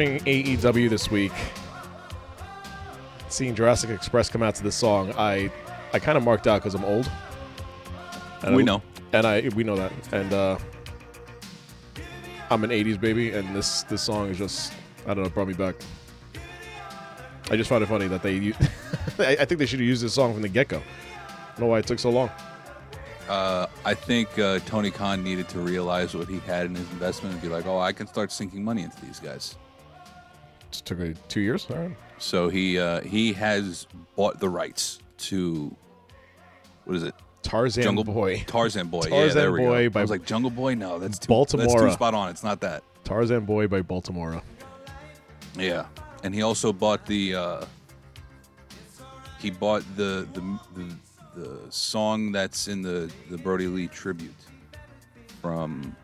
[0.00, 1.30] Watching AEW this week,
[3.28, 5.52] seeing Jurassic Express come out to this song, I
[5.92, 7.10] I kind of marked out because I'm old.
[8.42, 8.82] And We I- know.
[9.12, 10.56] and I we know that, and uh,
[12.48, 14.72] I'm an '80s baby, and this this song is just
[15.06, 15.74] I don't know brought me back.
[17.50, 18.54] I just find it funny that they
[19.18, 20.78] I think they should have used this song from the get go.
[20.78, 22.30] I don't know why it took so long.
[23.28, 27.34] Uh, I think uh, Tony Khan needed to realize what he had in his investment
[27.34, 29.56] and be like, "Oh, I can start sinking money into these guys."
[30.78, 31.66] It took uh, two years.
[31.70, 31.96] All right.
[32.18, 33.86] So he uh, he has
[34.16, 35.74] bought the rights to
[36.84, 37.14] what is it?
[37.42, 38.44] Tarzan Jungle Boy.
[38.46, 39.02] Tarzan Boy.
[39.04, 39.90] yeah, Tarzan there we Boy go.
[39.90, 40.74] by I was like Jungle Boy.
[40.74, 42.28] No, that's too, That's too spot on.
[42.28, 42.82] It's not that.
[43.04, 44.42] Tarzan Boy by Baltimore.
[45.58, 45.86] Yeah,
[46.22, 47.64] and he also bought the uh,
[49.38, 50.94] he bought the the, the
[51.40, 54.34] the song that's in the the Brody Lee tribute
[55.40, 55.96] from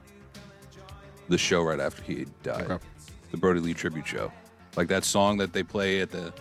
[1.28, 2.71] the show right after he died.
[2.71, 2.84] Okay.
[3.31, 4.33] The Brody Lee tribute show,
[4.76, 6.32] like that song that they play at the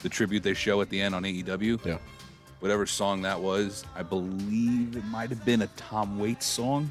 [0.00, 1.84] the tribute they show at the end on AEW.
[1.84, 1.98] Yeah.
[2.60, 6.90] Whatever song that was, I believe it might have been a Tom Waits song.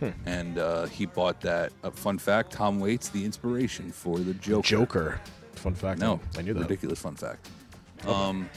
[0.00, 0.10] Hmm.
[0.26, 1.72] And uh, he bought that.
[1.82, 4.62] A fun fact: Tom Waits, the inspiration for the Joker.
[4.62, 5.20] Joker.
[5.52, 6.00] Fun fact.
[6.00, 6.60] No, I knew that.
[6.60, 7.48] Ridiculous fun fact.
[8.06, 8.50] Um,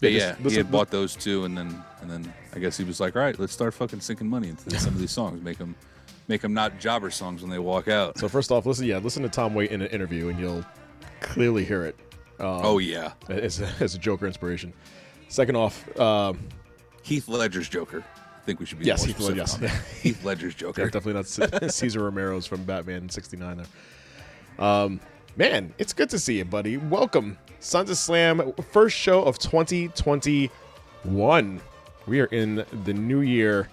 [0.00, 2.76] Yeah, but just yeah, he had bought those two, and then and then I guess
[2.76, 5.42] he was like, "All right, let's start fucking sinking money into some of these songs,
[5.42, 5.74] make them
[6.30, 9.22] make them not jobber songs when they walk out." So first off, listen, yeah, listen
[9.24, 10.64] to Tom Waits in an interview, and you'll
[11.20, 11.96] clearly hear it
[12.40, 14.72] um, oh yeah, as, a, as a Joker inspiration.
[15.28, 16.38] Second off, um,
[17.02, 18.02] Heath Ledger's Joker.
[18.16, 20.00] I think we should be Yes, Heath specific yes.
[20.00, 20.88] Heath Ledger's yeah, Joker.
[20.88, 21.26] definitely not
[21.72, 23.58] Cesar Romero's from Batman '69.
[23.58, 23.66] There,
[24.66, 24.98] um,
[25.36, 26.78] man, it's good to see you, buddy.
[26.78, 31.60] Welcome, Sons of Slam, first show of 2021.
[32.06, 33.68] We are in the new year,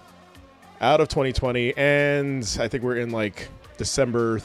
[0.80, 4.40] out of 2020, and I think we're in like December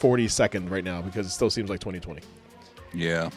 [0.00, 2.22] 42nd right now because it still seems like 2020.
[2.94, 3.30] Yeah.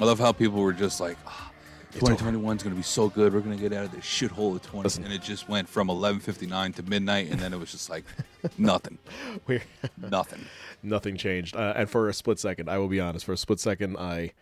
[0.00, 1.50] I love how people were just like, ah,
[1.92, 3.32] 2021 is going to be so good.
[3.32, 4.82] We're going to get out of this shithole of 20.
[4.84, 5.04] Listen.
[5.04, 8.04] And it just went from 11:59 to midnight, and then it was just like
[8.58, 8.98] nothing,
[9.46, 9.62] We're
[9.96, 10.44] nothing.
[10.82, 11.54] nothing changed.
[11.54, 14.32] Uh, and for a split second, I will be honest, for a split second, I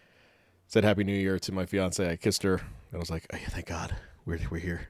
[0.66, 2.08] said Happy New Year to my fiance.
[2.08, 3.94] I kissed her, and I was like, oh, yeah, thank God
[4.24, 4.88] we're, we're here.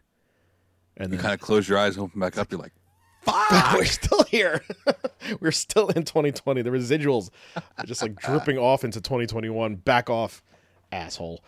[0.96, 2.50] And You then kind of close your eyes, and open back up.
[2.50, 2.72] You're like,
[3.22, 4.62] fuck, we're still here.
[5.40, 6.62] we're still in 2020.
[6.62, 9.76] The residuals are just like dripping off into 2021.
[9.76, 10.42] Back off,
[10.90, 11.42] asshole.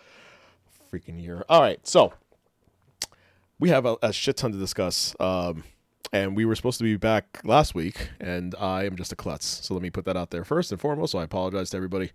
[0.92, 1.44] Freaking year.
[1.48, 2.12] All right, so
[3.58, 5.14] we have a, a shit ton to discuss.
[5.18, 5.64] Um,
[6.12, 9.46] and we were supposed to be back last week, and I am just a klutz.
[9.66, 11.12] So let me put that out there first and foremost.
[11.12, 12.12] So I apologize to everybody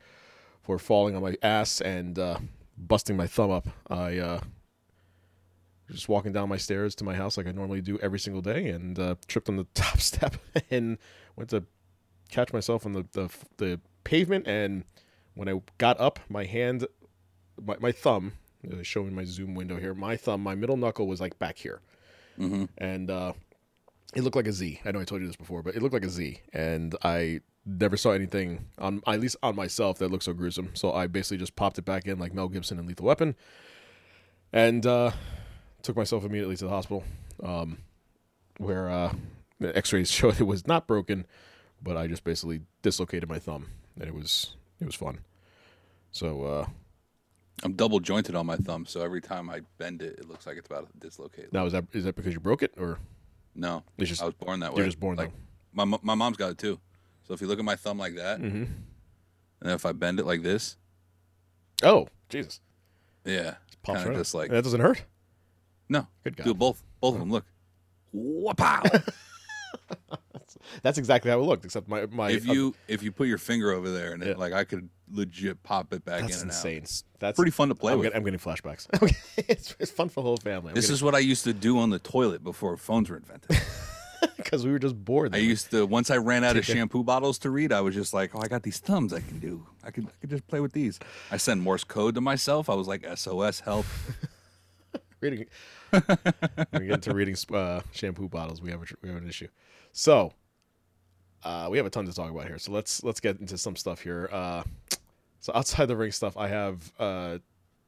[0.61, 2.39] for falling on my ass and uh,
[2.77, 3.67] busting my thumb up.
[3.89, 4.39] I uh,
[5.91, 8.69] just walking down my stairs to my house like I normally do every single day,
[8.69, 10.35] and uh, tripped on the top step
[10.69, 10.97] and
[11.35, 11.63] went to
[12.29, 14.47] catch myself on the, the the pavement.
[14.47, 14.83] And
[15.33, 16.85] when I got up, my hand,
[17.61, 18.33] my, my thumb,
[18.83, 21.81] showing my zoom window here, my thumb, my middle knuckle was like back here.
[22.77, 23.33] and uh,
[24.15, 24.79] it looked like a Z.
[24.85, 27.41] I know I told you this before, but it looked like a Z, and I
[27.65, 30.71] never saw anything on at least on myself that looked so gruesome.
[30.73, 33.35] So I basically just popped it back in like Mel Gibson in Lethal Weapon,
[34.53, 35.11] and uh,
[35.83, 37.03] took myself immediately to the hospital,
[37.43, 37.77] um,
[38.57, 39.13] where uh,
[39.59, 41.25] the X-rays showed it was not broken,
[41.81, 43.67] but I just basically dislocated my thumb,
[43.99, 45.19] and it was it was fun.
[46.11, 46.65] So uh,
[47.63, 50.57] I'm double jointed on my thumb, so every time I bend it, it looks like
[50.57, 51.51] it's about to dislocate.
[51.53, 52.97] now is that is that because you broke it or
[53.55, 54.77] No, It's just- I was born that way.
[54.77, 55.31] you're just born like
[55.73, 56.79] my my mom's got it too.
[57.27, 58.63] So if you look at my thumb like that, Mm-hmm.
[59.61, 60.77] and if I bend it like this,
[61.83, 62.59] oh Jesus
[63.25, 65.03] yeah, pops right just like that doesn't hurt.
[65.89, 66.07] No.
[66.23, 66.43] Good God.
[66.45, 67.31] Do both, both of them.
[67.31, 67.45] Look,
[68.15, 69.11] Wapow!
[70.83, 73.37] That's exactly how it looked, except my my if uh, you if you put your
[73.37, 74.33] finger over there and Yeah.
[74.37, 76.83] like I could legit pop it back that's in and insane.
[76.83, 77.03] out.
[77.19, 78.05] That's pretty fun to play I'm with.
[78.05, 78.87] Getting, I'm getting flashbacks.
[79.01, 80.73] Okay, it's, it's fun for the whole family.
[80.73, 83.57] This is what I used to do on the toilet before phones were invented.
[84.37, 85.33] because we were just bored.
[85.33, 88.13] I used to once I ran out of shampoo bottles to read, I was just
[88.13, 89.65] like, "Oh, I got these thumbs I can do.
[89.83, 90.99] I could, I could just play with these."
[91.31, 92.69] I send Morse code to myself.
[92.69, 93.85] I was like, "SOS, help!"
[95.21, 95.45] reading.
[96.73, 99.47] we get into reading uh, shampoo bottles, we have a, we have an issue.
[99.91, 100.33] So,
[101.43, 102.57] uh, we have a ton to talk about here.
[102.57, 104.29] So let's let's get into some stuff here.
[104.31, 104.63] Uh,
[105.39, 107.37] so outside the ring stuff, I have uh,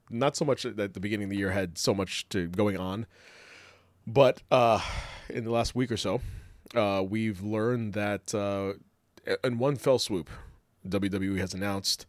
[0.09, 3.06] not so much at the beginning of the year had so much to going on,
[4.07, 4.81] but uh,
[5.30, 6.21] in the last week or so,
[6.75, 8.74] uh, we've learned that uh,
[9.44, 10.30] in one fell swoop,
[10.88, 12.06] WWE has announced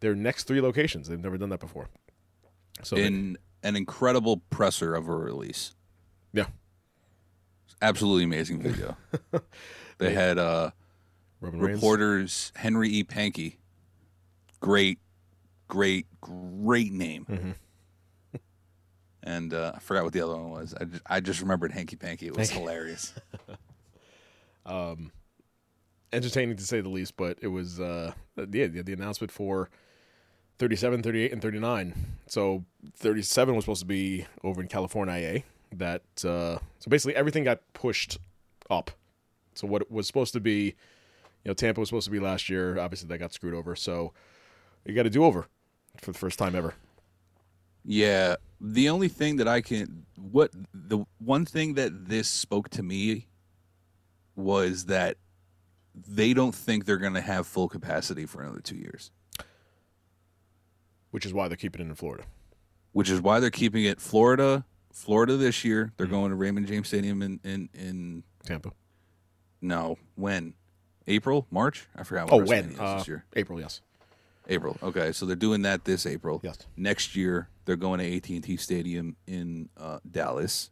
[0.00, 1.08] their next three locations.
[1.08, 1.88] They've never done that before.
[2.82, 5.74] So In an incredible presser of a release,
[6.32, 6.46] yeah,
[7.82, 8.96] absolutely amazing video.
[9.98, 10.70] they had uh,
[11.40, 13.02] reporters Henry E.
[13.02, 13.56] Pankey,
[14.60, 15.00] great,
[15.66, 17.26] great, great name.
[17.28, 17.50] Mm-hmm.
[19.26, 20.74] And uh, I forgot what the other one was.
[20.78, 22.26] I just, I just remembered Hanky Panky.
[22.26, 23.14] It was hilarious.
[24.66, 25.12] um,
[26.12, 29.70] entertaining to say the least, but it was uh yeah, the, the announcement for
[30.58, 31.94] 37, 38 and 39.
[32.26, 32.64] So
[32.96, 35.42] 37 was supposed to be over in California
[35.72, 38.18] that uh so basically everything got pushed
[38.70, 38.90] up.
[39.54, 40.74] So what was supposed to be
[41.44, 43.74] you know Tampa was supposed to be last year, obviously that got screwed over.
[43.76, 44.12] So
[44.84, 45.46] you got to do over
[46.00, 46.74] for the first time ever.
[47.84, 52.82] Yeah, the only thing that I can what the one thing that this spoke to
[52.82, 53.26] me
[54.36, 55.16] was that
[55.94, 59.12] they don't think they're going to have full capacity for another 2 years,
[61.14, 62.24] Which is why they're keeping it in Florida.
[62.90, 65.92] which is why they're keeping it Florida, Florida this year.
[65.96, 68.72] They're going to Raymond James Stadium in in in Tampa.
[69.60, 70.54] no, when?
[71.06, 71.86] April, March?
[71.94, 72.70] I forgot Oh, what when?
[72.70, 73.24] WrestleMania Uh, this year.
[73.36, 73.80] April, yes.
[74.48, 74.76] April.
[74.82, 76.40] Okay, so they're doing that this April.
[76.42, 76.58] Yes.
[76.76, 80.70] Next year they're going to AT and T Stadium in uh, Dallas,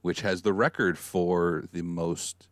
[0.00, 2.48] which has the record for the most,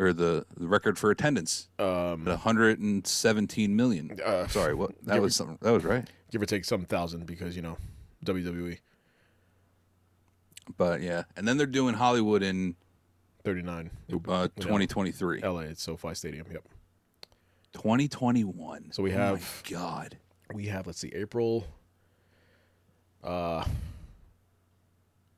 [0.00, 1.68] or the, the record for attendance.
[1.78, 4.18] Um, 117 million.
[4.24, 4.92] Uh, Sorry, what?
[5.04, 5.58] That was something.
[5.60, 6.08] That was right.
[6.32, 7.76] Give or take some thousand because, you know.
[8.24, 8.78] WWE
[10.76, 12.76] But yeah, and then they're doing Hollywood in
[13.44, 13.90] 39.
[14.28, 16.46] uh, 2023, LA, it's SoFi Stadium.
[16.52, 16.64] Yep.
[17.72, 18.92] 2021.
[18.92, 20.16] So we Oh have- my God.
[20.52, 21.64] we have let's see april
[23.22, 23.64] uh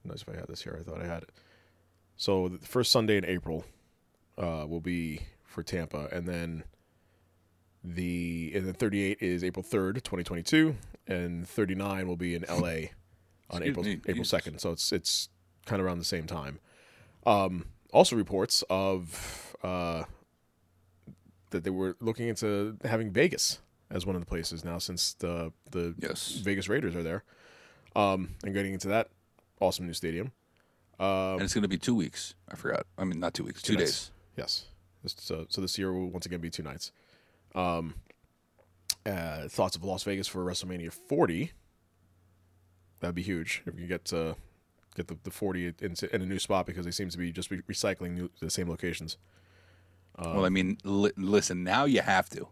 [0.05, 1.29] notice if i had this here i thought i had it
[2.17, 3.63] so the first sunday in april
[4.39, 6.65] uh will be for tampa and then
[7.85, 12.69] the and then 38 is april 3rd 2022 and 39 will be in la
[13.51, 14.41] on april me, april Jesus.
[14.41, 15.29] 2nd so it's it's
[15.67, 16.59] kind of around the same time
[17.27, 20.05] um also reports of uh
[21.51, 23.59] that they were looking into having vegas
[23.91, 26.41] as one of the places now since the the Yes.
[26.43, 27.25] Vegas Raiders are there.
[27.95, 29.09] Um, and getting into that
[29.61, 30.33] awesome new stadium.
[30.99, 32.35] and it's going to be two weeks.
[32.51, 32.87] I forgot.
[32.97, 33.61] I mean, not two weeks.
[33.61, 34.11] Two, days.
[34.37, 34.67] Yes.
[35.07, 36.93] So, so this year will once again be two nights.
[37.55, 37.95] Um,
[39.05, 41.53] uh, thoughts of Las Vegas for WrestleMania 40.
[43.01, 44.35] That'd be huge if you get uh,
[44.95, 47.51] get the, the 40 in, in a new spot because they seem to be just
[47.51, 49.17] re- recycling new, the same locations.
[50.19, 52.47] well, I mean, li- listen, now you have to.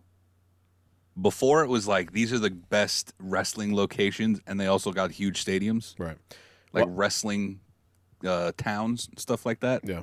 [1.21, 5.45] Before it was like these are the best wrestling locations, and they also got huge
[5.45, 6.17] stadiums, Right.
[6.73, 7.61] like Well- wrestling
[8.27, 9.83] uh, towns stuff like that.
[9.85, 10.03] Yeah.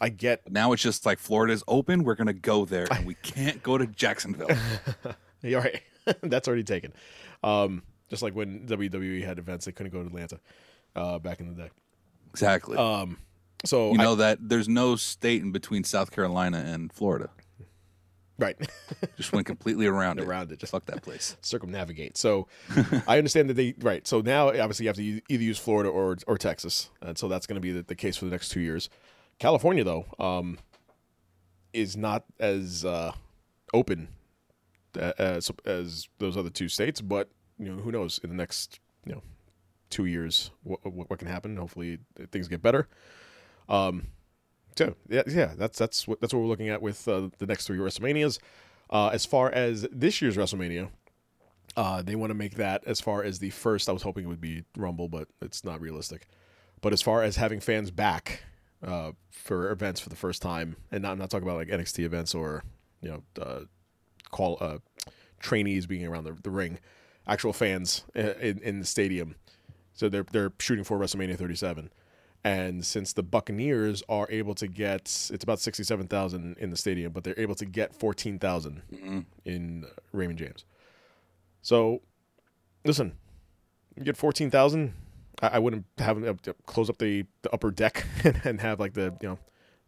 [0.00, 2.04] I get Now it's just like Florida's open.
[2.04, 4.48] We're gonna go there, and we can't go to Jacksonville.
[5.42, 5.80] Yeah, right.
[6.22, 6.92] That's already taken.
[7.42, 10.38] Um, just like when WWE had events, they couldn't go to Atlanta
[10.94, 11.70] uh, back in the day.
[12.28, 12.76] exactly.
[13.64, 17.30] So you I- know that there's no state in between South Carolina and Florida.
[18.38, 18.56] Right.
[19.16, 20.26] Just went completely around it.
[20.26, 21.36] Around it, just- fuck that place.
[21.42, 22.16] circumnavigate.
[22.18, 22.46] So
[23.06, 24.06] I understand that they right.
[24.06, 27.46] So now obviously you have to either use Florida or or Texas, and so that's
[27.46, 28.88] going to be the, the case for the next two years.
[29.40, 30.58] California though um,
[31.72, 33.12] is not as uh,
[33.74, 34.08] open
[34.96, 37.28] as as those other two states, but
[37.58, 39.22] you know who knows in the next you know
[39.88, 41.56] two years what what, what can happen.
[41.56, 41.98] Hopefully
[42.30, 42.86] things get better.
[43.68, 44.08] Um,
[44.76, 47.66] so yeah, yeah, that's that's what that's what we're looking at with uh, the next
[47.66, 48.38] three WrestleManias.
[48.90, 50.90] Uh, as far as this year's WrestleMania,
[51.76, 53.88] uh, they want to make that as far as the first.
[53.88, 56.26] I was hoping it would be Rumble, but it's not realistic.
[56.82, 58.42] But as far as having fans back
[58.86, 62.04] uh, for events for the first time, and not, I'm not talking about like NXT
[62.04, 62.62] events or
[63.02, 63.60] you know uh,
[64.30, 64.78] call uh,
[65.38, 66.78] trainees being around the, the ring,
[67.26, 69.36] actual fans in, in the stadium.
[69.92, 71.90] So they're they're shooting for WrestleMania 37.
[72.42, 77.22] And since the Buccaneers are able to get, it's about 67,000 in the stadium, but
[77.22, 78.80] they're able to get 14,000
[79.44, 80.64] in Raymond James.
[81.60, 82.00] So,
[82.82, 83.12] listen,
[83.94, 84.94] you get 14,000.
[85.42, 88.06] I, I wouldn't have them up- close up the, the upper deck
[88.44, 89.38] and have like the, you know,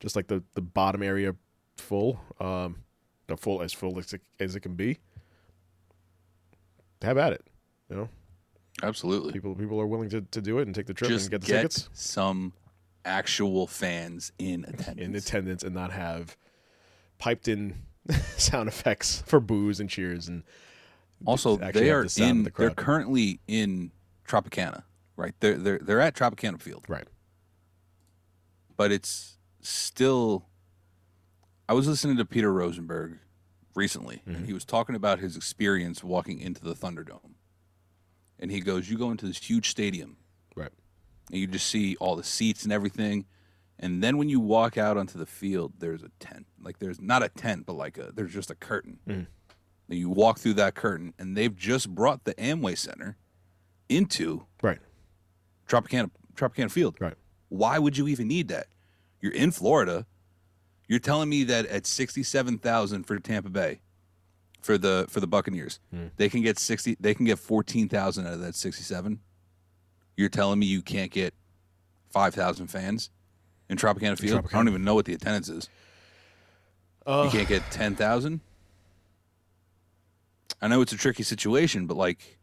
[0.00, 1.34] just like the, the bottom area
[1.76, 2.76] full, um,
[3.28, 4.98] the full as full as it, as it can be.
[7.02, 7.44] Have at it.
[7.90, 8.08] You know,
[8.82, 9.32] Absolutely.
[9.32, 11.40] people people are willing to, to do it and take the trip Just and get
[11.42, 11.88] the get tickets.
[11.92, 12.52] some
[13.04, 15.00] actual fans in attendance.
[15.00, 16.36] in attendance and not have
[17.18, 17.74] piped in
[18.36, 20.44] sound effects for boos and cheers and
[21.26, 22.44] Also, they are the in.
[22.44, 23.90] the They're currently in
[24.26, 24.84] Tropicana,
[25.16, 25.34] right?
[25.40, 27.06] They're they're they're at Tropicana Field, right
[28.76, 30.46] but it's still.
[31.68, 33.18] I was listening to Peter Rosenberg
[33.74, 34.34] recently, Mm-hmm.
[34.34, 37.34] and he was talking about his experience walking into the Thunderdome.
[38.38, 40.16] And he goes, "You go into this huge stadium,
[40.56, 40.72] right
[41.30, 43.24] and you just see all the seats and everything.
[43.78, 46.46] And then when you walk out onto the field, there's a tent.
[46.60, 48.98] Like there's not a tent, but like a there's just a curtain.
[49.06, 49.26] And
[49.98, 53.16] you walk through that curtain, and they've just brought the Amway Center
[53.88, 54.78] into right
[55.68, 56.96] Tropicana Tropicana Field.
[57.00, 57.14] right
[57.48, 58.66] Why would you even need that?
[59.20, 60.06] You're in Florida.
[60.88, 63.80] You're telling me that at sixty-seven thousand for Tampa Bay,
[64.60, 66.08] for the for the Buccaneers, hmm.
[66.16, 66.96] they can get sixty.
[67.00, 69.20] They can get fourteen thousand out of that sixty-seven.
[70.16, 71.34] You're telling me you can't get
[72.10, 73.10] five thousand fans
[73.70, 74.38] in Tropicana Field?
[74.38, 74.50] I Tropicana.
[74.52, 75.68] don't even know what the attendance is.
[77.06, 78.40] you can't get ten thousand.
[80.60, 82.38] I know it's a tricky situation, but like,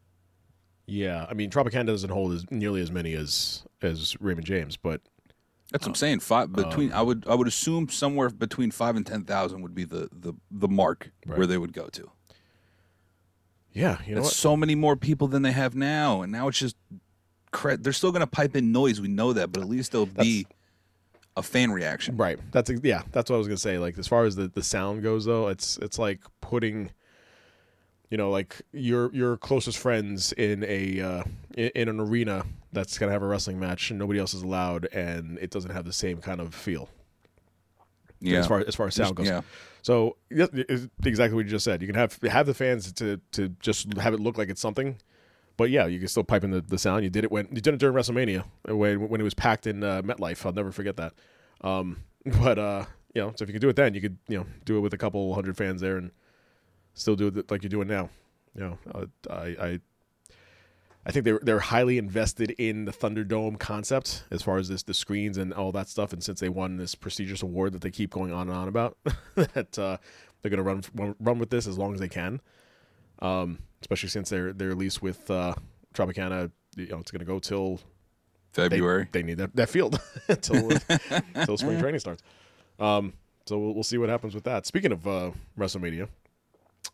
[0.90, 5.00] yeah i mean tropicana doesn't hold as nearly as many as as raymond james but
[5.72, 6.20] That's what I'm saying.
[6.20, 9.74] Five um, between I would I would assume somewhere between five and ten thousand would
[9.74, 12.10] be the the the mark where they would go to.
[13.72, 16.76] yeah you know so many more people than they have now, and now it's just
[17.52, 19.00] cre- they're still going to pipe in noise.
[19.00, 20.46] We know that, but at least there'll be
[21.36, 22.16] a fan reaction.
[22.16, 24.64] right that's yeah that's what i was gonna say like as far as the the
[24.64, 26.90] sound goes though it's it's like putting
[28.10, 31.22] you know like your your closest friends in a uh
[31.56, 34.86] in, in an arena that's gonna have a wrestling match and nobody else is allowed
[34.92, 36.88] and it doesn't have the same kind of feel
[38.20, 39.26] Yeah, as far as far as sound goes.
[39.28, 39.40] yeah.
[39.82, 40.16] So
[41.04, 41.80] exactly what you just said.
[41.80, 44.98] You can have have the fans to to just have it look like it's something,
[45.56, 47.02] but yeah, you can still pipe in the, the sound.
[47.04, 49.82] You did it when you did it during WrestleMania when when it was packed in
[49.82, 50.44] uh, MetLife.
[50.44, 51.14] I'll never forget that.
[51.62, 51.98] Um,
[52.42, 54.46] but uh, you know, so if you could do it then, you could you know
[54.64, 56.10] do it with a couple hundred fans there and
[57.00, 58.10] still do it like you're doing now.
[58.54, 59.80] You know, uh, I I
[61.06, 64.94] I think they're they're highly invested in the Thunderdome concept as far as this the
[64.94, 66.12] screens and all that stuff.
[66.12, 68.98] And since they won this prestigious award that they keep going on and on about,
[69.34, 69.96] that uh,
[70.42, 72.40] they're gonna run run- run with this as long as they can.
[73.20, 75.54] Um, especially since they're they're leased with uh,
[75.94, 76.50] Tropicana.
[76.76, 77.80] You know, it's gonna go till
[78.52, 79.08] they, February.
[79.10, 80.70] They need that, that field until
[81.34, 82.22] until spring training starts.
[82.78, 83.14] Um,
[83.46, 84.66] so we'll, we'll see what happens with that.
[84.66, 86.08] Speaking of uh, WrestleMania,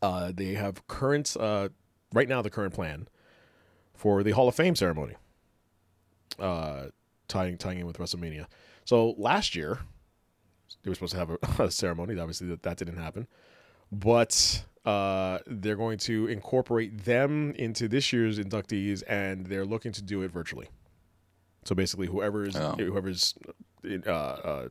[0.03, 1.69] uh, they have current uh,
[2.13, 3.09] right now the current plan
[3.95, 5.15] for the Hall of Fame ceremony,
[6.39, 6.87] uh,
[7.29, 8.47] tying tying in with WrestleMania.
[8.85, 9.81] So last year
[10.83, 12.19] they were supposed to have a, a ceremony.
[12.19, 13.27] Obviously, that that didn't happen,
[13.91, 20.03] but uh, they're going to incorporate them into this year's inductees, and they're looking to
[20.03, 20.69] do it virtually.
[21.65, 22.77] So basically, whoever's Oh.
[22.79, 23.35] whoever's
[23.85, 24.69] uh, uh,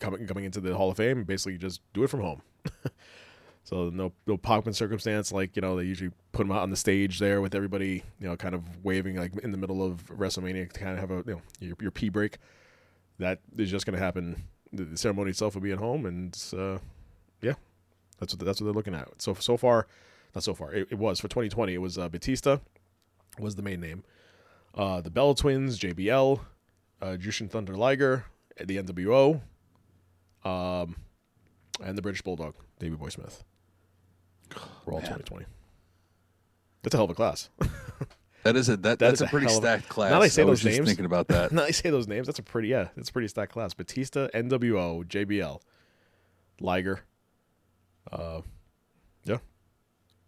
[0.00, 2.42] coming coming into the Hall of Fame, basically just do it from home.
[3.64, 6.70] so no no pomp and circumstance like you know they usually put them out on
[6.70, 10.04] the stage there with everybody you know kind of waving like in the middle of
[10.06, 12.38] WrestleMania to kind of have a you know your, your pee break.
[13.18, 14.42] That is just going to happen.
[14.72, 16.78] The, ceremony itself will be at home, and uh,
[17.40, 17.54] yeah,
[18.18, 19.08] that's what that's what they're looking at.
[19.22, 19.86] So so far,
[20.34, 20.72] not so far.
[20.72, 21.74] It, it was for 2020.
[21.74, 22.58] It was uh, Batista
[23.38, 24.02] was the main name.
[24.74, 26.40] Uh, the Bella Twins, JBL,
[27.00, 28.24] uh, Jushin Thunder Liger,
[28.58, 29.42] the NWO,
[30.44, 30.96] um,
[31.82, 32.54] and the British Bulldog.
[32.78, 33.44] Davey Boy Smith.
[34.86, 35.46] Raw 2020.
[36.82, 37.48] That's a hell of a class.
[38.44, 40.10] That is a that, That that's a a pretty a- stacked class.
[40.10, 41.52] Now that I say was those names- thinking about that.
[41.52, 42.26] now I say those names.
[42.26, 42.88] That's a pretty yeah.
[42.96, 43.72] That's a pretty stacked class.
[43.72, 45.60] Batista, NWO, JBL,
[46.60, 47.02] Liger.
[48.10, 48.40] Uh,
[49.22, 49.36] yeah.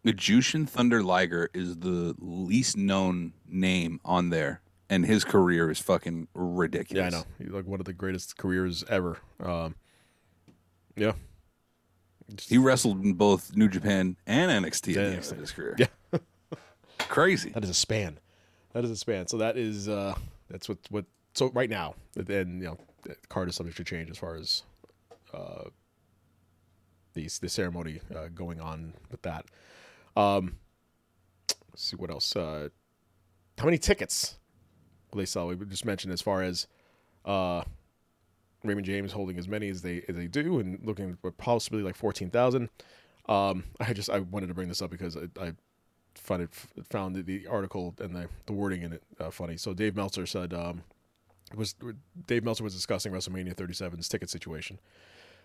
[0.04, 5.81] The Jushin Thunder Liger is the least known name on there, and his career is
[5.81, 7.12] fucking ridiculous.
[7.12, 7.26] Yeah, I know.
[7.43, 9.19] He's like one of the greatest careers ever.
[9.40, 9.75] Um,
[10.95, 11.14] yeah.
[12.47, 15.76] He wrestled in both New Japan and NXT at the end of his career.
[15.78, 15.87] Yeah.
[16.99, 17.50] Crazy.
[17.50, 18.19] That is a span.
[18.73, 19.26] That is a span.
[19.28, 20.14] So that is uh
[20.49, 21.04] that's what what
[21.35, 22.28] so right now and
[22.62, 24.62] you know the card is subject to change as far as
[25.33, 25.64] uh
[27.14, 29.47] the the ceremony uh, going on with that.
[30.16, 30.57] Um
[31.71, 32.35] let's see what else.
[32.35, 32.69] Uh
[33.59, 34.37] how many tickets
[35.12, 35.47] will they sell?
[35.49, 36.66] We just mentioned as far as
[37.25, 37.62] uh
[38.64, 41.97] Raymond James holding as many as they as they do and looking for possibly like
[41.97, 42.71] fourteen thousand.
[43.28, 45.52] Um, I just I wanted to bring this up because I, I
[46.14, 46.50] found it
[46.88, 49.56] found the article and the, the wording in it uh, funny.
[49.56, 50.83] So Dave Meltzer said um,
[51.54, 51.75] was
[52.26, 54.78] Dave Meltzer was discussing WrestleMania 37's ticket situation,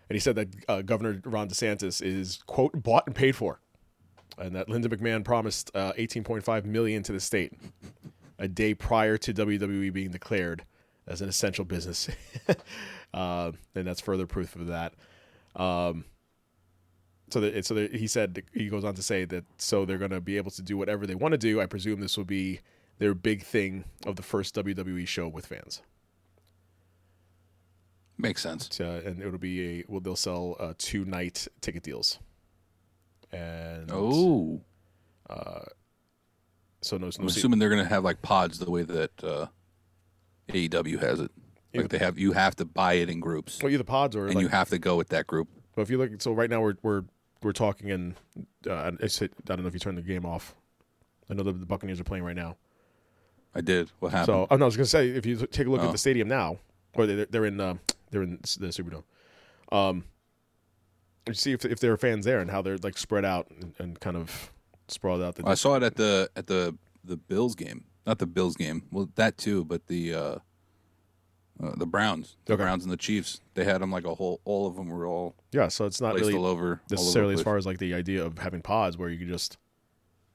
[0.10, 3.60] and he said that uh, Governor Ron DeSantis is quote bought and paid for,
[4.38, 7.54] and that Linda McMahon promised uh, 18.5 million to the state
[8.38, 10.64] a day prior to WWE being declared
[11.06, 12.08] as an essential business,
[13.14, 14.94] uh, and that's further proof of that.
[15.56, 16.06] Um,
[17.32, 20.12] so that so that he said he goes on to say that so they're going
[20.12, 21.62] to be able to do whatever they want to do.
[21.62, 22.60] I presume this will be
[22.98, 25.82] their big thing of the first WWE show with fans.
[28.18, 28.80] Makes sense.
[28.82, 32.20] Uh, and it'll be a well, they'll sell uh, two night ticket deals.
[33.32, 34.62] And Oh,
[36.82, 39.48] so no, no I'm assuming they're gonna have like pods the way that uh,
[40.50, 41.32] AEW has it.
[41.74, 44.36] Like they have, you have to buy it in groups, well, either pods or and
[44.36, 45.48] like, you have to go with that group.
[45.76, 47.04] But if you look, so right now we're we're
[47.44, 48.16] we're talking and
[48.68, 50.56] Uh, I don't know if you turned the game off.
[51.30, 52.58] I know the, the Buccaneers are playing right now.
[53.54, 53.92] I did.
[54.00, 54.26] What happened?
[54.28, 55.92] So, oh no, I was gonna say if you take a look at Oh.
[55.92, 56.58] the stadium now,
[56.96, 57.76] or they're, they're in uh,
[58.10, 59.04] they're in the Superdome.
[59.72, 60.04] Um,
[61.28, 63.74] you see if if there are fans there and how they're like spread out and,
[63.78, 64.52] and kind of
[64.88, 65.36] sprawled out.
[65.36, 68.84] The, I saw it at the at the the Bills game, not the Bills game.
[68.92, 70.36] Well, that too, but the uh,
[71.62, 72.64] uh, the Browns, the Okay.
[72.64, 73.42] Browns and the Chiefs.
[73.54, 74.40] They had them like a whole.
[74.46, 76.62] All of them were all yeah, so it's not really all over.
[76.62, 79.28] all over necessarily as far as like the idea of having pods where you can
[79.28, 79.58] just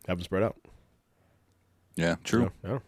[0.07, 0.57] have them spread out.
[1.97, 2.51] Yeah, true.
[2.65, 2.79] Yeah,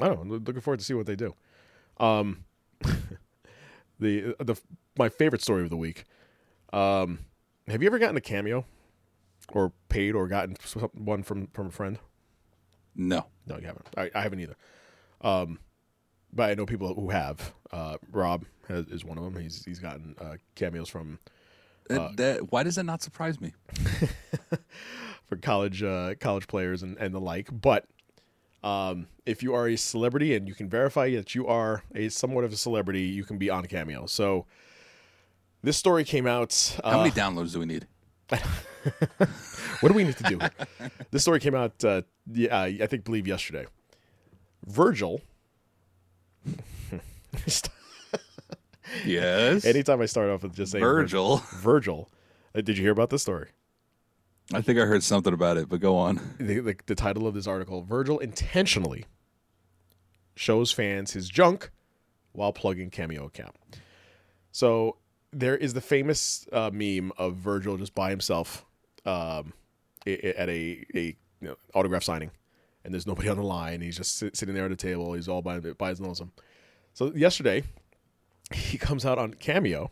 [0.00, 0.20] I don't, know.
[0.22, 1.34] I'm looking forward to see what they do.
[1.98, 2.44] Um,
[4.00, 4.56] the the
[4.98, 6.04] my favorite story of the week.
[6.72, 7.20] Um,
[7.68, 8.64] have you ever gotten a cameo,
[9.52, 10.56] or paid, or gotten
[10.94, 11.98] one from from a friend?
[12.96, 13.86] No, No, you haven't.
[13.96, 14.56] I, I haven't either.
[15.20, 15.58] Um,
[16.32, 17.52] but I know people who have.
[17.72, 19.40] Uh, Rob has, is one of them.
[19.40, 21.18] He's he's gotten uh, cameos from
[21.88, 23.52] That- that, why does that not surprise me?
[25.26, 27.48] for college uh, college players and, and the like.
[27.52, 27.86] But
[28.62, 32.44] um, if you are a celebrity and you can verify that you are a somewhat
[32.44, 34.06] of a celebrity, you can be on Cameo.
[34.06, 34.46] So
[35.62, 36.76] this story came out.
[36.82, 37.86] Uh, How many downloads do we need?
[39.80, 40.38] what do we need to do?
[41.10, 41.82] this story came out.
[41.84, 43.66] Uh, yeah, I think believe yesterday.
[44.66, 45.20] Virgil.
[49.06, 51.38] Yes, Anytime I start off with just saying Virgil.
[51.54, 52.08] Virgil.
[52.54, 53.50] Uh, did you hear about this story?
[54.52, 56.16] I think I heard something about it, but go on.
[56.38, 59.04] the, the, the title of this article Virgil intentionally
[60.34, 61.70] shows fans his junk
[62.32, 63.54] while plugging Cameo account.
[64.50, 64.96] So
[65.32, 68.64] there is the famous uh, meme of Virgil just by himself
[69.06, 69.52] um,
[70.04, 71.00] i- i- at a, a
[71.40, 72.32] you know, autograph signing,
[72.84, 73.80] and there's nobody on the line.
[73.80, 75.14] He's just sit, sitting there at a table.
[75.14, 76.32] He's all by, by his lonesome.
[76.94, 77.64] So yesterday,
[78.54, 79.90] he comes out on Cameo,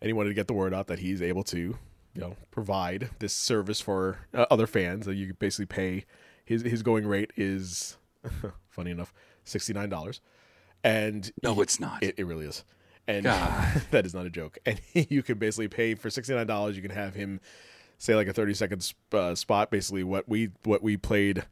[0.00, 3.10] and he wanted to get the word out that he's able to, you know, provide
[3.18, 5.06] this service for uh, other fans.
[5.06, 6.04] That you could basically pay.
[6.44, 7.98] His his going rate is,
[8.70, 9.12] funny enough,
[9.44, 10.20] sixty nine dollars,
[10.82, 12.02] and No, it's not.
[12.02, 12.64] it, it really is.
[13.06, 13.24] And
[13.90, 14.58] that is not a joke.
[14.66, 16.76] And you can basically pay for sixty nine dollars.
[16.76, 17.40] You can have him
[17.98, 19.70] say like a thirty second sp- uh, spot.
[19.70, 21.44] Basically, what we what we played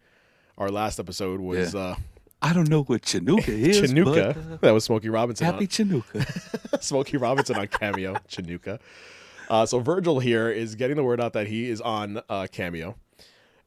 [0.59, 1.81] our last episode was Yeah.
[1.81, 1.97] uh,
[2.43, 3.81] I don't know what Chinooka is.
[3.81, 4.35] Chinooka.
[4.35, 5.47] but, uh, that was Smokey Robinson.
[5.47, 6.83] happy on, Chinooka.
[6.83, 8.15] Smokey Robinson on Cameo.
[8.29, 8.79] Chinooka.
[9.49, 12.97] Uh, so Virgil here is getting the word out that he is on uh, Cameo,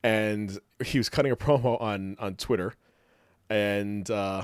[0.03, 2.73] and he was cutting a promo on on Twitter,
[3.49, 4.43] and uh,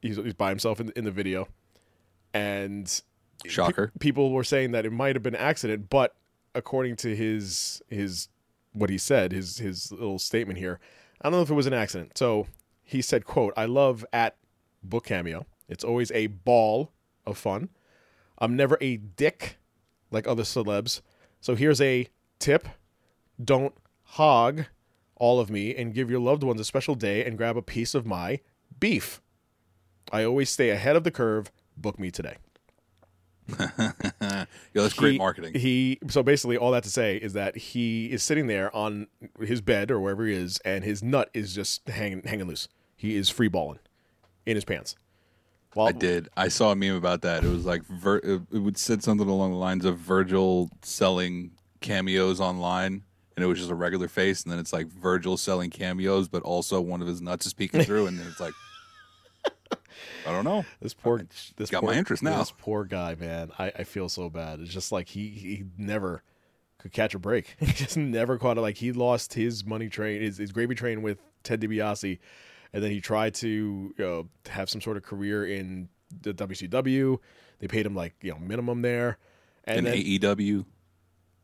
[0.00, 1.46] he's, he's by himself in, in the video,
[2.34, 3.02] and
[3.46, 3.88] Shocker.
[3.88, 6.14] pe- people were saying that it might have been an accident, but
[6.54, 8.28] according to his his
[8.72, 10.80] what he said, his his little statement here,
[11.22, 12.18] I don't know if it was an accident.
[12.18, 12.46] So
[12.82, 14.36] he said, "quote I love at
[14.82, 15.46] book cameo.
[15.68, 16.92] It's always a ball
[17.24, 17.70] of fun.
[18.38, 19.58] I'm never a dick
[20.10, 21.00] like other celebs.
[21.40, 22.08] So here's a
[22.38, 22.68] tip
[23.42, 24.66] don't hog
[25.16, 27.94] all of me and give your loved ones a special day and grab a piece
[27.94, 28.40] of my
[28.78, 29.20] beef.
[30.10, 31.50] I always stay ahead of the curve.
[31.76, 32.36] Book me today.
[33.48, 35.54] Yeah, that's great marketing.
[35.54, 39.08] He so basically all that to say is that he is sitting there on
[39.40, 42.68] his bed or wherever he is, and his nut is just hanging hanging loose.
[42.96, 43.80] He is free balling
[44.46, 44.96] in his pants.
[45.74, 46.28] While, I did.
[46.36, 47.44] I saw a meme about that.
[47.44, 51.52] It was like Vir- it it would said something along the lines of Virgil selling
[51.80, 53.02] cameos online,
[53.36, 56.42] and it was just a regular face, and then it's like Virgil selling cameos, but
[56.42, 58.52] also one of his nuts is peeking through, and then it's like,
[60.26, 60.64] I don't know.
[60.80, 61.22] This poor,
[61.56, 62.38] this got poor, my interest now.
[62.38, 63.50] This poor guy, man.
[63.58, 64.60] I, I feel so bad.
[64.60, 66.22] It's just like he he never
[66.78, 67.56] could catch a break.
[67.60, 68.60] He just never caught it.
[68.60, 72.18] Like he lost his money train, his, his gravy train with Ted DiBiase,
[72.72, 75.88] and then he tried to you know, have some sort of career in
[76.22, 77.18] the WCW.
[77.60, 79.18] They paid him like you know minimum there,
[79.64, 80.64] and And then AEW,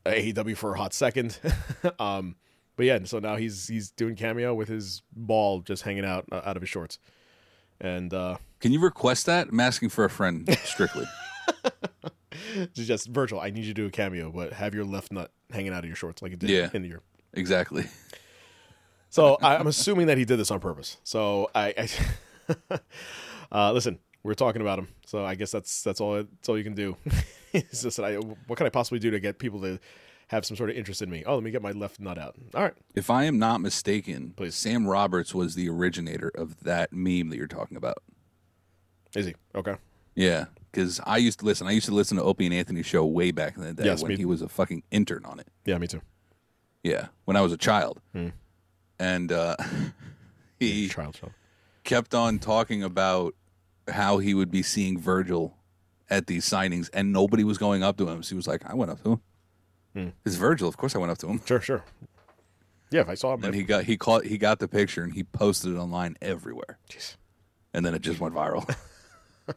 [0.04, 1.38] AEW for a hot second.
[1.98, 2.36] um,
[2.76, 6.42] but yeah, so now he's he's doing cameo with his ball just hanging out uh,
[6.44, 6.98] out of his shorts,
[7.80, 9.48] and uh, can you request that?
[9.48, 11.06] I'm asking for a friend strictly.
[12.54, 13.40] It's just Virgil.
[13.40, 15.86] I need you to do a cameo, but have your left nut hanging out of
[15.86, 16.70] your shorts like it did Yeah.
[16.72, 17.02] in the year.
[17.32, 17.86] exactly.
[19.10, 20.98] So I, I'm assuming that he did this on purpose.
[21.02, 21.88] So I,
[22.70, 22.78] I
[23.52, 23.98] uh, listen.
[24.22, 26.94] We're talking about him, so I guess that's that's all that's all you can do.
[27.54, 29.78] it's just that I, what can I possibly do to get people to
[30.28, 31.24] have some sort of interest in me?
[31.26, 32.36] Oh, let me get my left nut out.
[32.54, 34.54] All right, If I am not mistaken, Please.
[34.54, 37.98] Sam Roberts was the originator of that meme that you're talking about.
[39.14, 39.76] is he okay?
[40.14, 41.66] Yeah, because I used to listen.
[41.66, 44.02] I used to listen to Opie and Anthony show way back in the day Yes,
[44.02, 45.46] when me- he was a fucking intern on it.
[45.64, 46.00] Yeah, me too.
[46.82, 48.28] Yeah, when I was a child, Hmm.
[48.98, 49.56] and uh,
[50.58, 51.30] he Child show.
[51.84, 53.34] kept on talking about
[53.88, 55.56] how he would be seeing Virgil
[56.10, 58.22] at these signings, and nobody was going up to him.
[58.22, 59.20] So he was like, "I went up to him.
[59.98, 60.08] Hmm.
[60.24, 60.68] It's Virgil.
[60.68, 61.84] Of course, I went up to him." Sure, sure.
[62.90, 65.12] Yeah, if I saw him, And he got he caught he got the picture and
[65.12, 67.16] he posted it online everywhere, Jeez.
[67.74, 68.68] and then it just went viral.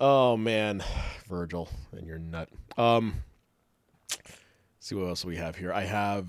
[0.00, 0.82] Oh man,
[1.28, 2.48] Virgil and your nut.
[2.76, 3.24] Um,
[4.78, 5.72] see what else we have here.
[5.72, 6.26] I have.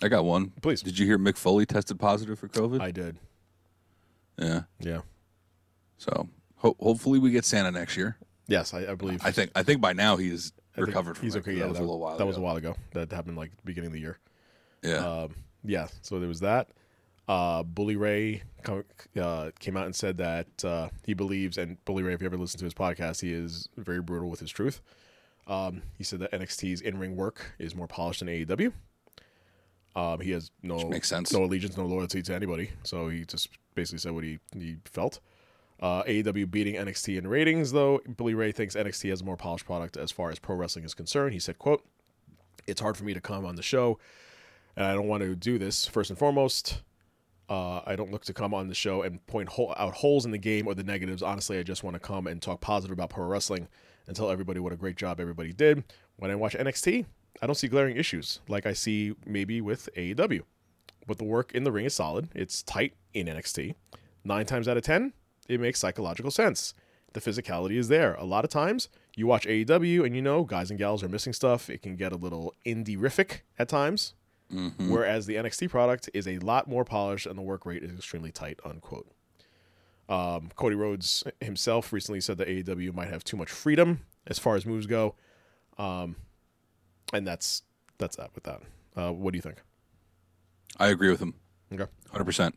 [0.00, 0.52] I got one.
[0.62, 0.80] Please.
[0.80, 2.80] Did you hear Mick Foley tested positive for COVID?
[2.80, 3.16] I did.
[4.38, 4.62] yeah.
[4.78, 5.00] Yeah.
[5.98, 8.16] So ho- hopefully we get Santa next year.
[8.46, 9.24] Yes, I, I believe.
[9.24, 11.54] I think I think by now he's recovered from He's okay.
[11.54, 12.18] Yeah, that was a little while.
[12.18, 12.46] That was a ago.
[12.46, 12.76] while ago.
[12.92, 14.18] That happened like beginning of the year.
[14.82, 14.96] Yeah.
[14.96, 15.88] Um, yeah.
[16.02, 16.68] So there was that.
[17.26, 18.84] Uh, Bully Ray co-
[19.18, 22.36] uh, came out and said that uh, he believes, and Bully Ray, if you ever
[22.36, 24.82] listen to his podcast, he is very brutal with his truth.
[25.46, 28.72] Um, he said that NXT's in-ring work is more polished than AEW.
[29.96, 31.32] Um, he has no makes sense.
[31.32, 32.70] no allegiance, no loyalty to anybody.
[32.82, 35.20] So he just basically said what he, he felt.
[35.84, 38.00] Uh, AEW beating NXT in ratings, though.
[38.08, 40.94] Bully Ray thinks NXT has a more polished product as far as pro wrestling is
[40.94, 41.34] concerned.
[41.34, 41.84] He said, "quote
[42.66, 43.98] It's hard for me to come on the show,
[44.76, 45.86] and I don't want to do this.
[45.86, 46.80] First and foremost,
[47.50, 50.30] uh, I don't look to come on the show and point hole, out holes in
[50.30, 51.22] the game or the negatives.
[51.22, 53.68] Honestly, I just want to come and talk positive about pro wrestling
[54.06, 55.84] and tell everybody what a great job everybody did.
[56.16, 57.04] When I watch NXT,
[57.42, 60.44] I don't see glaring issues like I see maybe with AEW.
[61.06, 62.30] But the work in the ring is solid.
[62.34, 63.74] It's tight in NXT.
[64.24, 65.12] Nine times out of ten,
[65.48, 66.74] it makes psychological sense.
[67.12, 68.14] The physicality is there.
[68.14, 71.32] A lot of times, you watch AEW and you know guys and gals are missing
[71.32, 71.70] stuff.
[71.70, 74.14] It can get a little indie-rific at times.
[74.90, 78.30] Whereas the NXT product is a lot more polished and the work rate is extremely
[78.30, 79.10] tight, unquote.
[80.08, 84.54] Um, Cody Rhodes himself recently said that AEW might have too much freedom as far
[84.54, 85.14] as moves go.
[85.78, 86.16] Um,
[87.12, 87.62] and that's
[87.98, 88.60] that's that with that.
[88.96, 89.62] Uh, what do you think?
[90.78, 91.34] I agree with him.
[91.72, 91.90] Okay.
[92.10, 92.56] Hundred percent.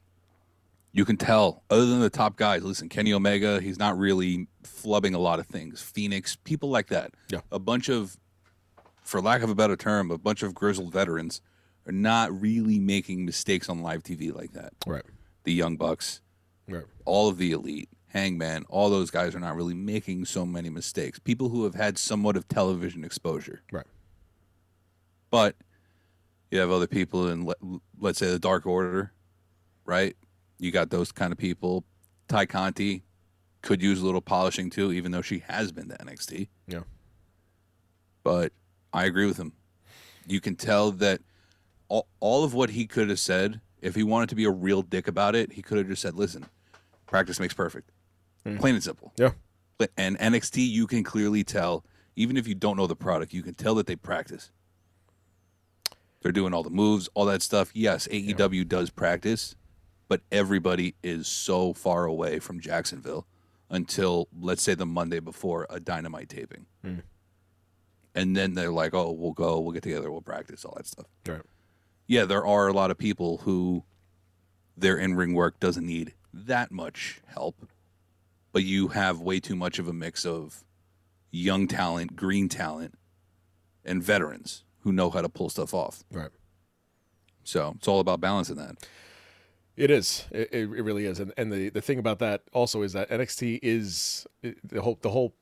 [0.97, 2.63] You can tell, other than the top guys.
[2.63, 5.79] Listen, Kenny Omega, he's not really flubbing a lot of things.
[5.79, 7.11] Fenix, people like that.
[7.29, 7.41] Yeah.
[7.51, 8.17] A bunch of,
[9.03, 11.39] for lack of a better term, a bunch of grizzled veterans
[11.85, 14.73] are not really making mistakes on live TV like that.
[14.87, 15.03] Right.
[15.43, 16.21] The Young Bucks,
[16.67, 16.85] Right.
[17.05, 21.19] all of the elite, Hangman, all those guys are not really making so many mistakes.
[21.19, 23.61] People who have had somewhat of television exposure.
[23.71, 23.85] Right.
[25.29, 25.55] But
[26.49, 27.57] you have other people in, let,
[27.99, 29.11] let's say, the Dark Order,
[29.85, 30.15] right?
[30.59, 31.83] You got those kind of people.
[32.27, 33.03] Tay Conti
[33.61, 36.47] could use a little polishing too, even though she has been to NXT.
[36.67, 36.81] Yeah.
[38.23, 38.53] But
[38.93, 39.53] I agree with him.
[40.25, 41.21] You can tell that
[41.87, 44.81] all, all of what he could have said, if he wanted to be a real
[44.81, 46.45] dick about it, he could have just said, listen,
[47.05, 47.91] practice makes perfect.
[48.45, 48.59] Mm.
[48.59, 49.13] Plain and simple.
[49.17, 49.31] Yeah.
[49.95, 53.53] And NXT, you can clearly tell, even if you don't know the product, you can
[53.53, 54.51] tell that they practice.
[56.21, 57.71] They're doing all the moves, all that stuff.
[57.75, 59.55] Yes, AEW does practice,
[60.07, 63.27] but everybody is so far away from Jacksonville
[63.69, 66.65] until, let's say, the Monday before a dynamite taping.
[66.83, 66.99] Hmm.
[68.15, 71.05] and then they're like, "Oh, we'll go, we'll get together, we'll practice, all that stuff."
[71.27, 71.41] Right.
[72.07, 73.83] Yeah, there are a lot of people who
[74.75, 77.67] their in-ring work doesn't need that much help,
[78.51, 80.63] but you have way too much of a mix of
[81.31, 82.95] young talent, green talent,
[83.85, 86.03] and veterans who know how to pull stuff off.
[86.11, 86.31] Right.
[87.43, 88.77] So it's all about balancing that.
[89.77, 90.25] It is.
[90.31, 91.19] It, it really is.
[91.19, 95.11] And and the, the thing about that also is that NXT is the whole the
[95.11, 95.35] whole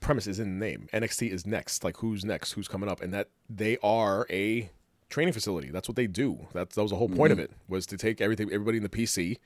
[0.00, 0.88] premise is in the name.
[0.92, 1.84] NXT is next.
[1.84, 2.52] Like who's next?
[2.52, 3.02] Who's coming up?
[3.02, 4.70] And that they are a
[5.10, 5.70] training facility.
[5.70, 6.48] That's what they do.
[6.54, 7.52] That's that was the whole point of mm-hmm.
[7.52, 9.38] it was to take everything everybody in the PC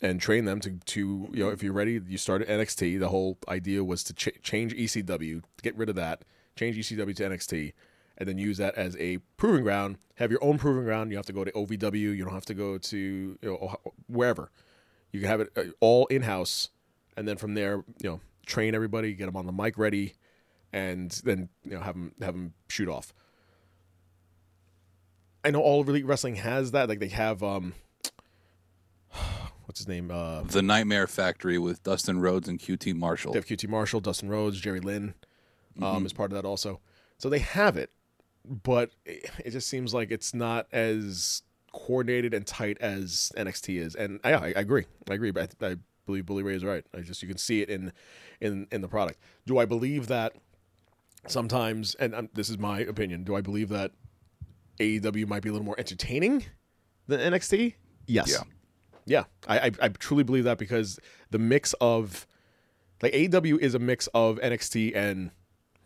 [0.00, 3.00] and train them to to you know if you're ready you start at NXT.
[3.00, 6.22] The whole idea was to ch- change ECW, get rid of that,
[6.54, 7.72] change ECW to NXT,
[8.18, 9.98] and then use that as a proving ground.
[10.16, 11.10] Have your own proving ground.
[11.10, 11.94] You have to go to OVW.
[12.16, 13.76] You don't have to go to you know
[14.06, 14.50] wherever.
[15.12, 16.70] You can have it uh, all in house,
[17.16, 20.14] and then from there, you know, train everybody, get them on the mic ready,
[20.72, 23.12] and then you know have them have them shoot off.
[25.44, 26.88] I know all of Elite Wrestling has that.
[26.88, 27.74] Like they have um,
[29.66, 30.10] what's his name?
[30.10, 33.32] Uh, The Nightmare Factory with Dustin Rhodes and QT Marshall.
[33.32, 35.14] they have QT Marshall, Dustin Rhodes, Jerry Lynn
[35.80, 36.06] um, Mm-hmm.
[36.06, 36.80] is part of that also.
[37.18, 37.90] So they have it,
[38.48, 43.94] but it, just seems like it's not as coordinated and tight as NXT is.
[43.94, 45.30] And I, I agree, I agree.
[45.30, 46.84] But I, I believe Bully Ray is right.
[46.94, 47.92] I just you can see it in
[48.40, 49.18] in in the product.
[49.46, 50.34] Do I believe that
[51.26, 51.94] sometimes?
[51.96, 53.24] And um, this is my opinion.
[53.24, 53.92] Do I believe that
[54.78, 56.44] AEW might be a little more entertaining
[57.06, 57.74] than NXT?
[58.06, 58.30] Yes.
[58.30, 58.42] Yeah.
[59.08, 60.98] Yeah, I, I I truly believe that because
[61.30, 62.26] the mix of
[63.02, 65.30] like AEW is a mix of NXT and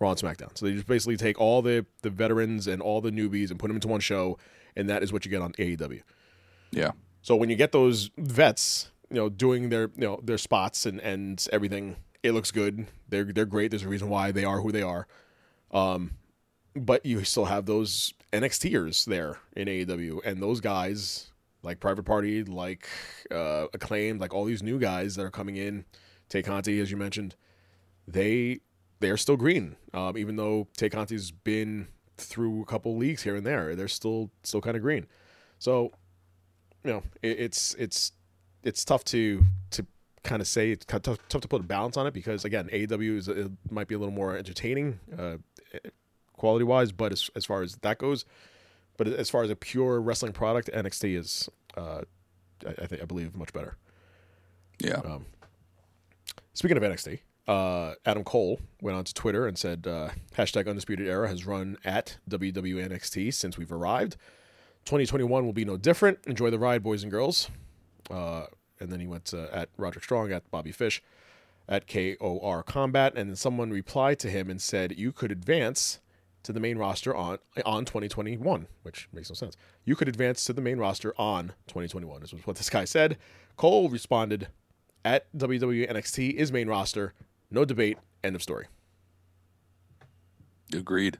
[0.00, 0.56] Raw and SmackDown.
[0.56, 3.68] So they just basically take all the the veterans and all the newbies and put
[3.68, 4.38] them into one show,
[4.74, 6.02] and that is what you get on AEW.
[6.72, 6.92] Yeah.
[7.22, 11.00] So when you get those vets, you know, doing their you know their spots and
[11.00, 12.86] and everything, it looks good.
[13.08, 13.70] They're they're great.
[13.70, 15.06] There's a reason why they are who they are.
[15.70, 16.12] Um,
[16.74, 21.30] but you still have those NXTers there in AEW, and those guys
[21.62, 22.88] like Private Party, like
[23.30, 25.84] uh, Acclaimed, like all these new guys that are coming in,
[26.28, 27.34] Tay Conti, as you mentioned,
[28.08, 28.60] they
[29.00, 29.76] they are still green.
[29.92, 34.30] Um, even though Tay Conti's been through a couple leagues here and there, they're still
[34.42, 35.06] still kind of green.
[35.58, 35.92] So
[36.84, 38.12] you know, it, it's it's
[38.62, 39.86] it's tough to to
[40.22, 43.16] kind of say it's tough, tough to put a balance on it because again, AEW
[43.16, 45.36] is it might be a little more entertaining, uh,
[46.34, 48.24] quality wise, but as as far as that goes,
[48.96, 52.02] but as far as a pure wrestling product, NXT is, uh,
[52.66, 53.76] I, I think I believe much better.
[54.78, 55.00] Yeah.
[56.52, 61.08] Speaking of NXT, uh, Adam Cole went on to Twitter and said, uh, hashtag Undisputed
[61.08, 64.12] Era has run at WWNXT since we've arrived.
[64.84, 66.20] 2021 will be no different.
[66.28, 67.50] Enjoy the ride, boys and girls.
[68.08, 68.44] Uh,
[68.78, 71.02] and then he went uh, at Roderick Strong, at Bobby Fish,
[71.68, 73.14] at KOR Combat.
[73.16, 75.98] And then someone replied to him and said, you could advance
[76.44, 79.56] to the main roster on on 2021, which makes no sense.
[79.84, 82.20] You could advance to the main roster on 2021.
[82.20, 83.18] This was what this guy said.
[83.56, 84.48] Cole responded,
[85.04, 87.14] at WWE NXT is main roster.
[87.50, 87.98] No debate.
[88.22, 88.66] End of story.
[90.72, 91.18] Agreed.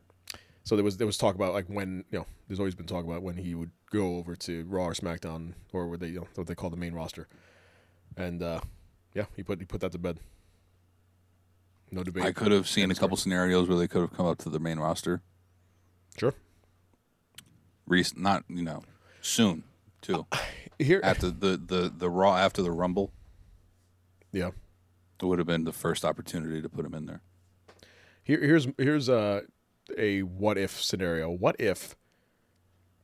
[0.65, 3.05] So there was there was talk about like when you know there's always been talk
[3.05, 6.29] about when he would go over to Raw or SmackDown or what they you know,
[6.35, 7.27] what they call the main roster,
[8.17, 8.61] and uh,
[9.15, 10.21] yeah, he put he put that to bed.
[11.91, 12.25] No debate.
[12.25, 14.61] I could have seen a couple scenarios where they could have come up to the
[14.61, 15.23] main roster.
[16.17, 16.35] Sure.
[17.87, 18.83] Rec- not you know
[19.23, 19.65] soon
[20.03, 20.27] too.
[20.79, 23.11] Here, After the, the the Raw after the Rumble,
[24.33, 24.51] yeah.
[25.23, 27.23] It would have been the first opportunity to put him in there.
[28.23, 29.43] Here, here's here's a
[29.97, 31.31] a what if scenario.
[31.31, 31.97] What if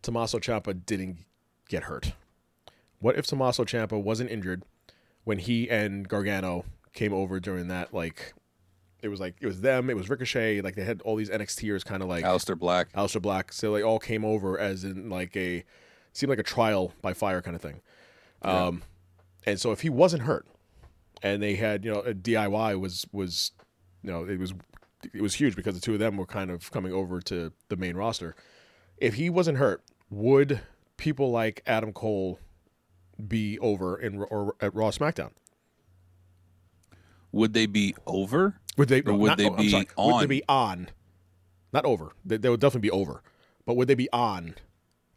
[0.02, 1.18] Tommaso Ciampa didn't
[1.68, 2.12] get hurt?
[2.98, 4.62] What if Tommaso Ciampa wasn't injured
[5.24, 8.32] when he and Gargano came over during that like
[9.02, 11.84] it was like it was them, it was Ricochet, like they had all these NXTers
[11.84, 12.92] kind of like Aleister Black.
[12.92, 13.52] Aleister Black.
[13.52, 15.64] So they all came over as in like a
[16.12, 17.80] seemed like a trial by fire kind of thing.
[18.42, 18.82] Um,
[19.44, 20.46] and so if he wasn't hurt,
[21.22, 23.52] and they had you know a DIY was was
[24.02, 24.54] you know it was
[25.14, 27.76] it was huge because the two of them were kind of coming over to the
[27.76, 28.34] main roster.
[28.98, 30.60] If he wasn't hurt, would
[30.96, 32.38] people like Adam Cole
[33.26, 35.30] be over in or at Raw SmackDown?
[37.32, 38.60] Would they be over?
[38.76, 39.02] Would they?
[39.02, 39.86] Or would not- they oh, be sorry.
[39.98, 40.88] Would they be on?
[41.72, 42.12] Not over.
[42.24, 43.22] They, they would definitely be over.
[43.66, 44.54] But would they be on?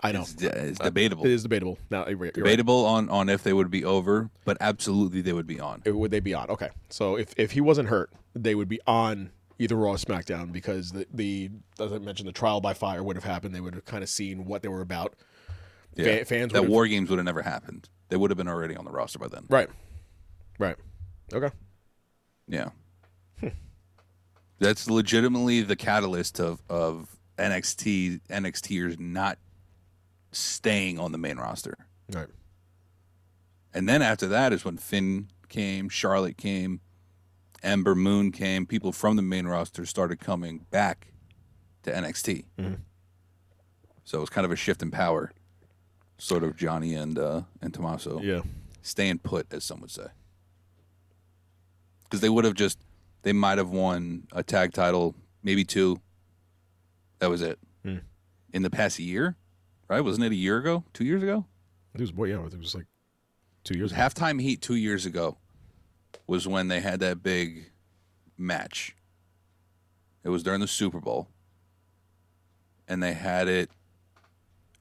[0.02, 0.22] I know.
[0.22, 1.26] It's, it's debatable.
[1.26, 1.78] It is debatable.
[1.90, 2.34] Now, you're right.
[2.34, 5.84] debatable on on if they would be over, but absolutely they would be on.
[5.86, 6.50] Uh, Would they be on?
[6.50, 6.70] Okay.
[6.90, 10.92] So if, if he wasn't hurt, they would be on either Raw or SmackDown because
[10.92, 13.54] the, the as I mentioned, the trial by fire would have happened.
[13.54, 15.16] They would have kind of seen what they were about.
[15.98, 17.90] Fa- fans that War Games would have never happened.
[18.08, 19.46] They would have been already on the roster by then.
[19.50, 19.70] Right.
[20.58, 20.78] Right.
[21.34, 21.50] Okay.
[22.48, 22.70] Yeah.
[24.60, 29.38] That's legitimately the catalyst of of NXT NXTers not
[30.32, 31.76] staying on the main roster.
[32.14, 32.28] Right.
[33.74, 36.82] And then after that is when Finn came, Charlotte came,
[37.62, 38.66] Ember Moon came.
[38.66, 41.08] People from the main roster started coming back
[41.84, 42.46] to NXT.
[44.06, 45.32] So it was kind of a shift in power,
[46.18, 48.42] sort of Johnny and uh, and Tommaso Yeah.
[48.82, 50.08] staying put, as some would say,
[52.04, 52.80] because they would have just
[53.22, 55.14] they might have won a tag title,
[55.44, 56.00] maybe two.
[57.20, 57.60] That was it.
[58.52, 59.36] In the past year,
[59.90, 60.02] right?
[60.02, 60.84] Wasn't it a year ago?
[60.94, 61.46] Two years ago?
[61.94, 62.26] It was boy.
[62.26, 62.46] Yeah.
[62.46, 62.86] It was like
[63.64, 64.02] two years ago.
[64.02, 65.38] halftime heat two years ago
[66.28, 67.72] was when they had that big
[68.38, 68.96] match.
[70.24, 71.28] It was during the Super Bowl.
[72.88, 73.70] And they had it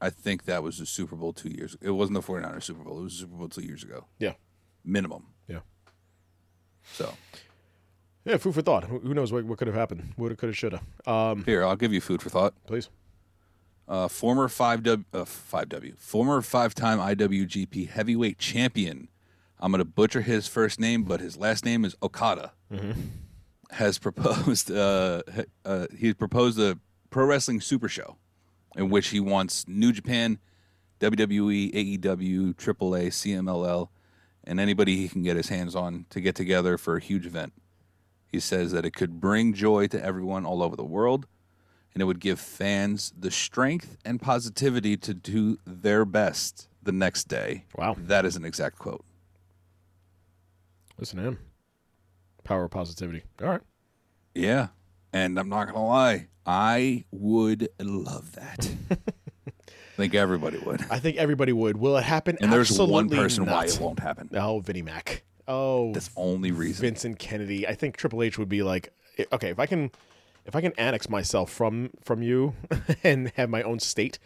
[0.01, 3.01] I think that was the Super Bowl two years it wasn't the 49ers Super Bowl,
[3.01, 4.05] it was the Super Bowl two years ago.
[4.19, 4.35] Yeah.
[4.85, 5.27] Minimum.
[5.49, 5.61] Yeah.
[6.93, 7.13] So
[8.25, 8.37] Yeah.
[8.37, 8.85] Food for thought.
[8.85, 10.15] Who who knows what, what could have happened?
[10.17, 10.81] Woulda, coulda, shoulda.
[11.07, 12.55] Um, here, I'll give you food for thought.
[12.67, 12.89] please.
[13.89, 19.09] Uh, former five W uh, five W former five time IWGP heavyweight champion.
[19.59, 22.53] I'm gonna butcher his first name, but his last name is Okada.
[23.71, 24.71] Has proposed.
[24.71, 25.23] Uh,
[25.65, 28.17] uh, he's proposed a pro wrestling super show,
[28.77, 30.39] in which he wants New Japan,
[31.01, 33.89] WWE, AEW, AAA, CMLL,
[34.45, 37.55] and anybody he can get his hands on to get together for a huge event.
[38.27, 41.27] He says that it could bring joy to everyone all over the world
[41.95, 47.25] and it would give fans the strength and positivity to do their best the next
[47.25, 47.65] day.
[47.77, 47.97] Wow.
[47.99, 49.05] That is an exact quote.
[50.99, 51.39] Listen to him.
[52.45, 53.23] Power of positivity.
[53.43, 53.61] All right.
[54.35, 54.69] Yeah.
[55.13, 58.71] And I'm not going to lie, I would love that.
[58.91, 58.97] I
[59.97, 60.85] think everybody would.
[60.91, 61.77] I think everybody would.
[61.77, 62.37] Will it happen?
[62.41, 63.55] And there's one person not.
[63.55, 64.31] why it won't happen.
[64.35, 65.23] Oh, Vinnie Mac.
[65.47, 66.83] Oh, That's only reason.
[66.83, 67.67] Vincent Kennedy.
[67.67, 68.93] I think Triple H would be like,
[69.33, 69.91] okay, if I can,
[70.49, 72.55] if I can annex myself from from you
[73.05, 74.19] and have my own state,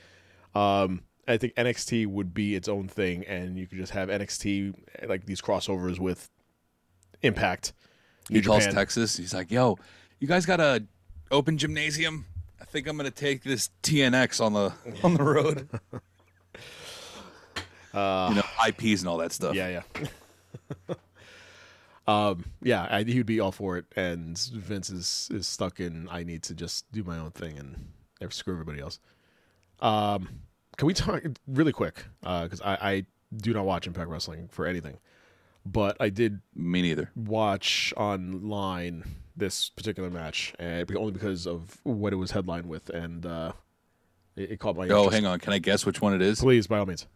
[0.54, 4.74] um, I think NXT would be its own thing, and you could just have NXT
[5.08, 6.30] like these crossovers with
[7.22, 7.72] Impact.
[8.30, 8.74] New He calls Japan.
[8.76, 9.16] Texas.
[9.16, 9.76] He's like, yo,
[10.20, 10.84] you guys got a
[11.32, 12.26] open gymnasium?
[12.60, 15.68] I think I'm going to take this TNX on the on the road.
[17.92, 19.56] uh, you know, IPs and all that stuff.
[19.56, 19.82] Yeah,
[20.88, 20.94] yeah.
[22.06, 26.08] Um, yeah, I, he would be all for it, and Vince is is stuck in.
[26.10, 28.98] I need to just do my own thing and screw everybody else.
[29.80, 30.28] Um,
[30.76, 32.04] can we talk really quick?
[32.20, 34.98] Because I, I do not watch Impact Wrestling for anything,
[35.66, 37.10] but I did Me neither.
[37.16, 39.04] watch online
[39.36, 43.52] this particular match, and only because of what it was headlined with, and uh,
[44.36, 44.88] it, it caught my.
[44.88, 45.14] Oh, interest.
[45.14, 45.38] hang on.
[45.40, 46.40] Can I guess which one it is?
[46.40, 47.06] Please, by all means.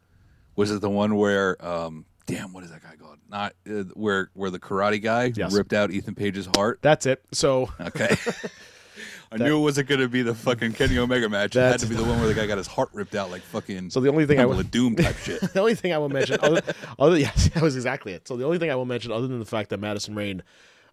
[0.56, 3.18] Was it the one where, um, damn, what is that guy called?
[3.30, 5.52] Not uh, where where the karate guy Yes.
[5.52, 6.80] ripped out Ethan Page's heart.
[6.82, 7.24] That's it.
[7.32, 8.16] So Okay.
[9.32, 11.56] I knew it wasn't going to be the fucking Kenny Omega match.
[11.56, 13.42] It had to be the one where the guy got his heart ripped out like
[13.42, 13.90] fucking.
[13.90, 15.40] So the only thing I of Doom type shit.
[15.40, 16.62] the only thing I will mention, other,
[16.98, 18.28] other yes, that was exactly it.
[18.28, 20.42] So the only thing I will mention, other than the fact that Madison Rayne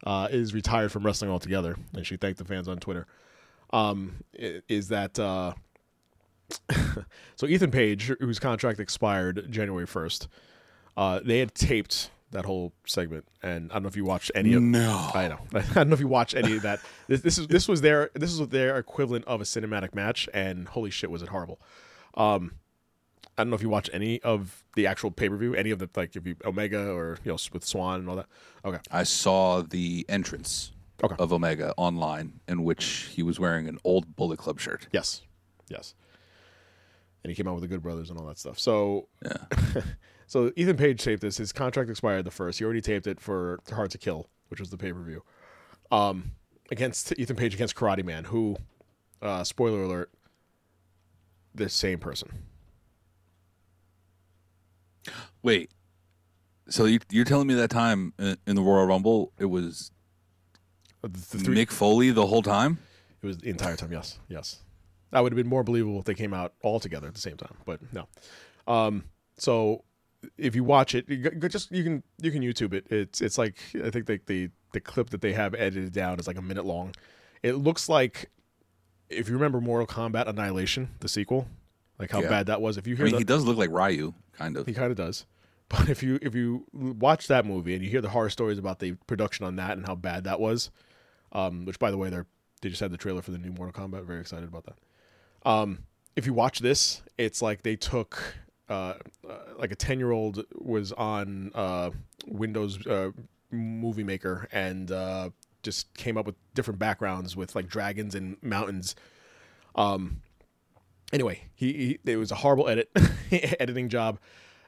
[0.06, 3.06] uh, is retired from wrestling altogether, and she thanked the fans on Twitter,
[3.72, 5.54] um, is that uh,
[7.36, 10.28] so Ethan Page, whose contract expired January first,
[10.98, 14.54] uh, they had taped that whole segment, and I don't know if you watched any
[14.54, 14.64] of.
[14.64, 15.12] No.
[15.14, 15.40] I know.
[15.54, 16.80] I don't know if you watched any of that.
[17.08, 20.68] This, this is this was their this is their equivalent of a cinematic match, and
[20.68, 21.60] holy shit, was it horrible.
[22.16, 22.54] Um,
[23.38, 25.80] I don't know if you watch any of the actual pay per view, any of
[25.80, 28.28] the like if you Omega or you know with Swann and all that.
[28.66, 30.72] Okay, I saw the entrance
[31.04, 31.16] Okay.
[31.20, 34.88] of Omega online in which he was wearing an old Bullet Club shirt.
[34.94, 35.22] yes,
[35.68, 35.96] yes,
[37.24, 38.58] and he came out with the Good Brothers and all that stuff.
[38.58, 39.10] So,
[40.28, 41.38] so Ethan Page taped this.
[41.38, 42.60] His contract expired the first.
[42.60, 45.24] He already taped it for Hard to Kill, which was the pay per view.
[45.92, 46.32] Um,
[46.72, 48.58] against Ethan Page against Karate Man, who,
[49.22, 50.12] uh, spoiler alert,
[51.54, 52.30] the same person.
[55.42, 55.72] Wait.
[56.70, 59.92] So you, you're telling me that time in, the Royal Rumble it was
[61.04, 62.80] Uh, The three, Mick Foley the whole time?
[63.22, 63.92] It was the entire time.
[63.92, 64.62] Yes, yes.
[65.12, 67.38] That would have been more believable if they came out all together at the same
[67.38, 67.56] time.
[67.66, 68.08] But no.
[68.66, 69.04] Um,
[69.38, 69.84] so
[70.38, 72.88] if you watch it, you just you can you can YouTube it.
[72.90, 76.28] It's it's like I think the the the clip that they have edited down is
[76.28, 76.94] like a minute long.
[77.44, 78.30] It looks like
[79.10, 81.48] if you remember Mortal Kombat Annihilation, the sequel,
[82.00, 82.30] like how Yeah.
[82.30, 82.78] bad that was.
[82.78, 84.66] If you I hear mean, the, he does look like Ryu, kind of.
[84.66, 85.26] he kind of does.
[85.70, 88.78] But if you if you watch that movie and you hear the horror stories about
[88.80, 90.70] the production on that and how bad that was,
[91.32, 92.28] um, which by the way they're
[92.62, 94.04] they just had the trailer for the new Mortal Kombat.
[94.06, 95.50] Very excited about that.
[95.50, 95.80] Um,
[96.16, 98.36] if you watch this, it's like they took
[98.70, 98.94] uh,
[99.28, 101.92] uh, like a ten year old was on uh,
[102.28, 103.12] Windows uh,
[103.52, 105.30] Movie Maker and uh,
[105.62, 108.96] just came up with different backgrounds with like dragons and mountains.
[109.76, 110.22] Um,
[111.12, 112.90] anyway, he, he it was a horrible edit
[113.60, 114.20] editing job.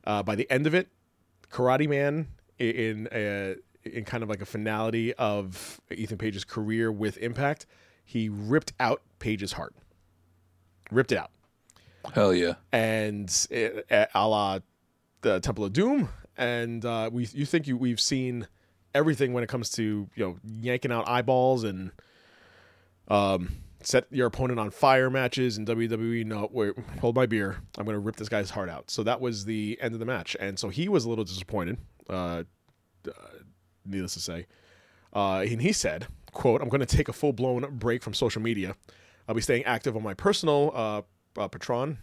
[0.04, 0.88] Uh, by the end of it,
[1.52, 2.28] Karate Man
[2.60, 7.66] in a, in kind of like a finality of Ethan Page's career with Impact,
[8.04, 9.76] he ripped out Page's heart,
[10.91, 11.32] ripped it out
[12.14, 12.53] Hell yeah.
[12.72, 14.60] and it, a la
[15.22, 16.10] the Temple of Doom.
[16.38, 18.47] And uh, we, you think you we've seen
[18.93, 21.91] everything when it comes to you know yanking out eyeballs and
[23.08, 26.26] um, set your opponent on fire matches in WWE.
[26.26, 27.58] No, wait, hold my beer.
[27.78, 28.89] I'm going to rip this guy's heart out.
[28.89, 31.78] So that was the end of the match, and so he was a little disappointed.
[32.10, 32.43] Uh,
[33.08, 33.12] uh,
[33.86, 34.47] needless to say,
[35.14, 38.41] uh, and he said, "quote I'm going to take a full blown break from social
[38.41, 38.76] media.
[39.28, 41.06] I'll be staying active on my personal
[41.38, 41.98] uh, Patron,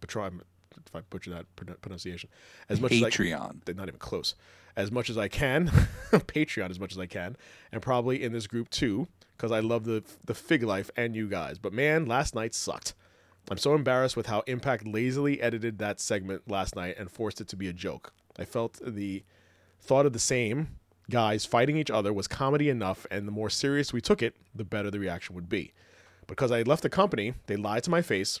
[0.00, 0.42] Patron.
[0.86, 1.46] If I butcher that
[1.80, 2.28] pronunciation,
[2.68, 3.64] as much as I, Patreon.
[3.64, 4.34] they're not even close.
[4.76, 5.68] As much as I can,
[6.12, 7.36] Patreon as much as I can,
[7.72, 9.06] and probably in this group too,
[9.36, 11.58] because I love the the fig life and you guys.
[11.58, 12.94] But man, last night sucked.
[13.50, 17.48] I'm so embarrassed with how Impact lazily edited that segment last night and forced it
[17.48, 18.12] to be a joke.
[18.38, 19.22] I felt the
[19.80, 20.78] thought of the same
[21.10, 24.64] guys fighting each other was comedy enough, and the more serious we took it, the
[24.64, 25.72] better the reaction would be.
[26.26, 28.40] Because I left the company, they lied to my face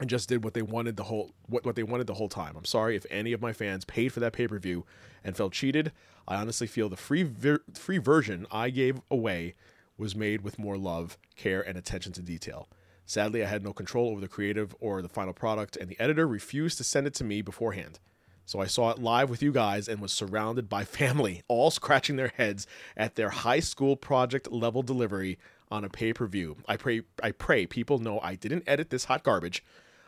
[0.00, 2.54] and just did what they wanted the whole what, what they wanted the whole time.
[2.56, 4.84] I'm sorry if any of my fans paid for that pay-per-view
[5.24, 5.92] and felt cheated.
[6.28, 9.54] I honestly feel the free ver- free version I gave away
[9.96, 12.68] was made with more love, care, and attention to detail.
[13.06, 16.26] Sadly, I had no control over the creative or the final product, and the editor
[16.26, 18.00] refused to send it to me beforehand.
[18.44, 22.16] So I saw it live with you guys and was surrounded by family, all scratching
[22.16, 22.66] their heads
[22.96, 25.38] at their high school project level delivery
[25.70, 26.58] on a pay-per-view.
[26.68, 29.64] I pray I pray people know I didn't edit this hot garbage.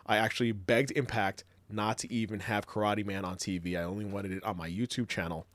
[0.08, 3.78] I actually begged Impact not to even have Karate Man on TV.
[3.78, 5.46] I only wanted it on my YouTube channel.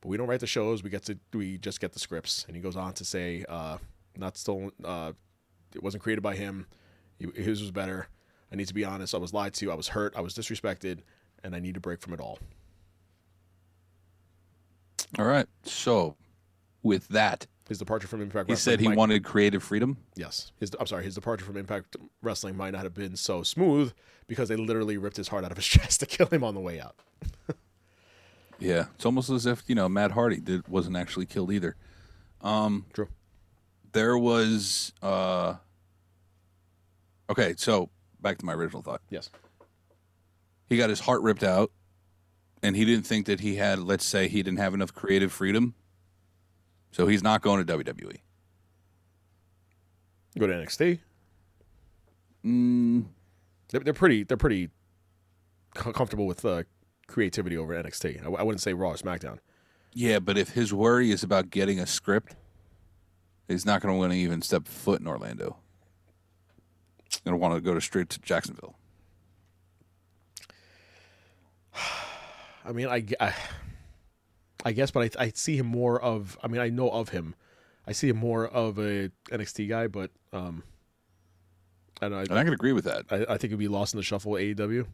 [0.00, 0.82] But we don't write the shows.
[0.82, 2.46] We get to we just get the scripts.
[2.46, 3.76] And he goes on to say, uh,
[4.16, 4.72] not stolen.
[4.82, 5.12] Uh,
[5.74, 6.66] it wasn't created by him.
[7.34, 8.08] His was better.
[8.50, 9.14] I need to be honest.
[9.14, 9.70] I was lied to.
[9.70, 10.14] I was hurt.
[10.16, 11.00] I was disrespected,
[11.44, 12.38] and I need a break from it all.
[15.18, 15.46] All right.
[15.64, 16.16] So,
[16.82, 19.96] with that, His departure from Impact he Wrestling said he might- wanted creative freedom.
[20.16, 21.04] Yes, his I'm sorry.
[21.04, 23.92] His departure from Impact Wrestling might not have been so smooth
[24.26, 26.60] because they literally ripped his heart out of his chest to kill him on the
[26.60, 26.96] way out.
[28.62, 31.76] Yeah, it's almost as if you know Matt Hardy did wasn't actually killed either.
[32.42, 33.08] True.
[33.92, 35.54] There was uh
[37.30, 37.54] okay.
[37.56, 37.88] So
[38.20, 39.00] back to my original thought.
[39.08, 39.30] Yes.
[40.68, 41.70] He got his heart ripped out,
[42.62, 43.78] and he didn't think that he had.
[43.78, 45.72] Let's say he didn't have enough creative freedom,
[46.90, 47.78] so he's not going to.
[47.78, 48.16] WWE.
[50.38, 51.00] Go to NXT.
[52.44, 53.04] Mm,
[53.70, 54.22] They're, they're pretty.
[54.24, 54.70] They're pretty
[55.74, 56.62] comfortable with uh,
[57.06, 58.20] creativity over NXT.
[58.20, 59.38] I, w- I wouldn't say Raw or SmackDown.
[59.92, 62.34] yeah, but if his worry is about getting a script,
[63.48, 65.56] he's not going to want to even step foot in Orlando.
[67.04, 68.76] He's Going to want to go to straight to Jacksonville.
[72.64, 73.34] I mean, I, I,
[74.64, 76.38] I guess, but I, I see him more of.
[76.42, 77.34] I mean, I know of him.
[77.86, 80.62] I see him more of a NXT guy, but um,
[82.00, 82.36] I don't know.
[82.36, 83.06] I can agree with that.
[83.10, 84.86] I, I think he'd be lost in the shuffle with AEW.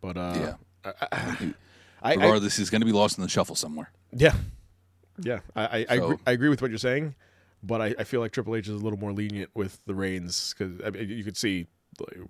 [0.00, 0.92] But uh, yeah.
[1.12, 1.54] I,
[2.02, 3.90] I, Regardless, he's going to be lost in the shuffle somewhere.
[4.12, 4.34] Yeah,
[5.20, 5.40] yeah.
[5.54, 7.14] I I, I, agree, I agree with what you're saying,
[7.62, 10.54] but I, I feel like Triple H is a little more lenient with the reins
[10.56, 11.66] because I mean, you could see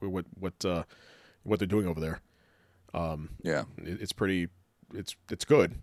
[0.01, 0.85] what what uh,
[1.43, 2.21] what they're doing over there.
[2.95, 3.65] Um, Yeah.
[3.79, 4.49] It, it's pretty,
[4.95, 5.75] it's it's good,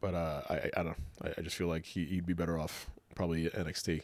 [0.00, 0.96] but uh, I I- don't.
[1.22, 4.02] I, I just feel like he, he'd be better off probably at NXT.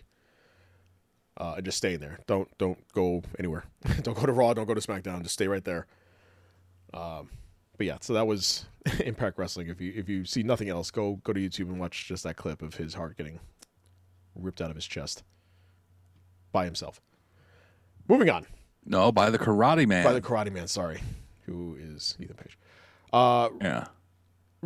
[1.39, 2.19] Uh, and just staying there.
[2.27, 3.65] Don't don't go anywhere.
[4.03, 4.55] don't go to Raw.
[4.55, 5.23] Don't go to SmackDown.
[5.23, 5.87] Just stay right there.
[6.95, 7.29] Um,
[7.77, 8.65] but yeah, so that was
[9.05, 9.69] Impact Wrestling.
[9.69, 12.37] If you if you see nothing else, go go to YouTube and watch just that
[12.37, 13.39] clip of his heart getting
[14.35, 15.25] ripped out of his chest
[16.53, 17.03] by himself.
[18.09, 18.47] Moving on
[18.87, 20.05] No, by the Karate Man.
[20.05, 20.69] by the Karate Man.
[20.69, 21.01] Sorry,
[21.45, 22.59] who is Ethan Page?
[23.13, 23.87] Uh, yeah.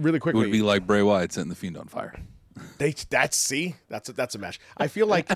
[0.02, 2.14] Really It would be like Bray Wyatt setting the Fiend on fire.
[2.78, 4.60] They that's see that's a, that's a match.
[4.76, 5.30] I feel like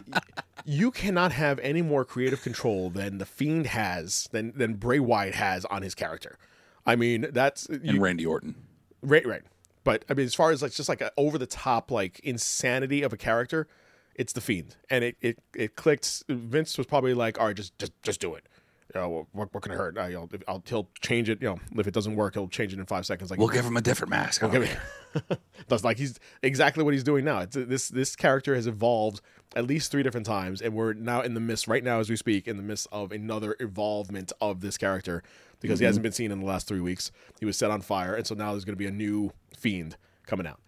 [0.65, 5.35] you cannot have any more creative control than the Fiend has than than Bray Wyatt
[5.35, 6.39] has on his character.
[6.87, 8.55] I mean that's And you, Randy Orton.
[9.03, 9.43] right right.
[9.85, 13.13] But I mean as far as like just like over the top like insanity of
[13.13, 13.69] a character,
[14.15, 16.25] it's the Fiend, and it it it clicked.
[16.29, 18.47] Vince was probably like, all right, just just just do it.
[18.95, 19.99] You know, what, what can it hurt?
[19.99, 20.13] I,
[20.47, 21.41] I'll, he'll change it.
[21.41, 23.31] You know, if it doesn't work, he'll change it in five seconds.
[23.31, 24.43] Like We'll give him a different mask.
[24.43, 24.77] Don't Okay.
[25.69, 27.41] That's like he's exactly what he's doing now.
[27.41, 29.21] It's, this this character has evolved
[29.57, 32.17] at least three different times, and we're now in the midst, right now as we
[32.17, 35.23] speak, in the midst of another evolvement of this character
[35.61, 37.11] because he hasn't been seen in the last three weeks.
[37.41, 39.97] He was set on fire, and so now there's going to be a new fiend
[40.27, 40.61] coming out.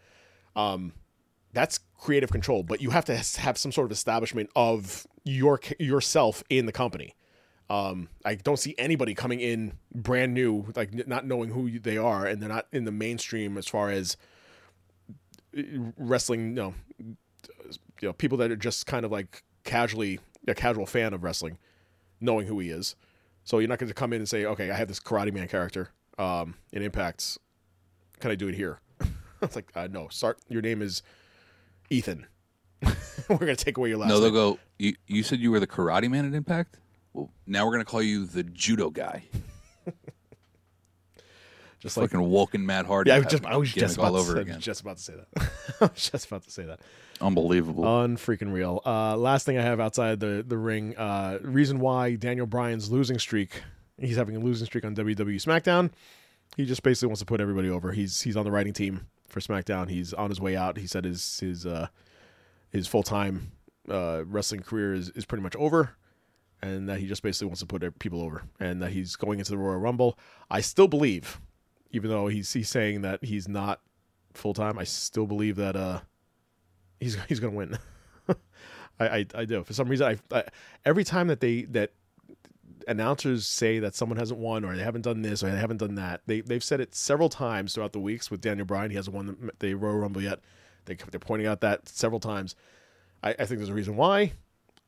[0.55, 0.93] Um,
[1.53, 6.43] that's creative control, but you have to have some sort of establishment of your yourself
[6.49, 7.15] in the company.
[7.69, 11.99] Um, I don't see anybody coming in brand new, like n- not knowing who they
[11.99, 14.17] are, and they're not in the mainstream as far as
[15.57, 15.63] uh,
[15.97, 16.51] wrestling.
[16.51, 17.17] You know, you
[18.03, 21.59] know, people that are just kind of like casually a casual fan of wrestling,
[22.21, 22.95] knowing who he is.
[23.43, 25.49] So you're not going to come in and say, "Okay, I have this Karate Man
[25.49, 27.39] character um, in Impacts.
[28.21, 28.81] Can I do it here?"
[29.43, 30.09] it's like, uh, no.
[30.09, 30.39] Start.
[30.49, 31.03] Your name is
[31.91, 32.27] Ethan.
[33.29, 34.09] We're going to take away your last.
[34.09, 34.35] No, they'll name.
[34.35, 34.59] go.
[34.79, 36.79] You, you said you were the Karate Man at Impact.
[37.17, 39.25] Well, now we're gonna call you the Judo guy.
[41.81, 43.09] just like Fucking Woken Matt Hardy.
[43.09, 43.17] yeah.
[43.17, 44.61] I was just I was just about all to say, again.
[44.61, 45.51] just about to say that.
[45.81, 46.81] I was just about to say that.
[47.23, 47.85] Unbelievable.
[47.85, 48.83] Unfreaking real.
[48.85, 50.95] Uh, last thing I have outside the the ring.
[50.95, 53.63] Uh, reason why Daniel Bryan's losing streak.
[53.99, 55.93] He's having a losing streak on WWE SmackDown.
[56.55, 57.93] He just basically wants to put everybody over.
[57.93, 59.89] He's he's on the writing team for SmackDown.
[59.89, 60.77] He's on his way out.
[60.77, 61.89] He said his his uh,
[62.69, 63.53] his full time
[63.91, 65.97] uh, wrestling career is, is pretty much over,
[66.63, 69.51] and that he just basically wants to put people over, and that he's going into
[69.51, 70.19] the Royal Rumble.
[70.51, 71.41] I still believe,
[71.91, 73.81] even though he's he's saying that he's not
[74.35, 76.01] full time, I still believe that uh
[77.01, 77.79] he's he's gonna win.
[78.99, 79.63] I, I I do.
[79.65, 80.45] For some reason I, I
[80.85, 81.93] every time that they that
[82.89, 85.97] announcers say that someone hasn't won or they haven't done this or they haven't done
[85.97, 88.91] that they they've said it several times throughout the weeks with Daniel Bryan.
[88.91, 90.41] He hasn't won the, the Royal Rumble yet.
[90.87, 92.55] They they're pointing out that several times.
[93.23, 94.33] I, I think there's a reason why.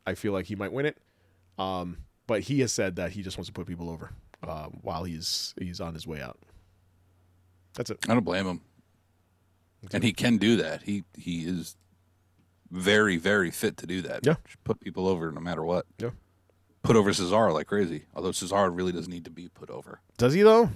[0.06, 0.96] I feel like he might win it
[1.59, 1.96] um
[2.26, 4.11] but he has said that he just wants to put people over
[4.46, 6.38] uh, while he's he's on his way out
[7.74, 8.61] that's it I don't blame him.
[9.92, 10.82] And he can do that.
[10.82, 11.76] He he is
[12.70, 14.26] very very fit to do that.
[14.26, 14.34] Yeah.
[14.44, 15.86] Just put people over no matter what.
[15.98, 16.11] yeah
[16.82, 18.04] Put over Cesaro like crazy.
[18.14, 20.00] Although Cesaro really doesn't need to be put over.
[20.16, 20.70] does he though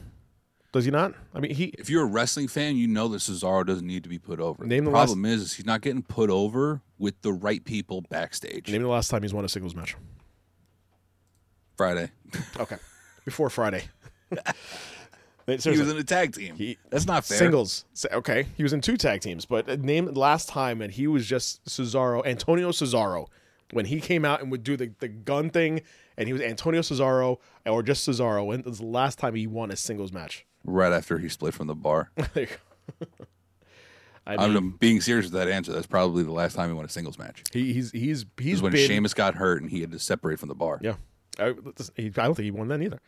[0.73, 3.67] does he not I mean he If you're a wrestling fan, you know that Cesaro
[3.67, 4.65] doesn't need to be put over.
[4.65, 7.65] Name the the last- problem is, is he's not getting put over with the right
[7.65, 8.71] people backstage.
[8.71, 9.97] name the last time he's won a singles match
[11.83, 12.11] Friday.
[12.61, 12.77] Okay.
[13.25, 13.83] Before Friday.
[15.49, 16.55] Wait, he was in a tag team.
[16.55, 17.39] he- That's not fair.
[17.39, 17.85] Singles.
[18.13, 18.47] Okay.
[18.57, 21.65] He was in two tag teams, but uh, name last time and he was just
[21.65, 23.27] Cesaro, Antonio Cesaro.
[23.73, 25.81] When he came out and would do the, the gun thing
[26.17, 28.47] and he was Antonio Cesaro or just Cesaro.
[28.47, 30.47] When was the last time he won a singles match?
[30.65, 32.13] Right after he split from the bar.
[34.27, 35.73] I mean, I'm being serious with that answer.
[35.73, 37.43] That's probably the last time he won a singles match.
[37.53, 40.39] he, he's he's he's Is when been, Sheamus got hurt and he had to separate
[40.39, 40.79] from the bar.
[40.81, 40.95] Yeah,
[41.39, 43.01] I, I don't think he won that either.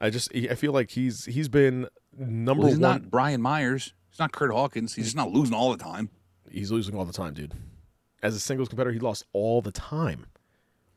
[0.00, 3.02] I just I feel like he's he's been number Well, he's one.
[3.02, 3.94] not Brian Myers.
[4.10, 4.94] He's not Kurt Hawkins.
[4.94, 6.10] He's just not losing all the time.
[6.50, 7.54] he's losing all the time, dude.
[8.22, 10.26] As a singles competitor, he lost all the time,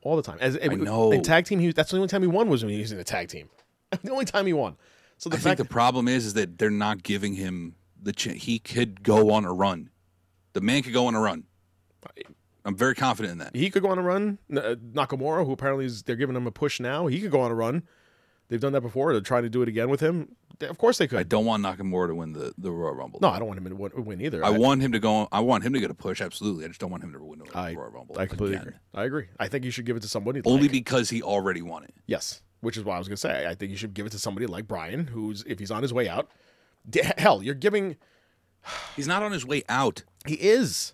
[0.02, 0.38] all the time.
[0.42, 1.12] As I know.
[1.12, 3.00] in tag team, he that's the only time he won was when he was in
[3.00, 3.50] a tag team.
[4.04, 4.76] the only time he won.
[5.18, 8.34] So the I think the problem is, is that they're not giving him the ch-
[8.44, 9.90] he could go on a run.
[10.54, 11.46] The man could go on a run.
[12.66, 13.56] I'm very confident in that.
[13.56, 14.40] he could go on a run.
[14.52, 17.52] Uh, Nakamura, who apparently is they're giving him a push now, he could go on
[17.52, 17.84] a run.
[18.50, 19.12] They've done that before.
[19.14, 20.36] They're trying to do it again with him.
[20.62, 21.20] Of course they could.
[21.20, 23.20] I don't want Nakamura to win the, the Royal Rumble.
[23.22, 24.44] No, I don't want him to win, either.
[24.44, 25.28] I want him to go.
[25.32, 26.22] I want him to get a push.
[26.22, 26.64] Absolutely.
[26.66, 28.18] I just don't want him to win the I, Royal Rumble.
[28.18, 28.68] I completely again.
[28.68, 28.80] agree.
[28.94, 29.26] I agree.
[29.40, 30.42] I think you should give it to somebody.
[30.46, 31.94] Only like- because he already won it.
[32.08, 33.46] Yes, which is what I was gonna say.
[33.48, 35.94] I think you should give it to somebody like Bryan, who's if he's on his
[35.94, 36.30] way out.
[36.90, 37.98] D- hell, you're giving.
[38.96, 40.04] He's not on his way out.
[40.26, 40.94] He is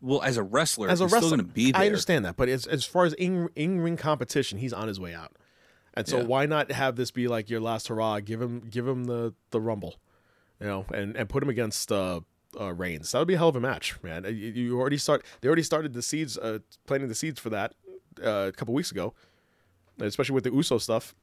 [0.00, 1.28] Well, as a wrestler, as a he's wrestler.
[1.28, 1.82] still going to be there.
[1.82, 5.00] I understand that, but as as far as in in ring competition, he's on his
[5.00, 5.32] way out.
[5.94, 6.24] And so Yeah.
[6.24, 8.20] why not have this be like your last hurrah?
[8.20, 9.96] Give him give him the the rumble,
[10.60, 12.20] you know, and and put him against uh,
[12.60, 13.12] uh Reigns.
[13.12, 14.26] That would be a hell of a match, man.
[14.26, 15.24] Uh, You, you already start.
[15.40, 17.72] They already started the seeds, uh, planting the seeds for that
[18.22, 19.14] uh, a couple weeks ago,
[19.98, 21.14] especially with the Uso stuff.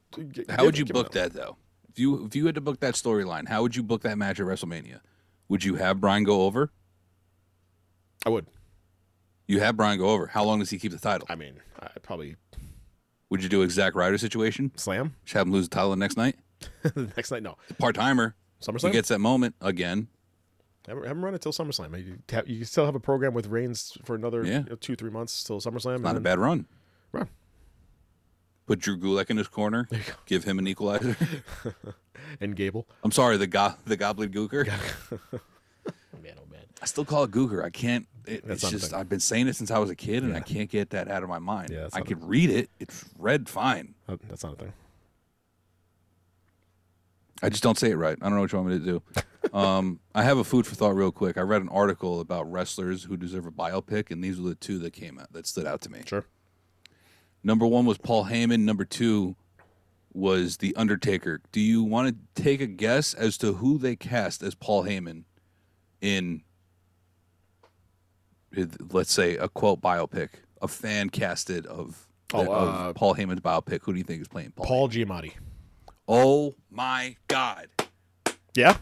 [0.48, 1.56] How would you book that though?
[1.88, 4.40] If you if you had to book that storyline, how would you book that match
[4.40, 4.98] at WrestleMania?
[5.48, 6.72] Would you have Bryan go over?
[8.26, 8.46] I would.
[9.46, 10.26] You have Bryan go over.
[10.26, 11.26] How long does he keep the title?
[11.30, 12.36] I mean, I probably
[13.30, 14.72] Would you do a Zack Ryder situation?
[14.76, 16.36] slam Just have him lose the title the next night.
[16.82, 17.42] the next night.
[17.42, 18.34] No, Part timer.
[18.62, 18.86] SummerSlam.
[18.86, 20.08] He gets that moment again.
[20.86, 21.98] Have, have him run it till SummerSlam.
[22.04, 24.60] You, have, you still have a program with Reigns for another Yeah.
[24.64, 26.00] you know, two, three months till SummerSlam.
[26.00, 26.66] Not a bad run.
[27.12, 27.28] run.
[28.66, 29.86] Put Drew Gulak in his corner.
[30.24, 31.16] Give him an equalizer.
[32.40, 32.86] And Gable.
[33.02, 34.66] I'm sorry, the go- the Goblin Gooker.
[36.22, 36.62] Man, oh man.
[36.80, 37.62] I still call it Gooker.
[37.62, 38.06] I can't.
[38.26, 38.94] It, it's a just.
[38.94, 41.22] I've been saying it since I was a kid, and I can't get that out
[41.22, 41.70] of my mind.
[41.70, 42.70] Yeah, I could read it.
[42.80, 43.94] It's read fine.
[44.28, 44.72] That's not a thing.
[47.42, 48.16] I just don't say it right.
[48.20, 49.02] I don't know what you want me to do.
[49.58, 51.36] um, I have a food for thought real quick.
[51.36, 54.78] I read an article about wrestlers who deserve a biopic, and these were the two
[54.78, 56.00] that came out that stood out to me.
[56.06, 56.24] Sure.
[57.42, 58.60] Number one was Paul Heyman.
[58.60, 59.36] Number two
[60.14, 61.42] was The Undertaker.
[61.52, 65.24] Do you want to take a guess as to who they cast as Paul Heyman
[66.00, 66.42] in
[68.90, 70.30] let's say a quote biopic,
[70.62, 73.80] a fan casted of, Oh, of uh, Paul Heyman's biopic.
[73.82, 74.66] Who do you think is playing Paul?
[74.66, 75.34] Paul Giamatti.
[76.08, 77.68] Oh my God!
[78.56, 78.76] Yeah.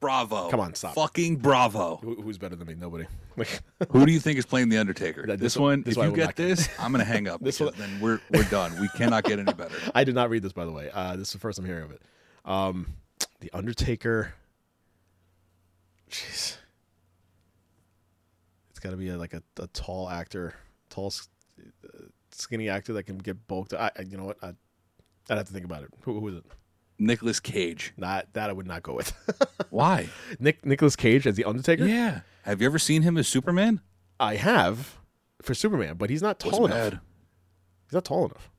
[0.00, 0.50] Bravo!
[0.50, 0.94] Come on, stop.
[0.94, 1.96] Fucking bravo!
[1.96, 2.74] Who, who's better than me?
[2.74, 3.06] Nobody.
[3.90, 5.22] Who do you think is playing the Undertaker?
[5.26, 5.82] That- this, this one.
[5.82, 7.40] this if you get this, I'm gonna hang up.
[7.42, 8.78] This one- then we're we're done.
[8.80, 9.74] We cannot get any better.
[9.94, 10.90] I did not read this, by the way.
[10.92, 12.02] Uh, this is the first I'm hearing of it.
[12.44, 12.86] Um,
[13.40, 14.34] the Undertaker.
[16.10, 16.58] Jeez.
[18.84, 20.52] Got to be a, like a, a tall actor,
[20.90, 21.10] tall,
[21.58, 21.88] uh,
[22.32, 23.72] skinny actor that can get bulked.
[23.72, 24.36] I, I you know what?
[24.42, 24.48] I,
[25.30, 25.88] I'd have to think about it.
[26.02, 26.44] Who, who is it?
[26.98, 27.94] Nicolas Cage.
[27.96, 29.14] Not that I would not go with.
[29.70, 30.10] Why?
[30.38, 31.86] Nick Nicolas Cage as the Undertaker.
[31.86, 32.20] Yeah.
[32.42, 33.80] Have you ever seen him as Superman?
[34.20, 34.98] I have
[35.40, 36.76] for Superman, but he's not tall enough.
[36.92, 37.00] bad.
[37.86, 38.50] He's not tall enough.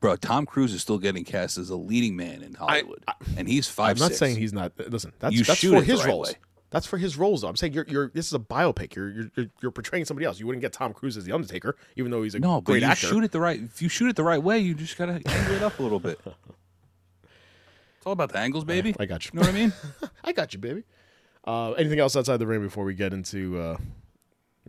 [0.00, 3.02] Bro, Tom Cruise is still getting cast as a leading man in Hollywood,
[3.36, 4.72] and he's 5 I'm not saying he's not.
[4.76, 6.28] Listen, that's You that's for his right roles.
[6.28, 6.34] way.
[6.70, 7.42] That's for his roles.
[7.42, 7.48] Though.
[7.48, 8.94] I'm saying you're you're this is a biopic.
[8.94, 10.38] You're you're you're, portraying somebody else.
[10.38, 12.82] You wouldn't get Tom Cruise as the Undertaker, even though he's a no, but great
[12.82, 13.06] you actor.
[13.06, 13.60] shoot it the right.
[13.60, 16.00] If you shoot it the right way, you just gotta angle it up a little
[16.00, 16.20] bit.
[17.96, 18.94] It's all about the angles, baby.
[19.00, 19.32] I got you.
[19.34, 19.72] You know what I mean?
[20.24, 20.84] I got you, baby.
[21.44, 23.76] Uh, anything else outside the ring before we get into uh,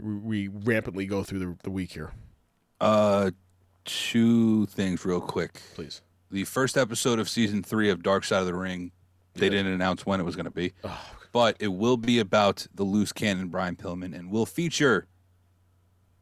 [0.02, 2.12] we, we rampantly go through the, the week here,
[2.82, 3.30] Uh,
[3.86, 5.62] two things real quick.
[5.76, 6.02] please.
[6.32, 8.92] The first episode of season three of Dark Side of the Ring,
[9.36, 10.74] they didn't announce when it was going to be,
[11.32, 15.08] but it will be about the loose cannon Brian Pillman and will feature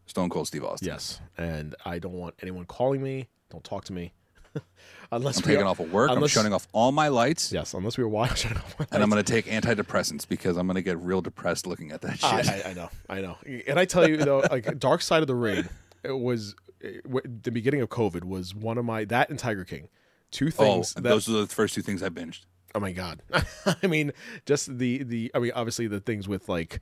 [0.05, 0.87] Stone Cold Steve Austin.
[0.87, 3.27] Yes, and I don't want anyone calling me.
[3.49, 4.13] Don't talk to me
[5.11, 6.09] unless I'm taking are- off of work.
[6.09, 8.51] I'm shutting off all my lights, Yes, unless we were watching.
[8.91, 12.01] and I'm going to take antidepressants because I'm going to get real depressed looking at
[12.01, 12.23] that shit.
[12.23, 13.37] I, I, I know, I know.
[13.67, 15.67] And I tell you though, like Dark Side of the Ring,
[16.03, 19.65] it was it, w- the beginning of COVID was one of my that and Tiger
[19.65, 19.89] King,
[20.31, 20.93] two oh, things.
[20.93, 22.41] that, those are the first two things I binged.
[22.77, 23.21] Oh my god!
[23.83, 24.13] I mean,
[24.45, 25.31] just the the.
[25.33, 26.79] I mean, obviously the things with like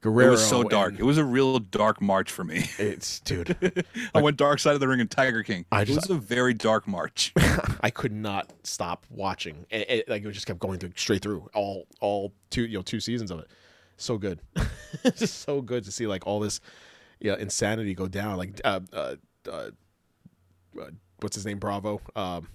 [0.00, 0.28] Guerrero.
[0.28, 0.90] It was so dark.
[0.90, 2.68] and It was a real dark March for me.
[2.78, 3.56] It's dude.
[4.14, 5.64] I went Dark Side of the Ring and Tiger King.
[5.72, 7.32] I just, it was a very dark March.
[7.80, 9.66] I could not stop watching.
[9.70, 12.82] It, it- like it just kept going through straight through all all two you know
[12.82, 13.48] two seasons of it.
[13.98, 14.40] So good,
[15.04, 16.60] it's just so good to see like all this,
[17.18, 18.36] yeah, insanity go down.
[18.36, 19.14] Like uh, uh,
[19.48, 19.70] uh,
[20.78, 20.90] uh
[21.20, 21.58] what's his name?
[21.58, 22.02] Bravo.
[22.14, 22.48] Um,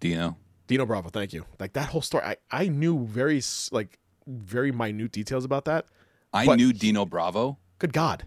[0.00, 0.36] Dino.
[0.66, 1.44] Dino Bravo, thank you.
[1.60, 3.42] Like that whole story, I, I knew very
[3.72, 5.86] like very minute details about that.
[6.32, 8.24] I knew Dino Bravo, Good God,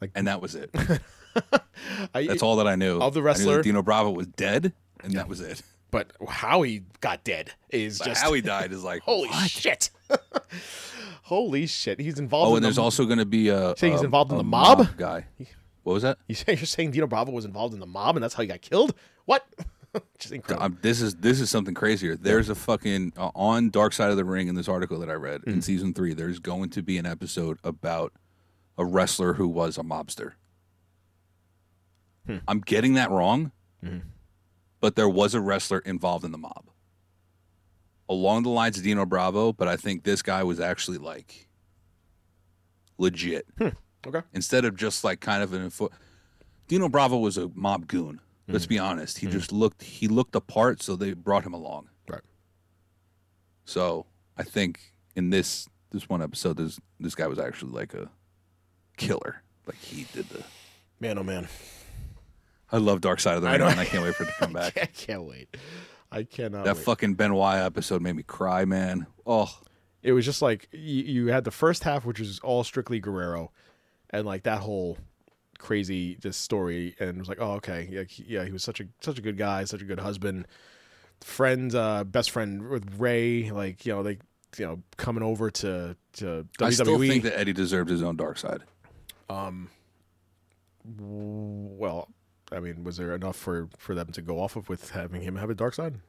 [0.00, 0.70] like and that was it.
[2.14, 3.00] I, That's all that I knew.
[3.00, 3.62] Of the I knew that wrestler?
[3.62, 4.72] Dino Bravo was dead,
[5.02, 5.62] and that was it.
[5.90, 9.48] But how he got dead is But just how he died is like holy what?
[9.50, 9.90] shit.
[11.24, 12.48] holy shit, he's involved.
[12.48, 14.38] Oh, in and there's also going to be a Saying he's a- involved in a
[14.38, 14.96] the mob?
[14.96, 15.26] guy.
[15.82, 16.18] What was that?
[16.28, 18.46] You say you're saying Dino Bravo was involved in the mob, and that's how he
[18.46, 18.94] got killed?
[19.24, 19.44] What?
[20.18, 20.64] just incredible.
[20.66, 22.16] Um, this is this is something crazier.
[22.16, 25.14] There's a fucking uh, on Dark Side of the Ring in this article that I
[25.14, 25.54] read Mm.
[25.54, 26.14] in season three.
[26.14, 28.12] There's going to be an episode about
[28.78, 30.32] a wrestler who was a mobster.
[32.26, 32.38] Hmm.
[32.48, 33.52] I'm getting that wrong,
[33.84, 33.98] Mm-hmm.
[34.80, 36.70] but there was a wrestler involved in the mob,
[38.08, 39.52] along the lines of Dino Bravo.
[39.52, 41.48] But I think this guy was actually like
[42.98, 43.46] legit
[44.06, 44.22] okay.
[44.32, 45.90] instead of just like kind of an info.
[46.68, 48.20] Dino Bravo was a mob goon.
[48.52, 48.54] Mm-hmm.
[48.54, 49.18] Let's be honest.
[49.18, 51.88] He just looked he looked apart, so they brought him along.
[52.08, 52.20] Right.
[53.64, 54.80] So I think
[55.16, 58.10] in this this one episode, this this guy was actually like a
[58.96, 59.42] killer.
[59.66, 60.42] Like he did the.
[61.00, 61.48] Man, oh man.
[62.70, 63.68] I love Dark Side of the I Ring, know.
[63.68, 64.78] and I can't wait for it to come back.
[64.80, 65.54] I can't wait.
[66.10, 66.84] I cannot that wait.
[66.84, 69.06] fucking Benoit episode made me cry, man.
[69.26, 69.50] Oh,
[70.02, 73.50] it was just like you, you had the first half, which was all strictly Guerrero,
[74.10, 74.98] and like that whole
[75.62, 78.84] crazy just story, and was like, oh, okay, yeah, he, yeah, he was such a
[79.00, 80.46] such a good guy, such a good husband,
[81.20, 84.18] friend, uh, best friend with Ray, like you know they,
[84.58, 86.66] you know, coming over to to WWE.
[86.66, 88.62] I still think that Eddie deserved his own Dark Side.
[89.30, 89.70] Um.
[90.84, 92.08] well,
[92.50, 95.36] I mean, was there enough for for them to go off of with having him
[95.36, 96.00] have a dark side?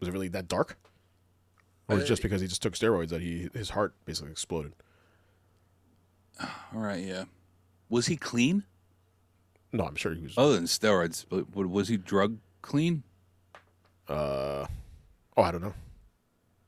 [0.00, 0.76] Was it really that dark?
[1.88, 4.74] Or was it just because he just took steroids that he his heart basically exploded?
[6.40, 7.24] All right, yeah.
[7.88, 8.64] Was he clean
[9.72, 10.36] No, I'm sure he was.
[10.36, 11.24] other than steroids?
[11.28, 13.02] But was he drug clean?
[14.08, 14.66] Uh,
[15.36, 15.74] oh, I don't know.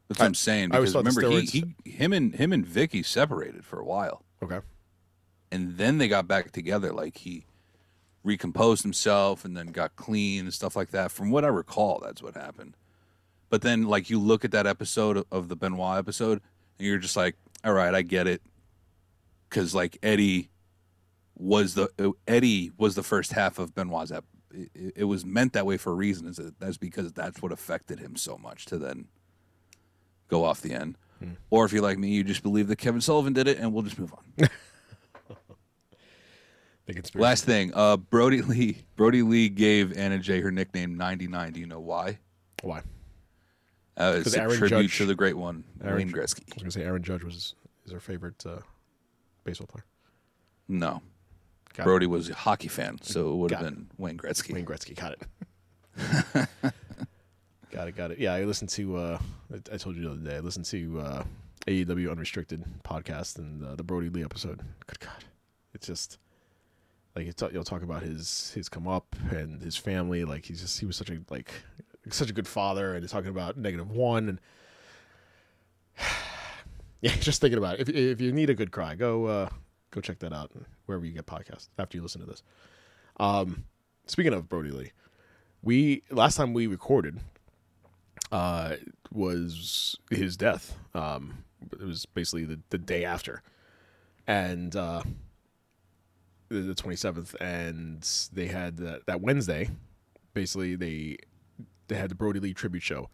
[0.09, 0.73] That's what I'm saying.
[0.73, 4.61] I Because remember, he, he, him and him and Vickie separated for a while, Okay.
[5.53, 6.93] and then they got back together.
[6.93, 7.45] Like he
[8.25, 11.11] recomposed himself and then got clean and stuff like that.
[11.13, 12.75] From what I recall, that's what happened.
[13.51, 16.41] But then, like you look at that episode of- of the Benoit episode,
[16.79, 18.41] and you're just like, all right, I get it,
[19.49, 20.49] because like Eddie
[21.39, 24.11] was the uh, Eddie was the first half of Benoit's.
[24.13, 26.27] Ep- it, it was meant that way for a reason.
[26.27, 29.07] Is that that's because that's what affected him so much to then
[30.29, 30.99] go off the end.
[31.51, 33.83] or if you're like me, you just believe that Kevin Sullivan did it, and we'll
[33.83, 34.49] just move on.
[37.15, 38.79] Last thing, uh, Brodie Lee.
[38.97, 41.53] Brodie Lee gave Anna Jay her nickname 99.
[41.53, 42.19] Do you know why?
[42.63, 42.83] Why?
[43.97, 46.45] Uh, it's a Aaron tribute Judge- to the great one, Aaron Wayne Gretzky.
[46.51, 48.61] I was gonna say Aaron Judge was is her favorite uh,
[49.45, 49.85] baseball player.
[50.69, 51.03] No,
[51.75, 53.75] Got Brodie was a hockey fan, so it would have Got it.
[53.75, 54.53] been Wayne Gretzky.
[54.53, 54.95] Wayne Gretzky.
[54.97, 56.49] Got it.
[57.71, 57.97] got it.
[57.97, 58.19] Got it.
[58.19, 58.97] Yeah, I listened to.
[58.97, 59.19] Uh,
[59.73, 60.37] I, told you the other day.
[60.37, 61.25] I listened to uh,
[61.67, 64.61] AEW Unrestricted podcast and uh, the Brodie Lee episode.
[64.87, 65.25] Good God,
[65.75, 66.19] it's just
[67.15, 70.25] like you talk, you'll talk about his his come up and his family.
[70.25, 71.53] Like he's just he was such a like
[72.11, 74.41] such a good father, and he's talking about negative one and.
[77.01, 77.89] Yeah, just thinking about it.
[77.89, 79.49] If if you need a good cry, go uh,
[79.91, 80.51] go check that out
[80.87, 82.43] wherever you get podcasts after you listen to this.
[83.19, 83.65] Um,
[84.07, 84.93] speaking of Brodie Lee,
[85.63, 87.19] we last time we recorded
[88.33, 88.77] uh,
[89.13, 90.77] was his death.
[90.95, 93.43] Um, it was basically the, the day after,
[94.27, 95.03] and uh,
[96.49, 99.71] the twenty seventh, and they had that, that Wednesday.
[100.35, 101.17] Basically, they
[101.89, 103.09] they had the Brodie Lee tribute show.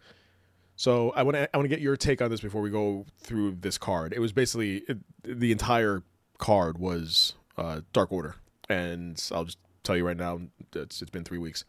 [0.76, 3.06] So I want to I want to get your take on this before we go
[3.18, 4.12] through this card.
[4.12, 6.02] It was basically it, the entire
[6.38, 8.36] card was uh, Dark Order,
[8.68, 10.40] and I'll just tell you right now,
[10.74, 11.64] it's, it's been three weeks.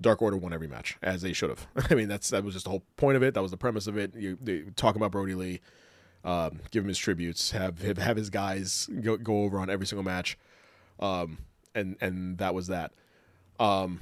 [0.00, 1.66] Dark Order won every match as they should have.
[1.90, 3.34] I mean, that's that was just the whole point of it.
[3.34, 4.14] That was the premise of it.
[4.14, 5.60] You they, talk about Brodie Lee,
[6.24, 9.86] um, give him his tributes, have have have his guys go, go over on every
[9.86, 10.36] single match,
[11.00, 11.38] um,
[11.74, 12.92] and and that was that.
[13.60, 14.00] Um,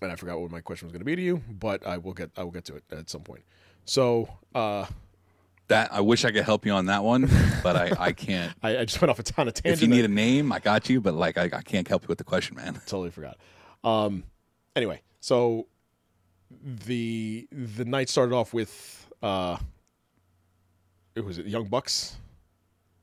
[0.00, 2.14] and I forgot what my question was going to be to you, but I will
[2.14, 3.42] get I will get to it at some point.
[3.84, 4.86] So uh,
[5.68, 7.28] That I wish I could help you on that one,
[7.62, 8.54] but I, I can't.
[8.62, 9.74] I, I just went off a ton of tangent.
[9.74, 12.08] if you need a name, I got you, but like I, I can't help you
[12.08, 12.74] with the question, man.
[12.86, 13.36] totally forgot.
[13.84, 14.24] Um,
[14.74, 15.66] anyway, so
[16.50, 19.58] the the night started off with uh,
[21.14, 22.16] it was it Young Bucks.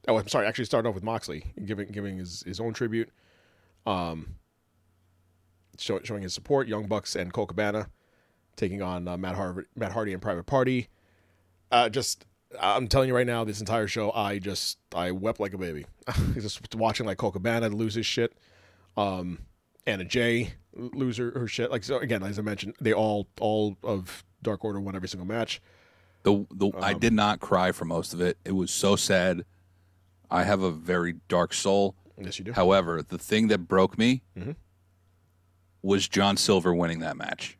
[0.07, 0.47] Oh, I'm sorry.
[0.47, 3.09] Actually, started off with Moxley giving giving his, his own tribute,
[3.86, 4.36] um,
[5.78, 6.68] show, showing his support.
[6.68, 7.89] Young Bucks and Colt Cabana
[8.55, 10.88] taking on uh, Matt Harvey, Matt Hardy and Private Party.
[11.72, 12.26] Uh, just
[12.60, 15.86] I'm telling you right now, this entire show, I just I wept like a baby.
[16.36, 18.34] just watching like Colt Cabana lose his shit.
[18.97, 19.39] Um,
[19.88, 21.72] Anna Jay lose her, her shit.
[21.72, 25.28] Like so again, as I mentioned, they all all of Dark Order won every single
[25.28, 25.62] match.
[26.24, 28.38] The the I Um, did not cry for most of it.
[28.45, 29.45] It was so sad.
[30.32, 31.95] I have a very dark soul.
[32.20, 32.53] Yes, you do.
[32.53, 34.56] However, the thing that broke me Mhm.
[35.82, 37.58] was John Silver winning that match.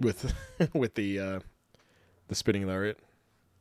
[0.00, 0.32] with
[0.74, 1.40] with the uh,
[2.28, 2.98] the spinning lariat.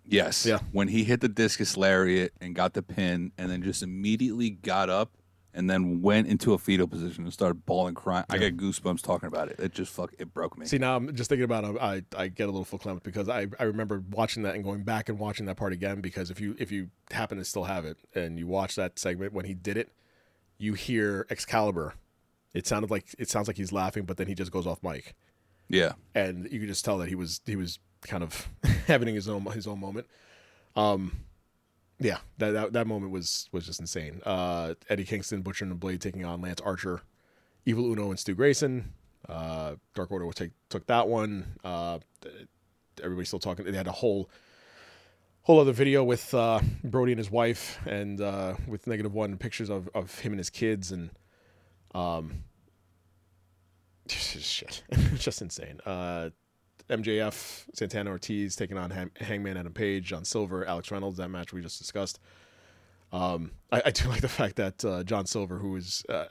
[0.06, 0.46] Yes.
[0.46, 0.60] Yeah.
[0.72, 4.90] When he hit the discus lariat and got the pin, and then just immediately got
[4.90, 5.18] up
[5.54, 8.26] and then went into a fetal position and started bawling, crying.
[8.30, 9.60] I got goosebumps talking about it.
[9.60, 10.14] It just fuck.
[10.18, 10.66] It broke me.
[10.66, 13.28] See now I'm just thinking about it, I I get a little full clamped because
[13.30, 16.40] I I remember watching that and going back and watching that part again because if
[16.40, 19.54] you if you happen to still have it and you watch that segment when he
[19.54, 19.90] did it,
[20.58, 21.96] you hear Excalibur.
[22.54, 25.16] It sounded like it sounds like he's laughing, but then he just goes off mic.
[25.70, 25.94] yeah.
[26.16, 28.48] and you can just tell that he was he was kind of
[28.88, 30.08] having his own his own moment.
[30.76, 31.18] Um,
[32.00, 34.22] yeah, that that, that moment was was just insane.
[34.26, 37.02] Uh, Eddie Kingston, Butcher and the Blade taking on Lance Archer,
[37.66, 38.94] Evil Uno and Stu Grayson.
[39.30, 41.46] Uh, Dark Order take, took that one.
[41.64, 42.00] Uh,
[43.02, 43.66] everybody's still talking.
[43.66, 44.30] They had a whole
[45.44, 49.70] whole other video with uh, Brodie and his wife, and uh, with negative one pictures
[49.70, 51.12] of, of him and his kids, and
[51.94, 52.44] um,
[54.08, 54.84] shit,
[55.16, 55.80] just insane.
[55.86, 56.30] Uh,
[56.92, 61.18] MJF, Santana Ortiz taking on Hang- Hangman Adam Page, John Silver, Alex Reynolds.
[61.18, 62.20] That match we just discussed.
[63.12, 66.26] Um, I, I do like the fact that uh, John Silver, who is uh,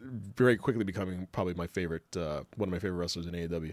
[0.00, 3.72] very quickly becoming probably my favorite, uh, one of my favorite wrestlers in AEW,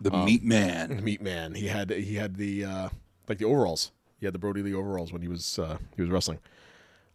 [0.00, 0.96] The Um, meat man.
[0.96, 1.54] The Meat Man.
[1.54, 2.88] He had he had the uh,
[3.28, 3.92] like the overalls.
[4.20, 6.38] He had the Brodie Lee overalls when he was uh, he was wrestling.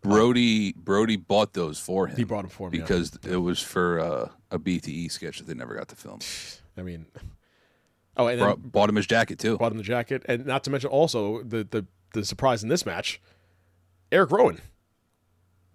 [0.02, 2.16] Brodie Brodie bought those for him.
[2.16, 2.82] He brought them for him yeah.
[2.82, 6.20] because it was for uh, a BTE sketch that they never got to film.
[6.78, 7.06] I mean,
[8.20, 9.58] oh, and then bought him his jacket too.
[9.58, 12.86] bought him the jacket, and not to mention also the the the surprise in this
[12.86, 13.20] match,
[14.12, 14.62] Erick Rowan,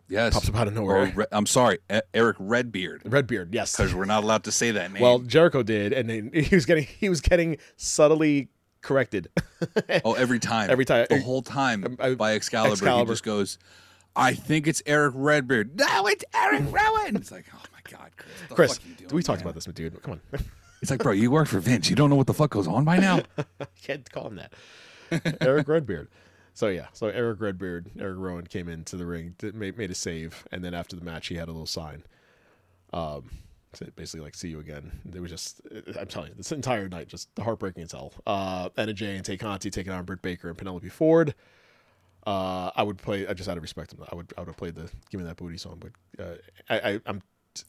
[0.09, 1.11] Yes, Pops up out of nowhere.
[1.17, 3.55] Re- I'm sorry, E- Erick Redbeard, Redbeard.
[3.55, 3.75] Yes.
[3.75, 5.01] because we're not allowed to say that name.
[5.03, 8.49] Well, Jericho did, and then he was getting he was getting subtly
[8.83, 9.29] corrected.
[10.05, 11.07] oh, every time, Every time.
[11.09, 13.11] the whole time I- by Excalibur, Excalibur.
[13.11, 13.59] he just goes,
[14.15, 17.17] "I think it's Erick Redbeard." No, it's Erick Rowan.
[17.17, 19.55] It's like, oh my god, Chris, what the Chris, fuck you doing, we talked about
[19.55, 20.03] this, dude.
[20.03, 20.41] Come on,
[20.85, 21.89] It's like, bro, you work for Vince.
[21.89, 23.23] You don't know what the fuck goes on by now.
[23.83, 24.53] can't call him that.
[25.41, 26.09] Erick Redbeard.
[26.53, 29.95] So yeah, so Erick Redbeard, Erick Rowan came into the ring, did, made, made a
[29.95, 32.05] save, and then after the match, he had a little sign.
[32.93, 33.31] Um,
[33.97, 35.01] basically like see you again.
[35.15, 35.63] It was just
[35.99, 38.13] I'm telling you this entire night just heartbreaking as hell.
[38.27, 41.35] Uh, Anna Jay and Tay Conti taking on Britt Baker and Penelope Ford.
[42.27, 43.27] Uh, I would play.
[43.27, 45.37] I just out of respect, I would I would have played the "Give Me That
[45.37, 46.35] Booty" song, but uh,
[46.69, 47.23] I, I I'm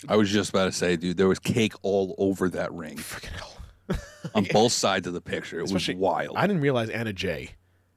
[0.07, 3.31] I was just about to say, dude, there was cake all over that ring freaking
[3.35, 3.51] hell.
[4.35, 5.59] on both sides of the picture.
[5.59, 6.37] It was Especially- wild.
[6.37, 7.51] I didn't realize Anna Jay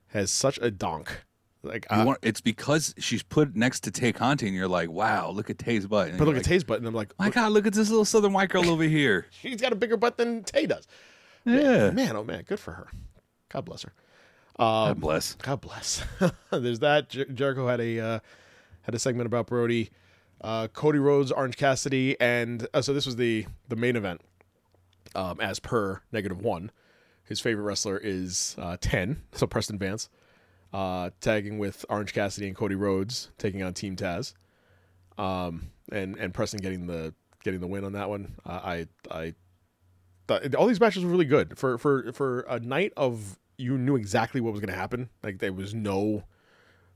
[0.09, 1.25] has such a donk.
[1.63, 5.31] Like, I, want, it's because she's put next to Tay Conti, and you're like, wow,
[5.31, 6.09] look at Tay's butt.
[6.09, 7.91] And but look at Tay's butt, and I'm like, My look, God, look at this
[7.91, 9.27] little Southern white girl over here.
[9.31, 10.87] she's got a bigger butt than Tay does.
[11.45, 11.91] Yeah.
[11.91, 12.89] Man, oh man, good for her.
[13.49, 13.93] God bless her.
[14.57, 15.35] God bless.
[15.35, 16.05] God bless.
[16.53, 17.09] There's that.
[17.11, 18.19] Jer- Jericho had a uh,
[18.83, 19.91] had a segment about Brodie,
[20.41, 24.21] uh, Cody Rhodes, Orange Cassidy, and uh, so this was the the main event.
[25.15, 26.71] Um, as per negative one,
[27.25, 29.23] his favorite wrestler is uh, ten.
[29.33, 30.09] So Preston Vance,
[30.73, 34.35] uh, tagging with Orange Cassidy and Cody Rhodes, taking on Team Taz.
[35.17, 38.35] Um, and and Preston getting the getting the win on that one.
[38.45, 39.35] Uh, I I
[40.27, 43.97] thought all these matches were really good for for for a night of you knew
[43.97, 45.09] exactly what was going to happen.
[45.23, 46.25] Like there was no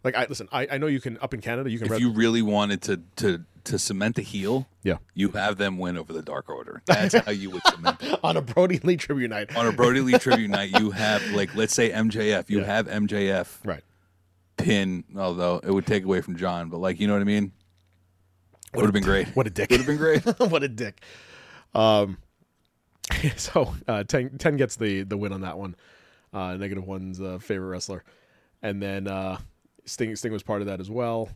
[0.05, 0.49] like I listen.
[0.53, 1.71] I, I know you can up in Canada.
[1.71, 5.29] You can If rev- you really wanted to to to cement a heel, yeah you
[5.31, 6.83] have them win over the Dark Order.
[6.87, 8.19] That's how you would cement it.
[8.25, 9.55] on a Brodie Lee tribute night.
[9.57, 12.51] On a Brodie Lee tribute night, you have like let's say MJF.
[12.51, 12.67] You Yeah.
[12.67, 13.83] have MJF Right.
[14.57, 17.53] pin, although it would take away from John, but like you know what I mean.
[18.75, 19.29] Would have been great.
[19.37, 19.69] What a dick.
[19.71, 20.23] Would have been great.
[20.39, 21.01] what a dick.
[21.75, 22.19] Um.
[23.37, 25.77] So uh, 10, 10 gets the the win on that one.
[26.33, 28.03] Uh, negative one's uh, favorite wrestler,
[28.63, 29.37] and then uh,
[29.85, 31.29] Sting Sting was part of that as well.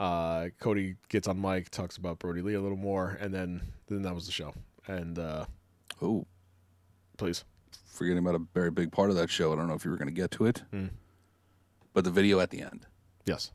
[0.00, 4.02] Uh, Cody gets on mic, talks about Brodie Lee a little more, and then then
[4.02, 4.54] that was the show.
[4.86, 5.46] And uh,
[6.00, 6.26] Oh,
[7.16, 7.44] please,
[7.92, 9.52] forgetting about a very big part of that show.
[9.52, 10.86] I don't know if you were going to get to it, Hmm.
[11.92, 12.86] but the video at the end.
[13.26, 13.50] yes,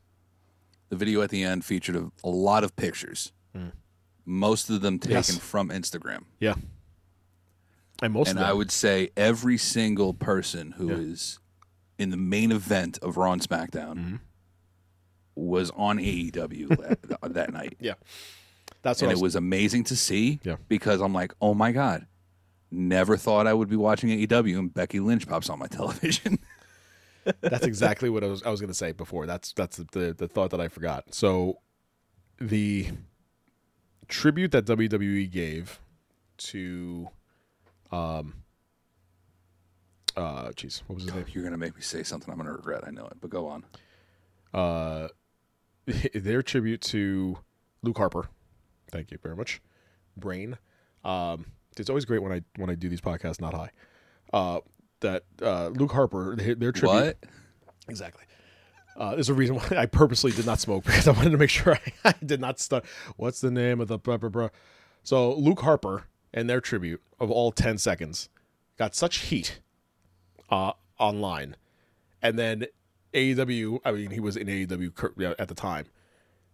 [0.90, 3.32] The video at the end featured a, a lot of pictures,
[4.26, 5.16] most of them taken.
[5.16, 5.38] Yes.
[5.38, 6.24] from Instagram.
[6.40, 6.54] yeah,
[8.02, 11.43] and most and of them, I would say every single person who is Yeah.
[11.98, 14.16] In the main event of Raw and SmackDown Mm-hmm.
[15.36, 16.68] was on AEW
[17.08, 17.76] that, that night.
[17.80, 17.94] yeah,
[18.82, 20.56] that's what and it was, was amazing to see Yeah.
[20.68, 22.06] because I'm like, oh my God,
[22.70, 26.38] never thought I would be watching AEW and Becky Lynch pops on my television.
[27.40, 29.24] That's exactly what I was I was going to say before.
[29.26, 31.14] That's that's the, the the thought that I forgot.
[31.14, 31.60] So
[32.38, 32.88] the
[34.08, 35.80] tribute that WWE gave
[36.36, 37.08] to
[37.90, 38.34] um
[40.16, 41.24] uh jeez, what was his name?
[41.32, 42.84] You're going to make me say something I'm going to regret.
[42.86, 43.64] I know it, but go on.
[44.52, 45.08] Uh
[46.14, 47.38] their tribute to
[47.82, 48.28] Luke Harper.
[48.90, 49.60] Thank you very much.
[50.16, 50.58] Brain.
[51.04, 51.46] Um
[51.76, 53.70] it's always great when I when I do these podcasts not high.
[54.32, 54.60] Uh
[55.00, 57.18] that uh Luke Harper their, their tribute What?
[57.88, 58.24] Exactly.
[58.96, 61.50] Uh, there's a reason why I purposely did not smoke because I wanted to make
[61.50, 62.84] sure I, I did not start.
[63.16, 64.48] What's the name of the blah, blah, blah.
[65.02, 68.28] So Luke Harper and their tribute of all 10 seconds
[68.78, 69.60] got such heat
[70.54, 71.56] uh, online.
[72.22, 72.66] And then
[73.12, 75.86] AEW, I mean, he was in AEW at the time.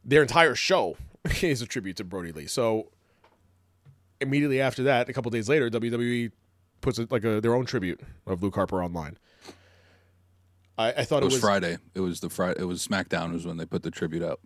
[0.04, 0.96] Their entire show
[1.42, 2.46] is a tribute to Brodie Lee.
[2.46, 2.90] So
[4.20, 6.32] immediately after that, a couple days later, WWE
[6.80, 9.18] puts it like a, their own tribute of Luke Harper online.
[10.78, 11.76] I, I thought It was, Friday.
[11.94, 12.60] It was the Friday.
[12.62, 13.32] It was SmackDown.
[13.32, 14.40] Was when they put the tribute up.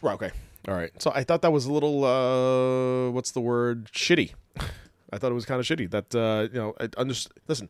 [0.00, 0.30] Right, okay.
[0.66, 0.90] All right.
[1.02, 3.86] So I thought that was a little uh what's the word?
[3.92, 4.32] Shitty.
[5.12, 5.90] I thought it was kind of shitty.
[5.90, 7.14] That uh, you know, I under-
[7.46, 7.68] listen.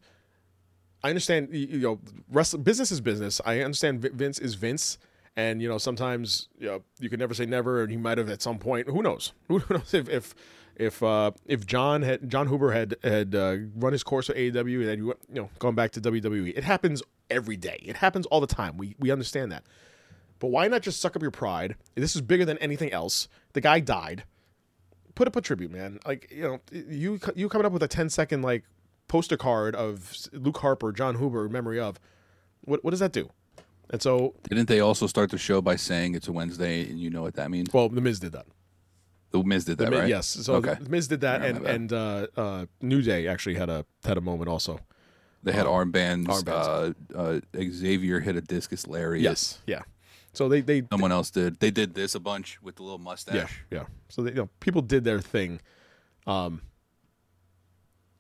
[1.03, 3.41] I understand you know, wrestling business is business.
[3.45, 4.99] I understand Vince is Vince
[5.37, 8.31] and you know, sometimes you know, you can never say never and he might have
[8.31, 9.33] at some point, who knows?
[9.49, 10.35] Who knows if if
[10.77, 14.81] if uh, if John had Jon Huber had had uh, run his course with AEW
[14.81, 17.83] and then you know gone back to WWE, it happens every day.
[17.85, 18.77] It happens all the time.
[18.77, 19.65] We we understand that.
[20.39, 21.77] But why not just suck up your pride?
[21.95, 23.29] This is bigger than anything else.
[23.55, 24.25] The guy died.
[25.15, 25.99] Put up a tribute, man.
[26.07, 28.65] Like you know, you you coming up with a 10 second like
[29.09, 31.99] poster card of Luke Harper, Jon Huber, memory of.
[32.63, 33.31] What what does that do?
[33.91, 37.09] And so, Didn't they also start the show by saying it's a Wednesday and you
[37.09, 37.73] know what that means?
[37.73, 38.47] well, the Miz did that.
[39.31, 40.09] The Miz did that, Miz- right?
[40.09, 40.27] Yes.
[40.27, 40.75] So okay.
[40.81, 44.21] the Miz did that, and and uh, uh, New Day actually had a had a
[44.21, 44.81] moment also.
[45.43, 46.27] They had armbands.
[46.27, 46.95] armbands.
[47.15, 47.41] Uh, uh,
[47.71, 49.23] Xavier hit a discus lariat.
[49.23, 49.61] Yes.
[49.67, 49.83] Yeah.
[50.33, 51.61] So they they Someone else did.
[51.61, 53.65] They did this a bunch with the little mustache.
[53.71, 53.87] yeah yeah.
[54.09, 55.61] So they, you know people did their thing.
[56.27, 56.63] Um.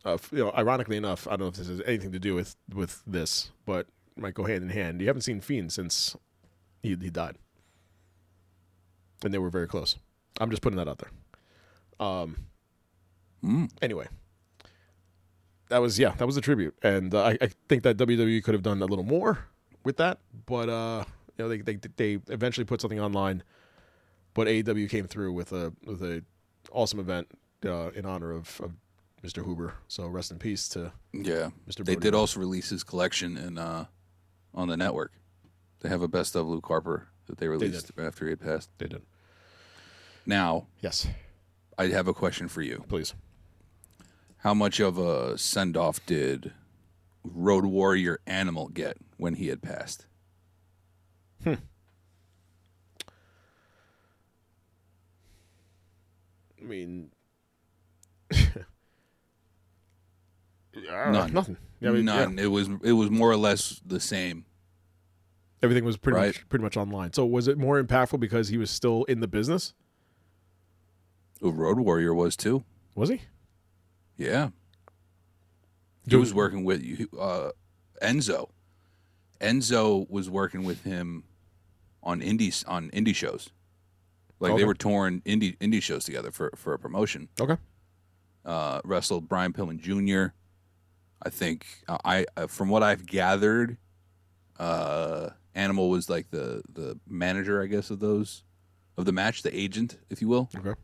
[0.06, 2.54] Uh, you know, ironically enough, I don't know if this has anything to do with
[2.72, 5.00] with this, but it might go hand in hand.
[5.00, 6.14] You haven't seen Fiend since
[6.80, 7.38] he he died,
[9.24, 9.96] and they were very close.
[10.40, 12.06] I'm just putting that out there.
[12.06, 12.46] Um.
[13.82, 14.06] Anyway,
[15.70, 18.54] that was yeah, that was a tribute, and uh, I, I think that WWE could
[18.54, 19.46] have done a little more
[19.82, 21.04] with that, but uh,
[21.36, 23.42] you know, they they they eventually put something online,
[24.34, 26.22] but AEW came through with a with a
[26.70, 27.26] awesome event
[27.64, 28.72] uh, in honor of, of
[29.24, 29.44] Mr.
[29.44, 29.74] Huber.
[29.88, 31.78] So rest in peace to Yeah, Mr.
[31.84, 32.00] They Brodie.
[32.00, 33.86] did also release his collection in uh,
[34.54, 35.12] on the network.
[35.80, 38.70] They have a best of Luke Harper that they released after he had passed.
[38.78, 39.02] they did.
[40.24, 41.06] Now, Yes,
[41.78, 42.84] I have a question for you.
[42.88, 43.14] please.
[44.38, 46.52] How much of a send off did
[47.24, 50.06] Road Warrior Animal get when he had passed?
[51.44, 51.56] I
[56.62, 57.10] mean,
[60.76, 61.32] I know, None.
[61.32, 61.56] nothing.
[61.80, 62.28] Yeah, I mean, yeah.
[62.44, 64.44] It was it was more or less the same.
[65.62, 66.26] Everything was pretty Right.
[66.28, 67.12] much pretty much online.
[67.12, 69.74] So was it more impactful because he was still in the business?
[71.40, 72.64] Road Warrior was too.
[72.94, 73.22] Was he?
[74.16, 74.50] Yeah.
[76.04, 76.82] He Do- was working with
[77.18, 77.50] uh,
[78.02, 78.50] Enzo.
[79.40, 81.24] Enzo was working with him
[82.02, 83.50] on indies on indie shows.
[84.40, 84.62] Like Okay.
[84.62, 87.28] they were touring indie indie shows together for for a promotion.
[87.40, 87.56] Okay.
[88.44, 90.32] Uh, wrestled Brian Pillman Jr.
[91.22, 93.76] I think uh, I uh, from what I've gathered,
[94.58, 98.44] uh, Animal was like the the manager, I guess, of those
[98.96, 100.48] of the match, the agent, if you will.
[100.56, 100.74] Okay.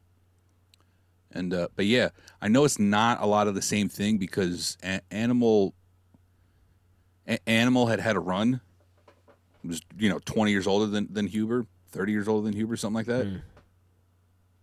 [1.30, 2.08] And uh, but yeah,
[2.40, 5.74] I know it's not a lot of the same thing because a- Animal
[7.26, 8.60] a- Animal had had a run.
[9.62, 12.76] He was you know twenty years older than than Huber, thirty years older than Huber,
[12.76, 13.26] something like that.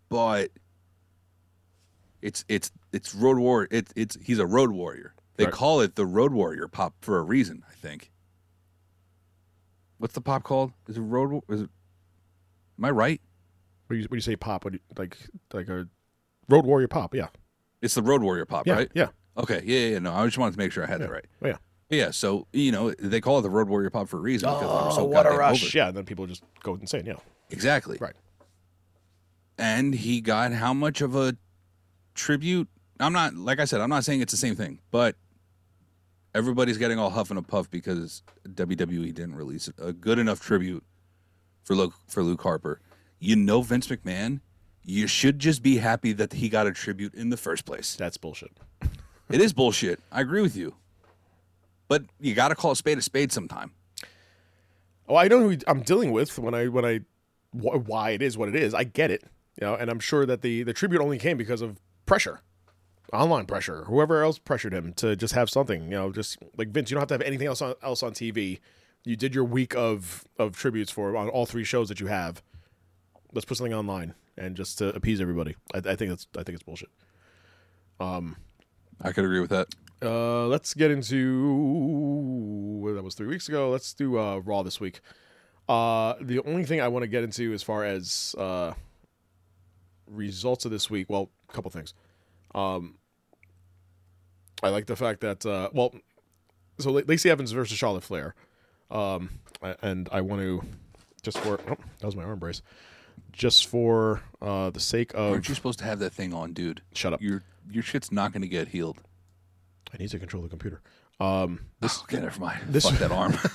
[0.10, 0.50] But
[2.22, 3.68] it's it's it's Road Warrior.
[3.72, 5.14] It's it's he's a Road Warrior.
[5.40, 5.54] They Right.
[5.54, 8.12] call it the Road Warrior pop for a reason, I think.
[9.98, 10.74] What's the pop called?
[10.90, 11.32] Is it Road?
[11.32, 11.70] Wa- Is it?
[12.78, 13.22] Am I right?
[13.88, 15.16] When you, when you say pop, what you, like
[15.54, 15.88] like a
[16.50, 17.16] Road Warrior pop?
[17.16, 17.28] Yeah.
[17.82, 18.74] It's the Road Warrior pop, Yeah.
[18.74, 18.92] right?
[18.94, 19.08] Yeah.
[19.38, 21.26] Okay, yeah, yeah, no, I just wanted to make sure I had that right.
[21.42, 21.58] Oh, yeah.
[21.90, 24.60] Yeah, so you know they call it the Road Warrior Pop for a reason because
[24.62, 25.64] they were so Oh, what a rush!
[25.64, 25.78] over.
[25.78, 25.88] Yeah.
[25.88, 27.06] And then people just go insane.
[27.06, 27.14] Yeah.
[27.50, 27.98] Exactly.
[28.02, 28.16] Right.
[29.58, 31.38] And he got how much of a
[32.14, 32.68] tribute?
[33.00, 35.16] I'm not like I said, I'm not saying it's the same thing, but
[36.34, 40.84] everybody's getting all huff and a puff because WWE didn't release a good enough tribute
[41.64, 42.80] for Luke for Luke Harper.
[43.20, 44.40] You know Vince McMahon,
[44.84, 47.96] you should just be happy that he got a tribute in the first place.
[47.96, 48.52] That's bullshit.
[49.32, 50.00] It is bullshit.
[50.12, 50.74] I agree with you.
[51.88, 53.74] But you got to call a spade a spade sometime.
[55.08, 57.02] Oh, I know who I'm dealing with when I when I
[57.52, 58.74] wh- why it is what it is.
[58.74, 59.24] I get it,
[59.62, 62.42] you know, and I'm sure that the the tribute only came because of pressure,
[63.14, 63.86] online pressure.
[63.86, 66.90] Whoever else pressured him to just have something, you know, just like Vince.
[66.90, 68.60] You don't have to have anything else on else on TV.
[69.04, 72.42] You did your week of of tributes for on all three shows that you have.
[73.34, 75.56] Let's put something online and just to appease everybody.
[75.74, 76.90] I, I think that's I think it's bullshit.
[78.00, 78.38] Um,
[79.02, 79.68] I could agree with that.
[80.02, 83.70] Uh, let's get into that was three weeks ago.
[83.70, 85.02] Let's do uh, Raw this week.
[85.68, 88.74] Uh, the only thing I want to get into as far as uh,
[90.08, 91.94] results of this week, well, a couple things.
[92.56, 92.96] Um,
[94.62, 95.94] I like the fact that uh, well,
[96.80, 98.36] so La- Lacey Evans versus Charlotte Flair,
[98.92, 99.30] um,
[99.82, 100.62] and I want to
[101.22, 102.62] just for oh, that was my arm brace,
[103.32, 106.82] just for uh, the sake of Aren't you supposed to have that thing on, dude?
[106.94, 107.22] Shut up.
[107.22, 108.98] Your your shit's not going to get healed.
[109.94, 110.82] I need to control the computer.
[111.20, 112.60] Um, This okay, never mind.
[112.68, 113.38] this- Fuck that arm.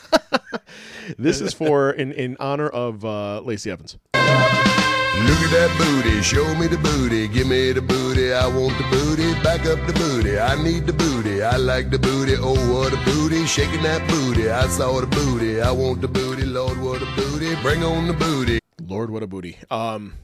[1.18, 3.98] This is for in in honor of uh, Lacey Evans.
[4.14, 8.85] Look at that booty, show me the booty, give me the booty, I want the
[8.91, 12.93] booty, back up the booty, I need the booty, I like the booty, oh what
[12.93, 17.03] a booty, shaking that booty, I saw the booty, I want the booty, Lord what
[17.03, 18.61] a booty, bring on the booty.
[18.87, 19.59] Lord, what a booty.
[19.71, 20.15] Um,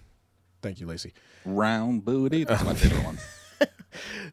[0.62, 1.12] thank you, Lacey.
[1.44, 2.44] Round booty.
[2.44, 3.18] That's my favorite one.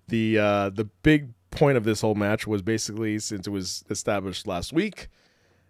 [0.08, 4.46] The uh, the big point of this whole match was basically since it was established
[4.48, 5.08] last week,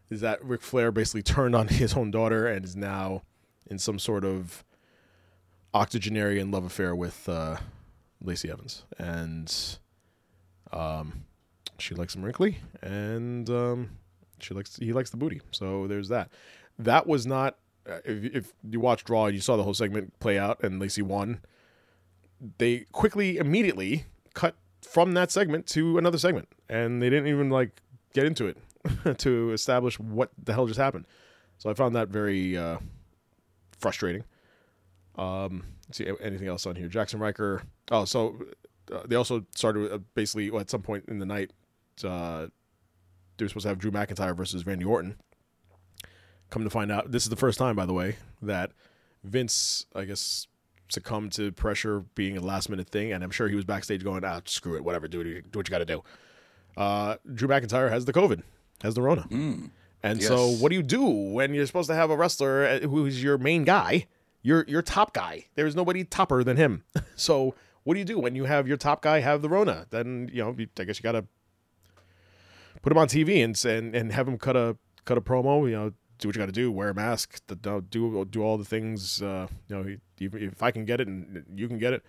[0.09, 3.23] is that Ric Flair basically turned on his own daughter and is now
[3.65, 4.63] in some sort of
[5.73, 7.57] octogenarian love affair with uh,
[8.21, 9.53] Lacey Evans, and
[10.71, 11.25] um,
[11.77, 13.89] she likes him wrinkly, and um,
[14.39, 15.41] she likes he likes the booty.
[15.51, 16.29] So there's that.
[16.79, 17.57] That was not.
[17.89, 20.79] uh, If, if you watched Raw and you saw the whole segment play out and
[20.79, 21.41] Lacey won,
[22.57, 27.81] they quickly immediately cut from that segment to another segment and they didn't even like
[28.13, 28.57] get into it
[29.17, 31.05] to establish what the hell just happened
[31.57, 32.77] so i found that very uh,
[33.79, 34.23] frustrating
[35.17, 37.63] um let's see anything else on here Jaxson Ryker.
[37.91, 38.37] oh so
[38.91, 41.51] uh, they also started uh, basically well, at some point in the night
[42.03, 42.47] uh
[43.37, 45.15] they were supposed to have drew mcintyre versus randy orton
[46.49, 48.71] come to find out this is the first time by the way that
[49.23, 50.47] vince i guess
[50.89, 54.23] succumbed to pressure being a last minute thing, and I'm sure he was backstage going,
[54.23, 56.03] "Ah, screw it, whatever, do what you, do what you got to do."
[56.77, 58.41] Uh, Drew McIntyre has the COVID,
[58.83, 59.27] has the Rona,
[60.03, 63.21] and so what do you do when you're supposed to have a wrestler uh, who's
[63.21, 64.07] your main guy,
[64.41, 65.45] your your top guy?
[65.55, 66.83] There's nobody topper than him.
[67.15, 69.87] so What do you do when you have your top guy have the Rona?
[69.89, 71.25] Then you know, I guess you got to
[72.81, 75.65] put him on TV and and and have him cut a cut a promo.
[75.69, 76.71] You know, do what you got to do.
[76.71, 77.41] Wear a mask.
[77.47, 79.21] th- th- Do do all the things.
[79.21, 82.03] Uh, you know, if, if I can get it and you can get it,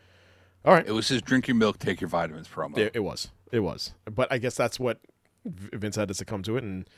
[0.65, 0.87] all right.
[0.87, 2.79] It was his drink your milk, take your vitamins promo.
[2.79, 3.29] It, it was.
[3.53, 3.95] It was.
[4.11, 5.01] But I guess that's what
[5.45, 6.89] Vince had to succumb to it, and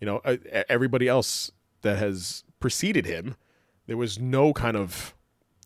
[0.00, 0.20] you know,
[0.68, 1.50] everybody else
[1.82, 3.36] that has preceded him,
[3.86, 5.14] there was no kind of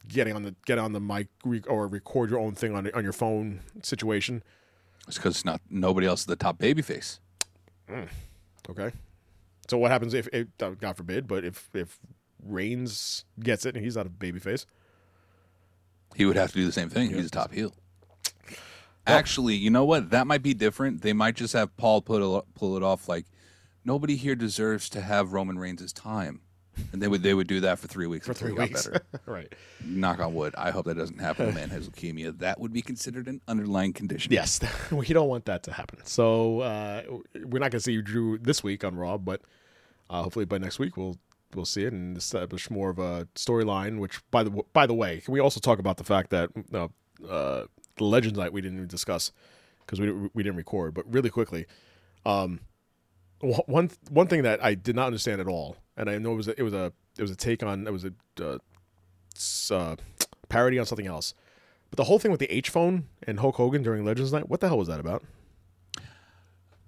[0.09, 3.03] getting on the get on the mic re- or record your own thing on on
[3.03, 4.43] your phone situation.
[5.09, 7.18] It's because not nobody else is the top babyface.
[8.68, 8.93] Okay.
[9.68, 11.99] So what happens if, if uh, God forbid, but if if
[12.43, 14.66] Reigns gets it and he's not a babyface?
[16.16, 17.11] He would have to do the same thing.
[17.11, 17.73] He's a top heel.
[19.07, 20.11] Actually, you know what?
[20.11, 21.03] That might be different.
[21.03, 23.27] They might just have Paul put a, pull it off like
[23.85, 26.41] nobody here deserves to have Roman Reigns' time,
[26.93, 28.87] and they would they would do that for three weeks For three weeks.
[28.87, 29.05] better.
[29.27, 29.53] right.
[29.85, 30.55] Knock on wood.
[30.57, 31.47] I hope that doesn't happen.
[31.47, 32.39] The man has leukemia.
[32.39, 34.33] That would be considered an underlying condition.
[34.33, 34.61] Yes,
[34.91, 36.01] we don't want that to happen.
[36.05, 37.03] So uh,
[37.35, 39.43] we're not going to see Drew this week on Raw, but
[40.09, 41.18] uh, hopefully by next week we'll
[41.55, 43.99] we'll see it and establish more of a storyline.
[43.99, 46.89] Which, by the by the way, can we also talk about the fact that uh,
[47.29, 47.66] uh,
[47.97, 49.33] the Legends Night we didn't even discuss
[49.81, 51.66] because we we didn't record, but really quickly,
[52.25, 52.61] um,
[53.41, 56.48] one one thing that I did not understand at all, and I know it was
[56.48, 58.59] a, it was a it was a take on it was a uh,
[59.74, 59.96] uh,
[60.48, 61.34] parody on something else.
[61.90, 64.61] But the whole thing with the H phone and Hulk Hogan during Legends Night, what
[64.61, 65.22] the hell was that about?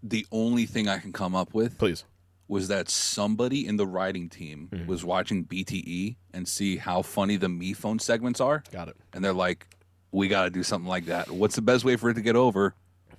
[0.02, 2.04] The only thing I can come up with Please.
[2.48, 4.86] was that somebody in the writing team Mm-hmm.
[4.86, 8.96] was watching BTE and see how funny the Me Phone segments are, Got it.
[9.12, 9.66] and they're like,
[10.10, 11.30] "We got to do something like that.
[11.30, 12.74] What's the best way for it to get over?"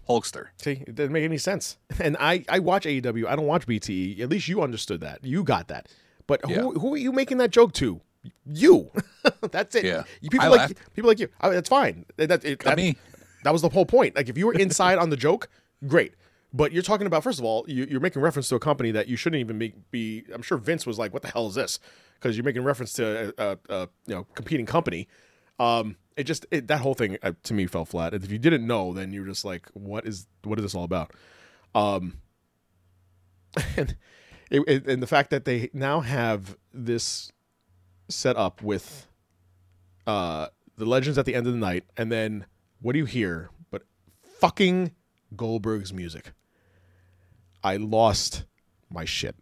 [0.10, 0.48] Hulkster.
[0.58, 1.78] See, it doesn't make any sense.
[2.00, 3.26] And I, I watch AEW.
[3.28, 4.20] I don't watch BTE.
[4.20, 5.24] At least you understood that.
[5.24, 5.88] You got that.
[6.28, 6.62] But who, Yeah.
[6.80, 8.02] who are you making that joke to?
[8.46, 8.92] You.
[9.52, 9.86] That's it.
[9.86, 10.04] Yeah.
[10.22, 10.94] You, people I like laughed.
[10.94, 11.28] people like you.
[11.42, 12.06] I mean, that's fine.
[12.18, 12.96] That, that, it, that, me.
[13.44, 14.16] that was the whole point.
[14.16, 15.50] Like if you were inside on the joke,
[15.88, 16.14] great.
[16.54, 19.08] But you're talking about first of all, you, you're making reference to a company that
[19.08, 20.24] you shouldn't even make, be.
[20.34, 21.80] I'm sure Vince was like, "What the hell is this?"
[22.14, 25.08] Because you're making reference to a, a, a you know competing company.
[25.60, 28.14] Um, it just it, that whole thing uh, to me fell flat.
[28.14, 30.84] And if you didn't know, then you're just like, "What is what is this all
[30.84, 31.12] about?"
[31.74, 32.20] Um,
[33.78, 33.96] and
[34.52, 37.32] it, it, and the fact that they now have this
[38.10, 39.08] set up with
[40.06, 42.46] uh the legends at the end of the night, and then
[42.82, 43.50] what do you hear?
[43.72, 43.84] But
[44.40, 44.92] fucking
[45.36, 46.34] Goldberg's music.
[47.64, 48.44] I lost
[48.90, 49.36] my shit.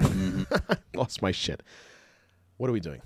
[0.94, 1.62] Lost my shit.
[2.56, 3.02] What are we doing?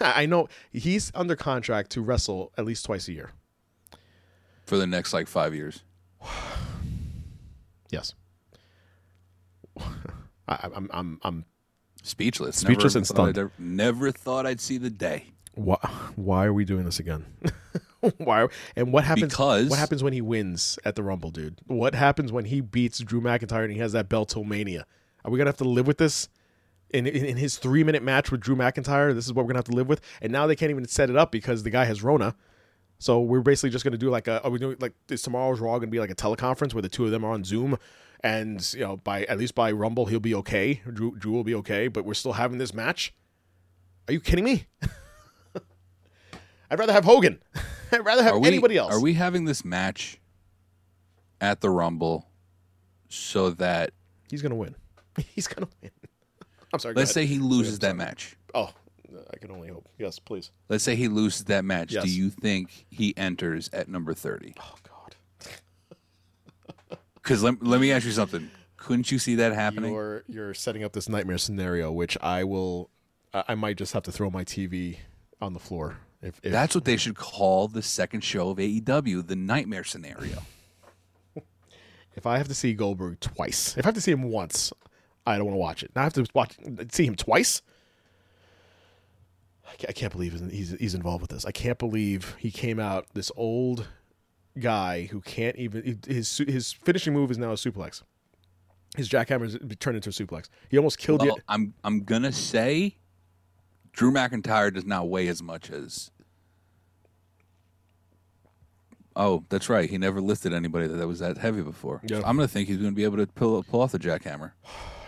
[0.20, 3.30] I know he's under contract to wrestle at least twice a year.
[4.66, 5.82] for the next like five years.
[7.92, 8.14] Yes.
[10.48, 11.44] I, I'm I'm I'm
[12.02, 12.56] Speechless.
[12.56, 13.38] Speechless never and stunned.
[13.38, 15.24] Ever- never thought I'd see the day.
[15.54, 15.76] why,
[16.16, 17.26] why are we doing this again?
[18.18, 18.46] why?
[18.76, 19.32] And what happens?
[19.32, 21.60] Because- what happens when he wins at the Rumble, dude?
[21.66, 24.86] What happens when he beats Drew McIntyre and he has that belt Mania?
[25.24, 26.28] Are we gonna have to live with this?
[26.92, 29.58] In, in, in his three minute match with Drew McIntyre, this is what we're gonna
[29.58, 30.00] have to live with.
[30.20, 32.34] And now they can't even set it up because the guy has Rona.
[32.98, 34.42] So we're basically just gonna do like a.
[34.42, 37.04] Are we doing like is tomorrow's Raw gonna be like a teleconference where the two
[37.04, 37.78] of them are on Zoom,
[38.22, 40.82] and you know by at least by Rumble he'll be okay.
[40.92, 43.14] Drew Drew will be okay, but we're still having this match.
[44.08, 44.66] Are you kidding me?
[46.70, 47.40] I'd rather have Hogan.
[47.92, 48.92] I'd rather have we, anybody else.
[48.94, 50.20] Are we having this match
[51.40, 52.28] at the Rumble
[53.08, 53.92] so that
[54.30, 54.76] He's gonna win.
[55.34, 55.90] He's gonna win.
[56.72, 56.94] I'm sorry.
[56.94, 58.36] let's say he loses that match?
[58.54, 58.70] Oh,
[59.32, 59.88] I can only hope.
[59.98, 60.50] Yes, please.
[60.68, 61.92] Let's say he loses that match.
[61.92, 62.04] Yes.
[62.04, 64.54] Do you think he enters at number 30?
[64.58, 65.16] Oh God.
[67.22, 68.50] Because let, let me ask you something.
[68.76, 69.92] Couldn't you see that happening?
[69.92, 72.88] You're you're setting up this nightmare scenario, which I will.
[73.34, 74.96] I I might just have to throw my TV
[75.40, 75.98] on the floor.
[76.22, 80.42] If, if That's what they should call the second show of AEW, the nightmare scenario.
[82.14, 84.72] if I have to see Goldberg twice, if I have to see him once,
[85.26, 85.90] I don't want to watch it.
[85.94, 86.56] Now I have to watch
[86.90, 87.62] see him twice.
[89.88, 91.44] I can't believe he's he's involved with this.
[91.44, 93.86] I can't believe he came out this old
[94.58, 98.02] guy who can't even his his finishing move is now a suplex.
[98.96, 100.48] His jackhammer is turned into a suplex.
[100.68, 101.42] He almost killed Well, you.
[101.48, 102.96] I'm I'm gonna say
[103.92, 106.10] Drew McIntyre does not weigh as much as.
[109.16, 109.90] Oh, that's right.
[109.90, 112.00] He never lifted anybody that was that heavy before.
[112.04, 112.18] Yeah.
[112.18, 114.52] I'm gonna think he's gonna be able to pull pull off the jackhammer.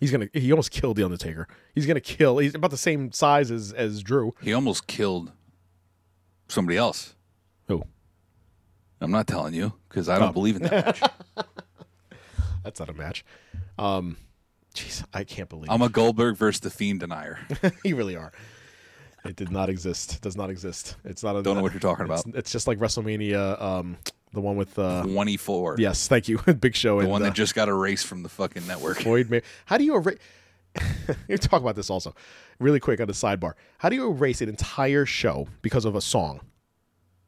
[0.00, 1.48] He's gonna he almost killed the Undertaker.
[1.74, 2.38] He's gonna kill.
[2.38, 4.34] He's about the same size as as Drew.
[4.40, 5.32] He almost killed
[6.48, 7.14] somebody else.
[7.66, 7.82] Who?
[9.00, 10.32] I'm not telling you because I don't Oh.
[10.32, 11.46] believe in that match.
[12.64, 13.24] That's not a match.
[13.78, 14.16] Um,
[14.74, 17.38] jeez, I can't believe I'm a Goldberg versus the Fiend denier.
[17.84, 18.32] you really are.
[19.24, 20.14] It did not exist.
[20.14, 20.96] It does not exist.
[21.04, 21.36] It's not.
[21.36, 22.36] A, Don't know what you're talking it's- about.
[22.36, 23.96] It's, just like WrestleMania, um,
[24.32, 24.78] the one with.
[24.78, 25.76] Uh, 24.
[25.78, 28.22] yes, thank you, Big Show in The and one uh, that just got erased from
[28.22, 28.98] the fucking network.
[28.98, 29.42] Floyd May.
[29.66, 30.18] How do you erase?
[31.28, 32.14] you talk about this also,
[32.58, 33.54] really quick on the sidebar.
[33.78, 36.40] How do you erase an entire show because of a song?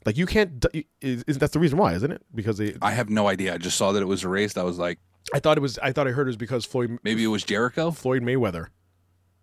[0.04, 0.64] Like you can't.
[1.00, 2.22] Is, is that's the reason why, isn't it?
[2.34, 3.54] Because they, I have no idea.
[3.54, 4.56] I just saw that it was erased.
[4.56, 4.98] I was like,
[5.34, 5.78] I thought it was.
[5.78, 7.90] I thought I heard it was because Floyd maybe it was Jericho.
[7.90, 8.68] Floyd Mayweather.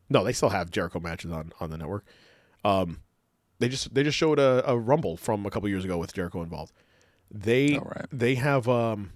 [0.10, 2.06] No, they still have Jericho matches on on the network.
[2.64, 3.02] Um,
[3.60, 6.42] they just they just showed a, a Rumble from a couple years ago with Jericho
[6.42, 6.74] involved.
[7.32, 8.06] They right.
[8.12, 9.12] they have um.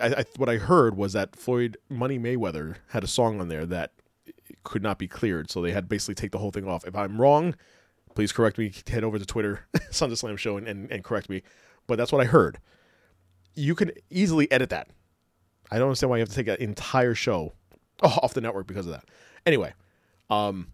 [0.00, 3.64] I, I, what I heard was that Floyd Money Mayweather had a song on there
[3.66, 3.92] that
[4.64, 6.86] could not be cleared, so they had basically take the whole thing off.
[6.86, 7.54] If I'm wrong,
[8.14, 8.72] please correct me.
[8.86, 11.42] Head over to Twitter, Sons of Slam Show, and, and, and correct me.
[11.86, 12.58] But that's what I heard.
[13.54, 14.88] You can easily edit that.
[15.70, 17.54] I don't understand why you have to take an entire show
[18.02, 19.04] off the network because of that.
[19.46, 19.72] Anyway,
[20.30, 20.68] um,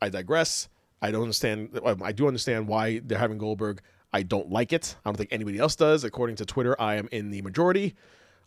[0.00, 0.68] I digress.
[1.00, 1.78] I don't understand.
[2.02, 3.82] I do understand why they're having Goldberg.
[4.12, 4.96] I don't like it.
[5.04, 6.04] I don't think anybody else does.
[6.04, 7.94] According to Twitter, I am in the majority,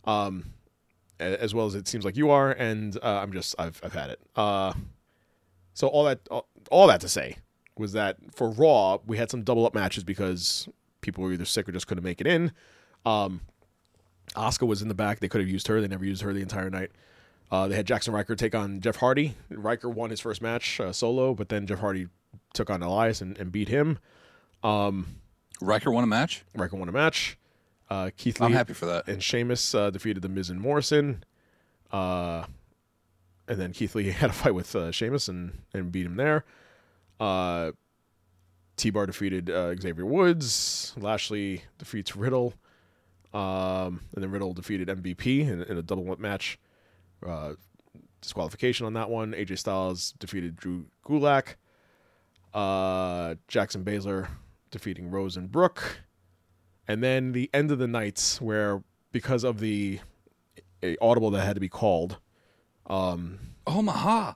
[0.04, 0.46] um,
[1.20, 2.50] as well as it seems like you are.
[2.52, 4.20] And uh, I'm just I've I've had it.
[4.34, 4.72] Uh,
[5.74, 6.20] so all that
[6.70, 7.36] all, that to say
[7.78, 10.68] was that for Raw we had some double up matches because
[11.00, 12.52] people were either sick or just couldn't make it in.
[13.06, 13.40] Um,
[14.34, 15.20] Asuka was in the back.
[15.20, 15.80] They could have used her.
[15.80, 16.90] They never used her the entire night.
[17.50, 19.34] Uh, they had Jaxson Ryker take on Jeff Hardy.
[19.50, 22.08] Ryker won his first match uh, solo, but then Jeff Hardy
[22.54, 23.98] took on Elias and, and beat him.
[25.62, 26.44] Ryker won a match.
[26.54, 27.38] Ryker won a match.
[27.88, 29.06] Uh, Keith Lee I'm happy for that.
[29.08, 31.24] and Sheamus uh, defeated the Miz and Morrison.
[31.90, 32.44] Uh,
[33.46, 36.44] and then Keith Lee had a fight with uh, Sheamus and, and beat him there.
[37.20, 37.72] Uh,
[38.76, 40.94] T Bar defeated uh, Xavier Woods.
[40.96, 42.54] Lashley defeats Riddle.
[43.34, 46.58] Um, and then Riddle defeated MVP in, in a double match.
[47.24, 47.54] Uh,
[48.20, 49.32] disqualification on that one.
[49.32, 51.56] AJ Styles defeated Drew Gulak.
[52.54, 54.28] Uh, Jax and Baszler
[54.72, 56.00] defeating Rose and Brooke.
[56.88, 58.82] And then the end of the nights, where
[59.12, 60.00] because of the
[60.82, 62.18] a audible that had to be called,
[63.66, 64.32] Omaha.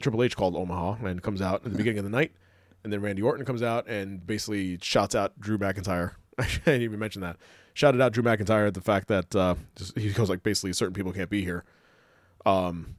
[0.00, 2.32] Triple H called Omaha and comes out at the beginning of the night,
[2.84, 6.12] and then Randy Orton comes out and basically shouts out Drew McIntyre.
[6.38, 7.36] I didn't even mention that.
[7.74, 10.94] Shouted out Drew McIntyre at the fact that uh, just, he goes like basically certain
[10.94, 11.64] people can't be here.
[12.46, 12.96] Um,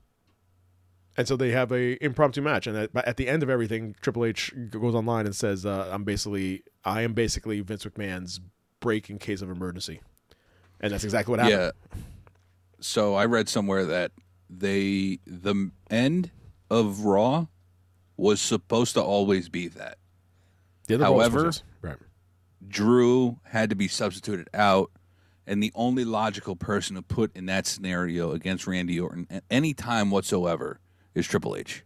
[1.20, 4.24] and so they have a impromptu match, and at, at the end of everything, Triple
[4.24, 8.40] H goes online and says, uh, "I'm basically, I am basically Vince McMahon's
[8.80, 10.00] break in case of emergency,"
[10.80, 11.74] and that's exactly what happened.
[11.94, 12.00] Yeah.
[12.80, 14.14] So I read somewhere that
[14.50, 16.32] they the end
[16.70, 17.48] of Raw
[18.16, 19.98] was supposed to always be that.
[20.88, 21.52] The other Raw was However-
[21.82, 21.98] right.
[22.66, 24.90] Drew had to be substituted out,
[25.46, 29.74] and the only logical person to put in that scenario against Randy Orton at any
[29.74, 30.80] time whatsoever
[31.16, 31.84] is Triple H.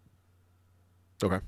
[1.23, 1.39] okay,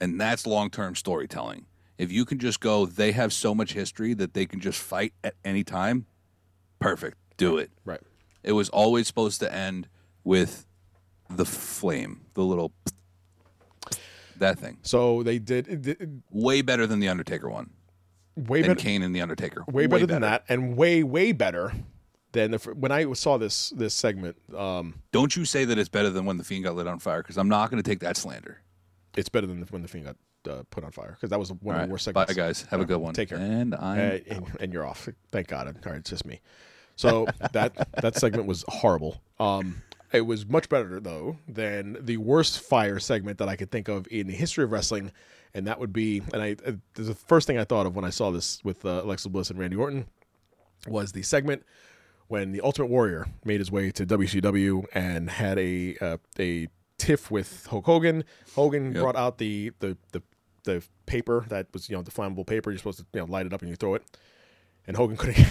[0.00, 1.66] And that's long term storytelling.
[1.98, 5.12] If you can just go, they have so much history that they can just fight
[5.22, 6.06] at any time,
[6.78, 7.18] perfect.
[7.36, 7.70] Do it.
[7.84, 8.00] right.
[8.42, 9.86] It was always supposed to end
[10.24, 10.64] with
[11.28, 12.72] the flame, the little
[14.38, 14.78] that thing.
[14.82, 17.70] So they did, it did Way better than the Undertaker one.
[18.36, 18.74] way better.
[18.74, 19.64] Kane and the Undertaker.
[19.68, 21.72] way better than that, and way way better
[22.32, 24.36] than the, when I saw this this segment.
[24.56, 27.22] Um, Don't you say that it's better than when the Fiend got lit on fire
[27.22, 28.60] because I'm not going to take that slander.
[29.16, 30.16] it's better than when the fiend got
[30.50, 31.90] uh, put on fire because that was one All of the right.
[31.92, 32.60] worst Bye, segments.
[32.62, 32.70] guys.
[32.70, 33.12] Have a good one.
[33.14, 33.38] Take care.
[33.38, 33.98] And Uh, I'm.
[34.28, 35.08] and, and you're off.
[35.32, 35.66] Thank God.
[35.66, 36.40] All right, it's just me.
[36.96, 39.20] So that that segment was horrible.
[39.38, 39.82] Um,
[40.12, 44.06] it was much better though than the worst fire segment that I could think of
[44.10, 45.10] in the history of wrestling,
[45.54, 46.22] and that would be.
[46.32, 49.02] And I uh, the first thing I thought of when I saw this with uh,
[49.04, 50.06] Alexa Bliss and Randy Orton
[50.86, 51.64] was the segment
[52.30, 57.28] when the Ultimate Warrior made his way to WCW and had a uh, a tiff
[57.28, 58.24] with Hulk Hogan.
[58.54, 59.02] Hogan Yep.
[59.02, 60.22] brought out the, the the
[60.62, 62.70] the paper that was you know the flammable paper.
[62.70, 64.04] You're supposed to you know light it up and you throw it,
[64.86, 65.44] and Hogan couldn't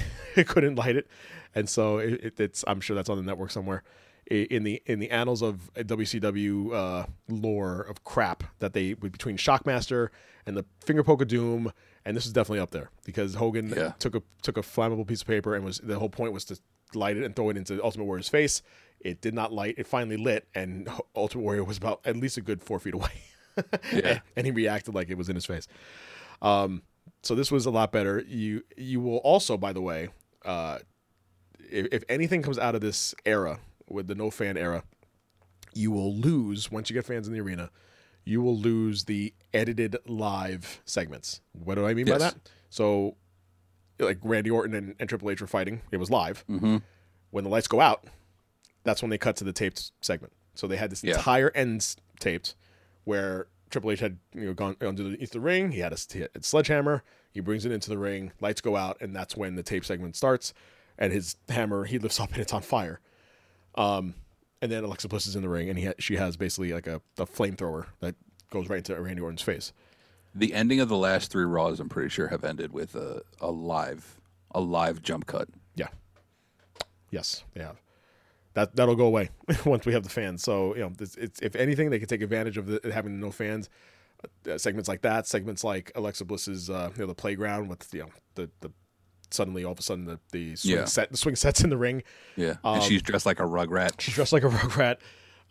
[0.48, 1.08] couldn't light it,
[1.54, 3.84] and so it, it, it's I'm sure that's on the network somewhere.
[4.32, 10.10] In the in the annals of WCW uh, lore of crap that they between Shockmaster
[10.46, 11.74] and the Finger Poke of Doom,
[12.10, 13.94] and this is definitely up there because Hogan Yeah.
[14.00, 16.58] took a took a flammable piece of paper and was the whole point was to
[16.96, 18.62] light it and throw it into Ultimate Warrior's face.
[19.00, 19.76] It did not light.
[19.78, 23.12] It finally lit, and Ultimate Warrior was about at least a good four feet away.
[23.94, 24.20] Yeah.
[24.38, 25.68] and he reacted like it was in his face.
[26.42, 26.82] Um,
[27.24, 28.24] so this was a lot better.
[28.28, 30.08] You you will also, by the way,
[30.46, 30.80] uh,
[31.70, 33.60] if, if anything comes out of this era
[33.90, 34.84] with the no fan era,
[35.74, 37.70] you will lose once you get fans in the arena.
[38.30, 41.42] You will lose the edited live segments.
[41.54, 42.36] What do I mean by that?
[42.70, 43.16] So,
[43.98, 45.82] like Randy Orton and, and Triple H were fighting.
[45.92, 46.46] It was live.
[46.48, 46.78] Mm-hmm.
[47.32, 48.04] When the lights go out,
[48.84, 50.32] that's when they cut to the taped segment.
[50.54, 51.16] So they had this Yeah.
[51.16, 52.56] entire end taped
[53.04, 55.72] where Triple H had you know gone underneath the ring.
[55.72, 57.04] He had a, he had a sledgehammer.
[57.32, 58.32] He brings it into the ring.
[58.40, 60.54] Lights go out, and that's when the tape segment starts.
[60.98, 63.00] And his hammer, he lifts up and it's on fire.
[63.76, 64.14] Um,
[64.62, 66.88] and then Alexa Bliss is in the ring, and he ha- she has basically like
[66.88, 68.16] a, a flamethrower that
[68.50, 69.74] goes right into Randy Orton's face.
[70.36, 73.52] The ending of the last three Raws, I'm pretty sure, have ended with a, a
[73.52, 74.20] live
[74.52, 75.48] a live jump cut.
[75.76, 75.88] Yeah.
[77.12, 77.82] Yes, they have.
[78.54, 79.30] That that'll go away
[79.66, 80.44] once we have the fans.
[80.44, 83.32] So you know, it's, it's if anything, they can take advantage of the, having no
[83.32, 83.70] fans.
[84.50, 88.02] Uh, segments like that, segments like Alexa Bliss's, uh, you know, the playground with you
[88.02, 88.72] know the the
[89.32, 90.86] suddenly all of a sudden the the swing Yeah.
[90.86, 92.04] set the swing sets in the ring.
[92.36, 94.00] Yeah, and she's dressed like a rugrat.
[94.02, 94.98] She's dressed like a rugrat.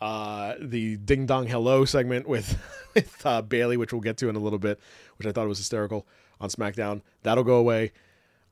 [0.00, 2.56] Uh, the ding dong hello segment with
[2.94, 4.78] with uh, Bayley, which we'll get to in a little bit,
[5.16, 6.06] which I thought was hysterical
[6.40, 7.02] on SmackDown.
[7.22, 7.92] That'll go away.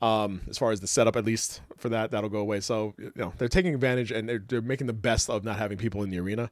[0.03, 2.61] Um, as far as the setup, at least for that, that'll go away.
[2.61, 5.79] So you know they're taking advantage and they're they're making the best of not having
[5.79, 6.51] people in the arena.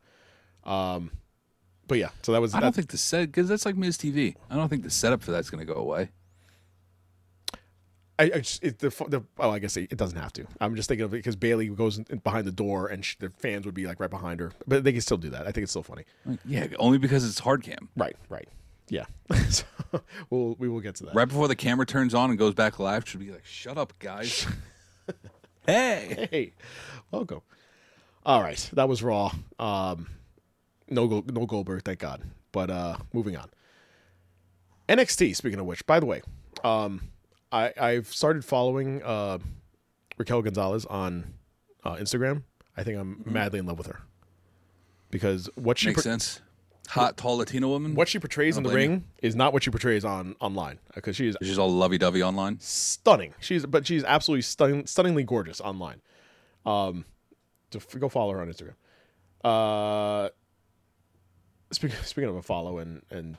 [0.64, 1.10] Um,
[1.86, 4.36] but yeah, so that was I don't think the set because that's like Miz TV.
[4.48, 6.10] I don't think the setup for that's going to go away.
[8.18, 10.46] I, I just, it, the, the oh I guess it, it doesn't have to.
[10.60, 13.30] I'm just thinking of it because Bayley goes in, behind the door and sh the
[13.30, 15.42] fans would be like right behind her, but they can still do that.
[15.46, 16.04] I think it's still funny.
[16.44, 17.88] Yeah, only because it's hard cam.
[17.96, 18.48] Right, right,
[18.88, 19.06] yeah.
[19.48, 19.64] so
[20.30, 21.14] we'll we will get to that.
[21.14, 23.98] Right before the camera turns on and goes back live, should be like, "Shut up,
[23.98, 24.46] guys."
[25.66, 26.52] hey, Hey,
[27.10, 27.40] welcome.
[28.24, 29.32] All right, that was Raw.
[29.58, 30.06] Um,
[30.88, 32.22] no, Go- no Goldberg, thank God.
[32.52, 33.50] But uh, moving on.
[34.88, 35.34] NXT.
[35.34, 36.22] Speaking of which, by the way,
[36.62, 37.10] um,
[37.54, 39.38] I I've started following uh,
[40.18, 41.34] Raquel Gonzalez on
[41.84, 42.42] uh, Instagram.
[42.76, 44.00] I think I'm madly in love with her
[45.10, 46.40] because what she makes por- sense.
[46.88, 47.94] Hot, tall Latino woman.
[47.94, 51.28] what she portrays in the ring is not what she portrays on online because she
[51.28, 52.58] is She's all lovey-dovey online.
[52.60, 53.32] stunning.
[53.40, 56.02] She's but she's absolutely stunning, stunningly gorgeous online.
[56.66, 57.06] Um,
[57.70, 58.74] to f- go follow her on Instagram.
[59.42, 60.28] Uh,
[61.72, 63.38] speaking speaking of a follow and and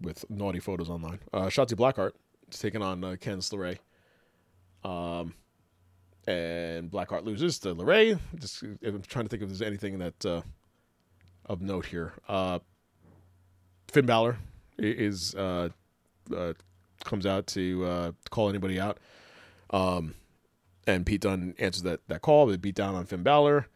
[0.00, 2.12] with naughty photos online, uh, Shotzi Blackheart
[2.58, 3.78] taking on uh, Candice LeRae.
[4.88, 5.34] Um,
[6.26, 8.18] and Blackheart loses to LeRae.
[8.38, 10.42] Just I'm trying to think if there's anything that uh,
[11.46, 12.12] of note here.
[12.28, 12.60] Uh,
[13.88, 14.38] Finn Balor
[14.78, 15.68] is uh,
[16.34, 16.52] uh,
[17.04, 18.98] comes out to uh, call anybody out.
[19.70, 20.14] Um,
[20.86, 22.46] and Pete Dunne answers that, that call.
[22.46, 23.66] They beat down on Finn Balor.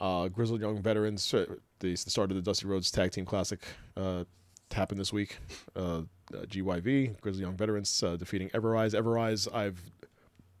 [0.00, 1.46] Uh, Grizzled Young Veterans, uh,
[1.80, 3.60] the, the start of the Dusty Rhodes Tag Team Classic,
[3.96, 4.24] uh,
[4.70, 5.38] happened this week.
[5.74, 6.02] Uh,
[6.34, 8.94] uh, GYV, Grizzly Young Veterans, uh, defeating Everrise.
[8.94, 9.80] Everrise, I've,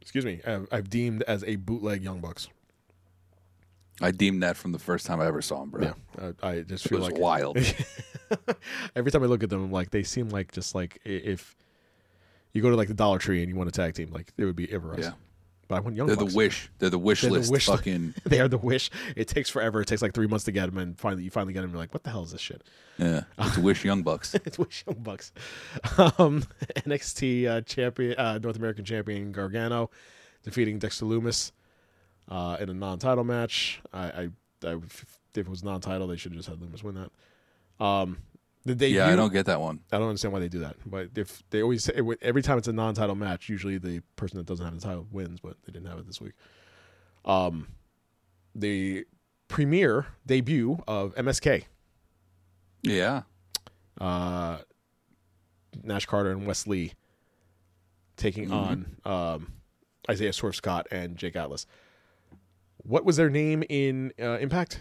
[0.00, 2.48] excuse me, I've, I've deemed as a bootleg Young Bucks.
[4.00, 5.82] I deemed that from the first time I ever saw him, bro.
[5.82, 7.58] Yeah, I, I just It feel was like wild.
[8.96, 11.56] every time I look at them, like they seem like just like if
[12.52, 14.44] you go to like the Dollar Tree and you want a tag team, like it
[14.44, 15.00] would be Everrise.
[15.02, 15.12] Yeah.
[15.68, 16.32] But I want Young They're Bucks.
[16.32, 16.70] the wish.
[16.78, 17.52] They're the wish They're the list.
[17.52, 18.90] wish- fucking they are the wish.
[19.14, 19.82] It takes forever.
[19.82, 21.66] It takes like three months to get them, and finally you finally get them.
[21.70, 22.62] And you're like, what the hell is this shit?
[22.96, 23.22] yeah.
[23.38, 24.34] It's wish young bucks.
[24.34, 25.30] it's Wish Young Bucks.
[26.18, 26.42] Um,
[26.86, 29.90] NXT uh, champion, uh, North American champion Gargano,
[30.42, 31.52] defeating Dexter Lumis
[32.28, 33.80] uh, in a non-title match.
[33.92, 34.28] I, I,
[34.66, 37.84] I, if it was non-title, they should have just had Lumis win that.
[37.84, 38.18] Um,
[38.64, 39.80] the debut, Yeah, I don't get that one.
[39.92, 40.76] I don't understand why they do that.
[40.84, 44.46] But if they always say every time it's a non-title match, usually the person that
[44.46, 46.34] doesn't have the title wins, but they didn't have it this week.
[47.24, 47.68] Um,
[48.54, 49.04] the
[49.48, 51.64] premiere debut of MSK,
[52.82, 53.22] Yeah.
[54.00, 54.58] uh,
[55.82, 56.92] Nash Carter and Wes Lee,
[58.16, 59.52] taking on um,
[60.10, 61.66] Isaiah Swerve Scott and Jake Atlas.
[62.78, 64.80] What was their name in uh, Impact?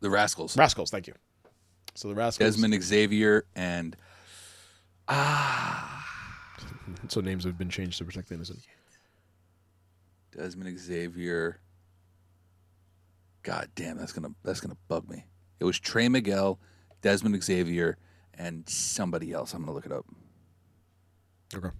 [0.00, 0.56] The Rascals.
[0.56, 0.90] Rascals.
[0.90, 1.14] Thank you.
[1.94, 2.56] So the Rascals.
[2.56, 3.96] Dezmond Xavier and
[5.08, 5.94] ah.
[7.08, 8.60] So names have been changed to protect the innocent.
[10.36, 11.60] Dezmond Xavier.
[13.42, 15.24] God damn, that's gonna that's gonna bug me.
[15.60, 16.58] It was Trey Miguel,
[17.02, 17.96] Desmond Xavier,
[18.34, 19.54] and somebody else.
[19.54, 20.04] I'm gonna look it up.
[21.54, 21.70] Okay.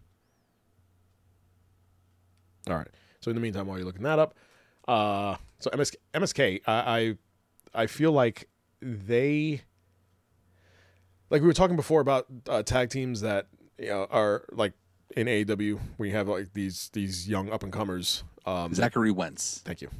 [2.68, 2.88] All right.
[3.20, 4.34] So in the meantime, while you're looking that up,
[4.86, 7.18] uh, so MSK, MSK I, I
[7.74, 8.48] I feel like
[8.80, 9.62] they
[11.30, 13.46] like we were talking before about uh, tag teams that
[13.78, 14.72] you know, are like
[15.16, 18.24] in AEW you have like these these young up and comers.
[18.46, 19.62] Um, Zachary Wentz.
[19.64, 19.90] Thank you.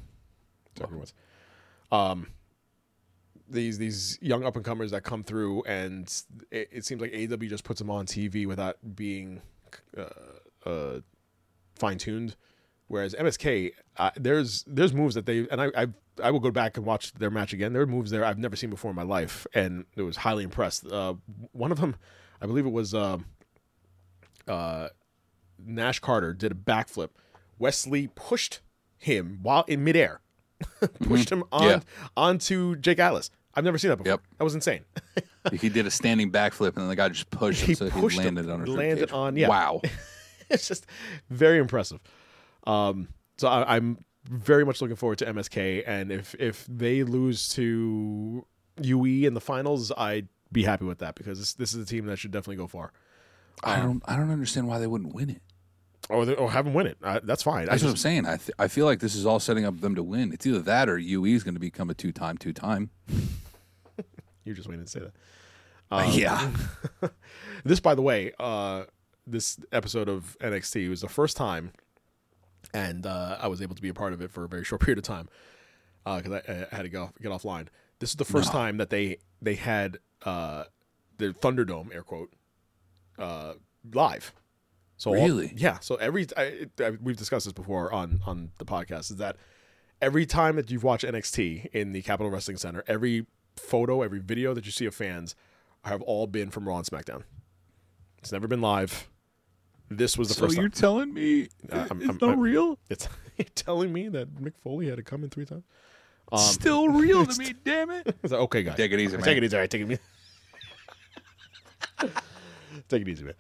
[0.77, 1.15] Sorry, everyone's.
[1.91, 2.29] Um,
[3.49, 6.13] these these young up and comers that come through, and
[6.51, 9.43] it, it seems like AEW just puts them on TV without being
[9.97, 11.01] uh, uh,
[11.75, 12.37] fine tuned.
[12.89, 15.87] Whereas MSK, uh, there's there's moves that they and I, I
[16.21, 17.73] I will go back and watch their match again.
[17.73, 20.45] There are moves there I've never seen before in my life, and it was highly
[20.45, 20.87] impressed.
[20.87, 21.15] Uh,
[21.53, 21.97] one of them,
[22.41, 23.19] I believe it was uh,
[24.47, 24.89] uh,
[25.65, 27.11] Nash Carter did a backflip.
[27.59, 28.61] Wes Lee pushed
[28.97, 30.21] him while in midair,
[31.01, 31.81] pushed him on Yeah.
[32.17, 33.31] onto Jake Atlas.
[33.55, 34.13] I've never seen that before.
[34.13, 34.21] Yep.
[34.39, 34.85] That was insane.
[35.53, 38.19] he did a standing backflip, and then the guy just pushed him, He so pushed
[38.21, 39.49] he him, landed on his landed on- yeah.
[39.49, 39.83] Wow.
[40.51, 40.87] it's just
[41.31, 41.99] very impressive.
[42.67, 47.49] Um, so I, I'm very much looking forward to MSK, and if if they lose
[47.51, 48.47] to
[48.81, 52.07] UE in the finals, I'd be happy with that because this, this is a team
[52.07, 52.93] that should definitely go far.
[53.65, 54.03] I don't.
[54.07, 55.43] I don't understand why they wouldn't win it.
[56.11, 56.97] Or, they, or have them win it.
[57.03, 57.65] Uh, that's fine.
[57.69, 58.25] I That's what I'm saying.
[58.25, 60.33] I th- I feel like this is all setting up them to win.
[60.33, 62.91] It's either that or UE is going to become a two time, two time.
[64.45, 65.13] you're just waiting to say that.
[65.91, 66.51] Uh, yeah.
[67.65, 68.85] This, by the way, uh,
[69.27, 71.73] this episode of NXT was the first time,
[72.75, 74.81] and uh, I was able to be a part of it for a very short
[74.83, 75.29] period of time
[76.05, 77.69] because I, I had to go get offline.
[77.99, 80.65] This is the first time that they they had uh,
[81.19, 82.33] the Thunderdome air quote
[83.19, 83.55] uh,
[83.93, 84.33] live.
[84.97, 85.53] So all- Really?
[85.57, 85.79] yeah.
[85.81, 89.37] So every I, I, we've discussed this before on on the podcast is that
[90.01, 93.27] every time that you've watched NXT in the Capitol Wrestling Center, every
[93.57, 95.35] photo, every video that you see of fans
[95.85, 97.23] have all been from Raw and SmackDown.
[98.19, 99.09] It's never been live.
[99.91, 100.81] This was the So first you're time.
[100.81, 102.79] telling me Uh, I'm- it's I'm- not I'm- real?
[102.91, 103.09] It's
[103.55, 105.65] telling me that Mick Foley had to come in three times.
[106.31, 108.07] Um, Still real to me, damn it.
[108.23, 109.71] It's like, okay, guys, Take it easy, Take it easy, all right.
[109.71, 110.01] Take it easy.
[112.89, 113.35] take it easy, man.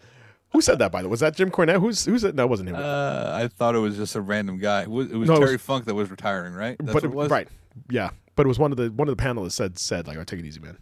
[0.53, 0.91] Who said that?
[0.91, 1.79] By the way, was that Jim Cornette?
[1.81, 2.35] Who's who said?
[2.35, 2.77] No, it wasn't him.
[2.77, 4.83] Uh, I thought it was just a random guy.
[4.83, 6.77] It was, it was No, it Terry was- Funk that was retiring, right?
[6.79, 7.31] That's but what it was.
[7.31, 7.49] right,
[7.91, 8.11] yeah.
[8.35, 10.41] But it was one of the one of the panelists said said like, "Oh, take
[10.41, 10.79] it easy, man."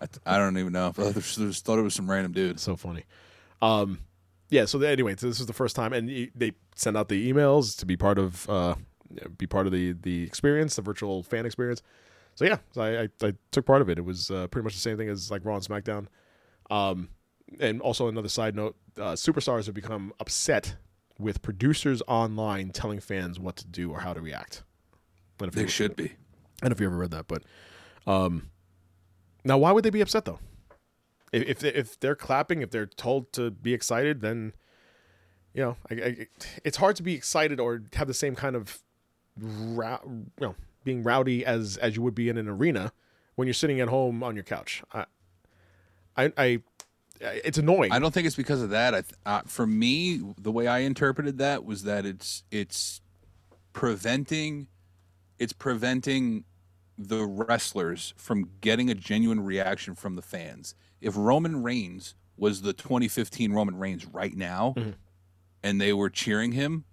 [0.00, 0.94] I, I don't even know.
[0.96, 2.58] I just just thought it was some random dude.
[2.60, 3.04] so funny.
[3.60, 3.98] Um,
[4.50, 4.64] yeah.
[4.66, 7.86] So anyway, so this is the first time, and they send out the emails to
[7.86, 8.74] be part of uh,
[9.38, 11.82] be part of the the experience, the virtual fan experience.
[12.34, 13.98] So yeah, so I, I, I took part of it.
[13.98, 16.06] It was uh, pretty much the same thing as like Raw and SmackDown.
[16.70, 17.08] Um,
[17.58, 20.76] and also another side note: uh, superstars have become upset
[21.18, 24.62] with producers online telling fans what to do or how to react.
[25.38, 26.04] And if They should be.
[26.04, 27.42] I don't know if you ever read that, but
[28.06, 28.50] um,
[29.44, 30.38] now why would they be upset though?
[31.32, 34.52] If if, they, if they're clapping, if they're told to be excited, then
[35.54, 36.26] you know, I, I,
[36.64, 38.78] it's hard to be excited or have the same kind of,
[39.40, 39.76] you
[40.40, 40.54] know,
[40.84, 42.92] being rowdy as as you would be in an arena
[43.34, 44.82] when you're sitting at home on your couch.
[44.92, 45.06] I,
[46.16, 46.62] I, I
[47.20, 47.92] it's annoying.
[47.92, 48.94] I don't think it's because of that.
[48.94, 53.00] I uh, for me, the way I interpreted that was that it's it's
[53.72, 54.68] preventing
[55.38, 56.44] it's preventing
[57.08, 60.74] the wrestlers from getting a genuine reaction from the fans.
[61.00, 64.90] If Roman Reigns was the 2015 Roman Reigns right now, mm-hmm.
[65.62, 66.84] and they were cheering him,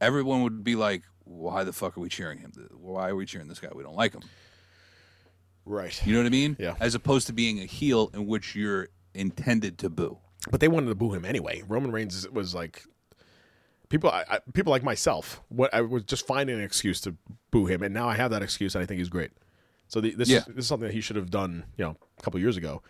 [0.00, 2.52] everyone would be like, "Why the fuck are we cheering him?
[2.72, 3.68] Why are we cheering this guy?
[3.74, 4.22] We don't like him."
[5.64, 6.06] right.
[6.06, 6.56] You know what I mean?
[6.58, 6.74] Yeah.
[6.80, 10.18] As opposed to being a heel in which you're intended to boo.
[10.50, 11.62] but they wanted to boo him anyway.
[11.68, 12.82] Roman Reigns was like
[13.88, 15.40] people, I, I, people like myself.
[15.48, 17.14] What I was just finding an excuse to
[17.50, 19.30] boo him, and now I have that excuse, and I think he's great.
[19.88, 20.38] So the, this Yeah.
[20.38, 22.82] is this is something that he should have done, you know, a couple years ago.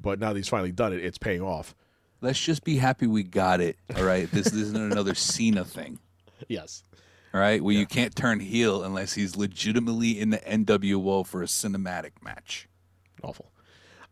[0.00, 1.74] But now that he's finally done it, it's paying off.
[2.20, 3.76] Let's just be happy we got it.
[3.96, 4.28] All right.
[4.30, 5.98] This, this isn't another Cena thing.
[6.48, 6.82] Yes.
[7.32, 7.62] All right.
[7.62, 12.66] Where you can't turn heel unless he's legitimately in the NWO for a cinematic match.
[13.22, 13.52] Awful.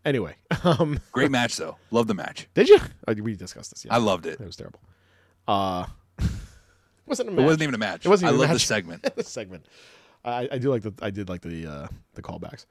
[0.04, 0.34] Anyway,
[0.64, 1.76] um, Great match, though.
[1.90, 2.48] Love the match.
[2.54, 2.78] did you?
[3.08, 3.84] Uh, we discussed this.
[3.84, 4.40] Yeah, I loved it.
[4.40, 4.80] it was terrible.
[5.48, 5.86] Uh,
[7.06, 7.42] wasn't a match.
[7.42, 8.06] It wasn't even a match.
[8.06, 9.02] It wasn't I even a love the segment.
[9.16, 9.66] the segment.
[10.24, 12.66] I, I do like the I did like the uh, the callbacks.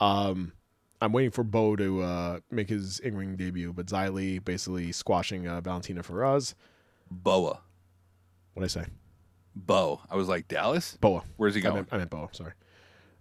[0.00, 0.52] Um,
[1.00, 4.92] I'm waiting for Bo to uh, make his in ring debut, but Xia Li basically
[4.92, 6.54] squashing uh, Valentina Feroz.
[7.10, 7.60] Boa.
[8.54, 8.86] What I say?
[9.54, 10.00] Bo.
[10.10, 10.96] I was like, Dallas?
[11.00, 11.22] Boa.
[11.36, 11.74] Where's he I going?
[11.76, 12.28] meant, I meant Boa.
[12.32, 12.52] Sorry.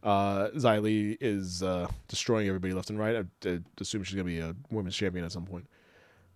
[0.01, 3.17] Uh, Xia Li is uh, destroying everybody left and right.
[3.17, 5.67] I, I assume she's gonna be a women's champion at some point.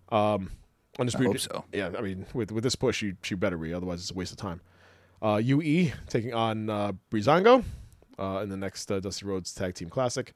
[0.09, 0.51] Um,
[0.99, 1.31] undisputed.
[1.31, 1.65] hope so.
[1.71, 3.73] Yeah, I mean, with with this push, she she better be.
[3.73, 4.61] Otherwise, it's a waste of time.
[5.21, 7.63] Uh, UE taking on uh, Breezango
[8.19, 10.33] uh, in the next uh, Dusty Rhodes Tag Team Classic.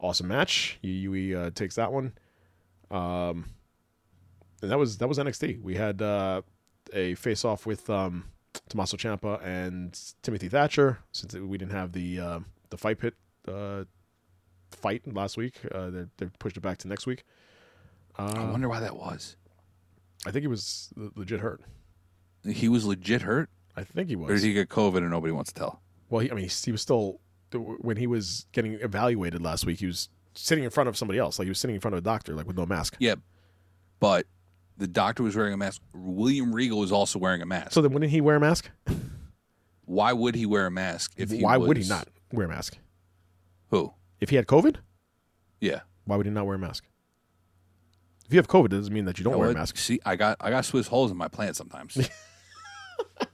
[0.00, 0.78] Awesome match.
[0.82, 2.12] UE uh, takes that one.
[2.90, 3.46] Um,
[4.62, 5.62] and that was that was NXT.
[5.62, 6.42] We had uh,
[6.92, 8.24] a face off with um,
[8.68, 12.40] Tommaso Ciampa and Timothy Thatcher since we didn't have the uh,
[12.70, 13.14] the fight pit
[13.46, 13.84] uh,
[14.70, 15.60] fight last week.
[15.72, 17.24] Uh, they, they pushed it back to next week.
[18.16, 19.36] I wonder why that was.
[20.26, 21.60] I think he was legit hurt.
[22.46, 23.48] He was legit hurt?
[23.76, 24.40] I think he Or was.
[24.42, 25.82] did he get COVID and nobody wants to tell?
[26.08, 27.20] Well, he, I mean, he was still
[27.52, 29.80] when he was getting evaluated last week.
[29.80, 31.98] He was sitting in front of somebody else, like he was sitting in front of
[31.98, 32.96] a doctor, like with no mask.
[32.98, 33.14] Yeah.
[34.00, 34.26] But
[34.76, 35.80] the doctor was wearing a mask.
[35.94, 37.72] William Regal was also wearing a mask.
[37.72, 38.70] So then, wouldn't he wear a mask?
[39.86, 42.78] why would he wear a mask if he Why would he not wear a mask?
[43.70, 43.92] Who?
[44.20, 44.76] If he had COVID,
[45.60, 45.80] Yeah.
[46.04, 46.84] why would he not wear a mask?
[48.26, 49.76] If you have COVID, it doesn't mean that you don't wear a mask.
[49.76, 51.96] See, I got I got Swiss holes in my plant sometimes.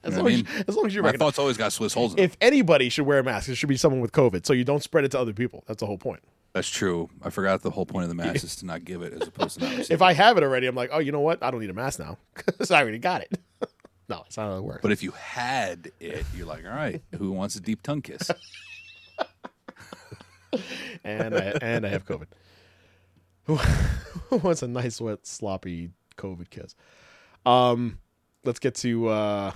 [0.03, 0.47] As, long I as, mean?
[0.67, 2.25] as long as you My thoughts always got Swiss holes in them.
[2.25, 4.81] If anybody should wear a mask, it should be someone with COVID, so you don't
[4.81, 5.63] spread it to other people.
[5.67, 6.21] That's the whole point.
[6.53, 7.09] That's true.
[7.23, 9.59] I forgot the whole point of the mask is to not give it as opposed
[9.59, 10.01] to not receive If.
[10.01, 11.41] I have it already, I'm like, oh, you know what?
[11.43, 13.39] I don't need a mask now because I already got it.
[14.09, 14.81] no, it's not how it works.
[14.81, 18.29] But if you had it, you're like, all right, who wants a deep tongue kiss?
[21.03, 22.27] and I, and I have COVID.
[24.31, 26.75] Wants a nice, wet, sloppy COVID kiss?
[27.45, 27.99] Um,
[28.45, 29.51] let's get to uh,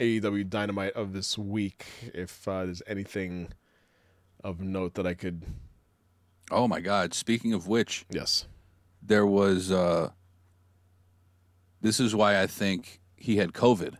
[0.00, 1.86] AEW Dynamite of this week.
[2.14, 3.48] If uh, there's anything
[4.42, 5.42] of note that I could,
[6.50, 7.12] Oh my God!
[7.12, 8.46] Speaking of which, yes,
[9.02, 9.70] there was.
[9.70, 10.10] uh
[11.82, 13.96] This is why I think he had COVID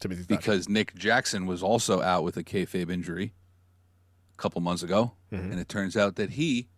[0.00, 0.36] Timothy Thatcher.
[0.36, 3.32] because Nick Jackson was also out with a kayfabe injury
[4.34, 5.52] a couple months ago, Mm-hmm.
[5.52, 6.68] and it turns out that he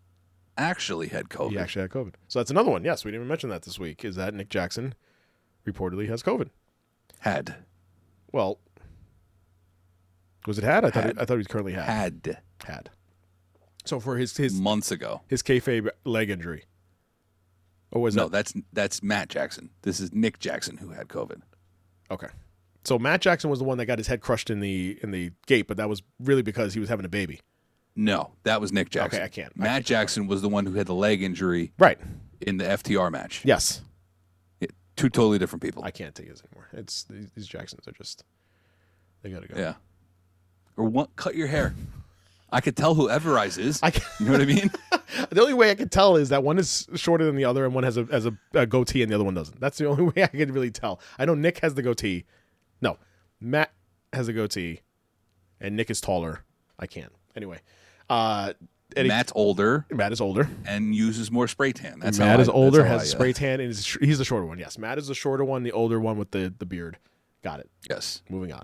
[0.56, 1.50] actually had COVID.
[1.50, 2.14] he actually had COVID.
[2.28, 2.84] So that's another one.
[2.84, 4.04] Yes, we didn't even mention that this week.
[4.04, 4.94] Is that Nick Jackson
[5.66, 6.50] reportedly has COVID?
[7.20, 7.56] had
[8.32, 8.58] Well,
[10.46, 10.84] was it had?
[10.84, 11.10] I thought Had.
[11.16, 11.84] It, I thought he was currently had.
[11.84, 12.90] had Had.
[13.84, 15.22] So for his his months ago.
[15.28, 16.64] his kayfabe leg injury.
[17.90, 19.70] Or was No, that that's that's Matt Jackson.
[19.82, 21.40] This is Nick Jackson who had COVID.
[22.10, 22.28] okay?
[22.84, 25.30] So Matt Jackson was the one that got his head crushed in the in the
[25.46, 27.40] gate, but that was really because he was having a baby.
[27.96, 29.18] No, that was Nick Jackson.
[29.20, 31.72] Okay, I can't- I Matt can't- Jackson was the one who had the leg injury
[31.78, 31.98] Right.
[32.40, 33.42] in the FTR match.
[33.44, 33.82] Yes.
[34.60, 35.84] Yeah, two totally different people.
[35.84, 36.68] I can't take this anymore.
[36.72, 38.24] It's these, these Jacksons are just
[39.22, 39.58] they gotta go.
[39.58, 39.74] yeah.
[40.76, 41.14] Or what?
[41.16, 41.74] Cut your hair.
[42.50, 43.80] I could tell who Everrise is.
[43.82, 44.70] I can- you know what I mean?
[45.30, 47.72] The only way I could tell is that one is shorter than the other, and
[47.72, 49.60] one has a has a, a goatee, and the other one doesn't.
[49.60, 50.98] That's the only way I could really tell.
[51.18, 52.24] I know Nick has the goatee.
[52.80, 52.98] No,
[53.40, 53.70] Matt
[54.12, 54.80] has a goatee,
[55.60, 56.40] and Nick is taller.
[56.80, 57.12] I can't.
[57.36, 57.60] Anyway,
[58.10, 58.52] uh,
[58.96, 60.48] Eddie, Matt's older Matt is older.
[60.66, 61.98] and uses more spray tan.
[62.00, 63.96] That's Matt how is I- older, that's how has I, uh, spray tan, and is,
[64.00, 64.58] he's the shorter one.
[64.58, 66.98] Yes, Matt is the shorter one, the older one with the the beard.
[67.42, 67.70] Got it.
[67.90, 68.22] Yes.
[68.30, 68.62] Moving on.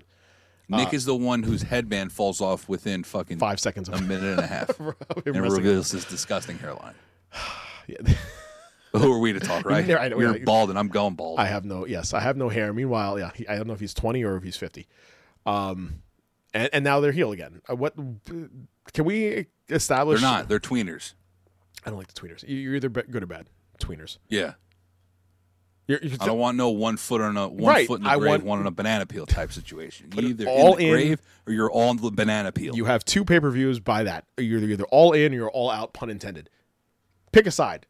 [0.69, 4.23] Nick is the one whose headband falls off within fucking Five seconds of a minute
[4.23, 4.71] and a half,
[5.27, 6.95] and reveals his disgusting hairline.
[7.89, 7.97] Yeah.
[8.93, 9.85] Who are we to talk, right?
[9.87, 10.45] Yeah, I know, You're yeah.
[10.45, 11.39] bald, and I'm going bald.
[11.41, 12.73] I have no yes, I have no hair.
[12.73, 14.87] Meanwhile, yeah, he, I don't know if he's twenty or if he's fifty.
[15.47, 16.03] Um,
[16.55, 17.63] and and now they're heel again.
[17.69, 17.95] Uh, what
[18.93, 20.21] can we establish?
[20.21, 20.49] They're not.
[20.49, 21.15] They're tweeners.
[21.85, 22.47] I don't like the tweeners.
[22.47, 23.49] You- You're either good or bad.
[23.81, 24.19] Tweeners.
[24.29, 24.55] Yeah.
[25.87, 28.11] You're, you I don't want no one foot on a one Right, foot in the
[28.11, 30.11] I grave, want- one on a banana peel type situation.
[30.11, 30.91] Put You're either all in the in.
[30.93, 32.77] grave or you're on the banana peel.
[32.77, 34.25] you have two pay per views by that.
[34.39, 35.93] You're either all in or you're all out.
[35.93, 36.49] Pun intended.
[37.33, 37.87] Pick a side.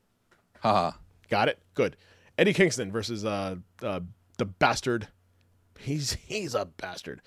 [0.60, 0.92] Haha.
[1.28, 1.58] Got it.
[1.74, 1.96] Good.
[2.38, 4.00] Eddie Kingston versus uh, uh
[4.38, 5.08] the bastard.
[5.78, 7.20] He's he's a bastard.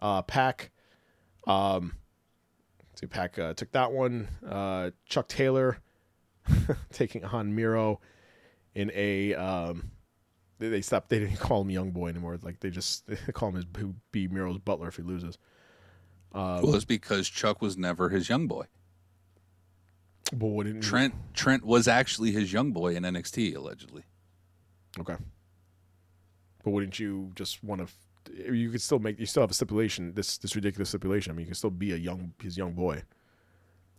[0.00, 0.70] Uh, PAC.
[1.46, 1.94] Um,
[2.98, 4.28] see, PAC uh, took that one.
[4.46, 5.78] Uh, Chuck Taylor
[6.92, 8.00] taking on Miro
[8.74, 9.90] in a um.
[10.58, 11.08] They, they stopped.
[11.08, 12.38] They didn't call him Young Boy anymore.
[12.42, 15.38] Like they just they call him his who be Miro's butler if he loses.
[16.32, 18.66] well, it's because Chuck was never his young boy.
[20.32, 24.04] But wouldn't Trent Trent was actually his young boy in NXT allegedly.
[24.98, 25.16] Okay.
[26.64, 27.92] But wouldn't you just want to?
[28.50, 29.18] You could still make.
[29.18, 30.14] You still have a stipulation.
[30.14, 31.32] This this ridiculous stipulation.
[31.32, 33.02] I mean, you can still be a young his young boy.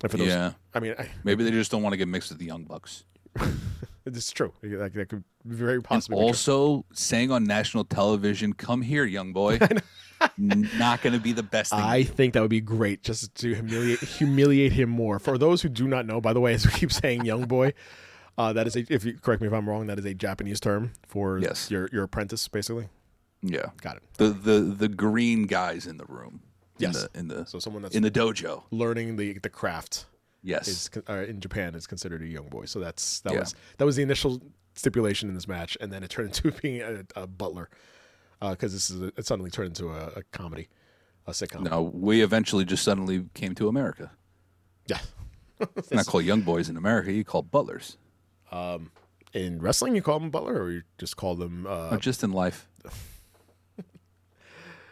[0.01, 0.53] And for those, Yeah.
[0.73, 3.03] I mean, I, Maybe they just don't want to get mixed with the young bucks.
[4.05, 4.53] it's true.
[4.61, 6.17] That, that could very And possibly.
[6.17, 6.25] true.
[6.27, 9.59] also saying on national television, "Come here, young boy."
[10.37, 11.79] Not going to be the best thing.
[11.79, 15.17] I think that would be great, just to humiliate humiliate him more.
[15.17, 17.71] For those who do not know, by the way, as we keep saying, young boy,
[18.37, 18.85] uh, that is a.
[18.89, 21.71] If you correct me if I'm wrong, that is a Japanese term for Yes.
[21.71, 22.89] your your apprentice, basically.
[23.41, 23.67] Yeah.
[23.81, 24.03] Got it.
[24.17, 26.41] The the the green guys in the room.
[26.79, 27.03] In Yes.
[27.13, 28.63] the in the So someone that's in the dojo.
[28.71, 30.05] learning the the craft
[30.43, 30.67] Yes.
[30.67, 32.65] is uh, in Japan is considered a young boy.
[32.65, 33.39] So that's that Yeah.
[33.39, 34.41] was that was the initial
[34.75, 37.69] stipulation in this match, and then it turned into being a, a butler
[38.39, 40.69] because this is a, it suddenly turned into a, a comedy,
[41.27, 41.61] a sitcom.
[41.69, 44.11] no, we eventually just suddenly came to America.
[44.87, 44.99] Yeah,
[45.75, 47.11] It's not called young boys in America.
[47.11, 47.97] You call butlers.
[49.33, 51.67] in wrestling you call them butler, or you just call them.
[51.67, 52.67] Uh, just in life.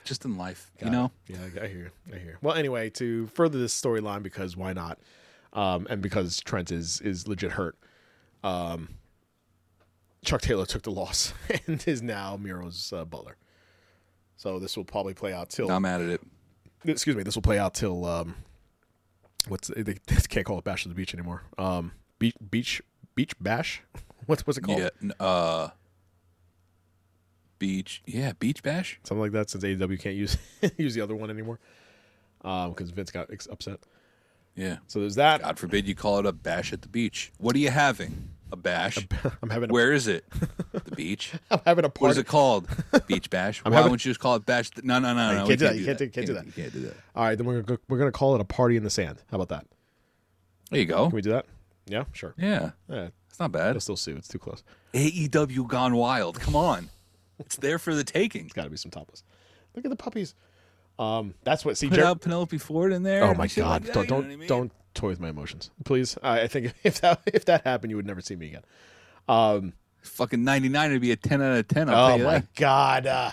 [0.07, 1.11] Just in life, you know.
[1.27, 1.91] Yeah, I- I hear.
[2.13, 2.38] I hear.
[2.41, 4.99] Well, anyway, to further this storyline, because why not?
[5.53, 7.77] Um, and because Trent is is legit hurt.
[8.43, 8.89] Um,
[10.25, 11.34] Chuck Taylor took the loss
[11.67, 13.38] and is now Miro's uh, butler.
[14.35, 15.71] So this will probably play out till.
[15.71, 16.21] I'm mad at it.
[16.85, 17.23] excuse me.
[17.23, 18.05] This will play out till.
[18.05, 18.35] Um,
[19.47, 19.95] what's they, they
[20.29, 21.43] can't call it Bash of the Beach anymore.
[21.57, 22.81] Um, beach beach
[23.15, 23.81] beach bash.
[24.25, 24.79] What's what's it called?
[24.79, 25.11] Yeah.
[25.25, 25.69] Uh.
[27.59, 28.01] Beach.
[28.05, 28.34] Yeah.
[28.39, 28.99] Beach bash.
[29.03, 29.49] Something like that.
[29.49, 30.38] Since AEW can't use
[30.77, 31.59] use the other one anymore.
[32.43, 33.79] Um, because Vince got ex- upset.
[34.55, 34.77] Yeah.
[34.88, 35.41] So there's that.
[35.41, 37.31] God forbid you call it a bash at the beach.
[37.38, 38.29] What are you having?
[38.51, 39.05] A bash.
[39.41, 40.23] I'm having a Where is it?
[40.71, 41.34] the beach.
[41.51, 42.01] I'm having a party.
[42.03, 42.67] What is it called?
[43.05, 43.63] Beach bash.
[43.63, 44.69] Why having- wouldn't you just call it bash?
[44.84, 45.39] No, no, no, you no.
[45.39, 45.75] can't we do that.
[45.77, 46.45] You can't do- can't do that.
[46.45, 46.93] You can't do that.
[47.15, 49.21] All right, then we're gonna we're gonna call it a party in the sand.
[49.31, 49.65] How about that?
[50.71, 51.07] There you go.
[51.07, 51.45] Can we do that?
[51.88, 52.34] Yeah, sure.
[52.38, 53.75] Yeah, Yeah, it's not bad.
[53.75, 54.15] I'll still sue.
[54.15, 54.63] It's too close.
[54.93, 56.39] AEW gone wild.
[56.39, 56.89] Come on,
[57.39, 58.45] it's there for the taking.
[58.45, 59.23] It's got to be some topless.
[59.76, 60.35] Look at the puppies.
[60.99, 61.77] Um, that's what.
[61.77, 63.23] See, Put Jer- out Penelope Ford in there.
[63.23, 63.84] oh my god!
[63.84, 64.47] like that, don't don't I mean?
[64.47, 66.18] don't toy with my emotions, please.
[66.23, 68.64] I, I think if that if that happened, you would never see me again.
[69.27, 71.89] Um, Fucking ninety nine would be a ten out of ten.
[71.89, 72.55] I'll oh tell you my that.
[72.55, 73.05] god!
[73.07, 73.31] Uh,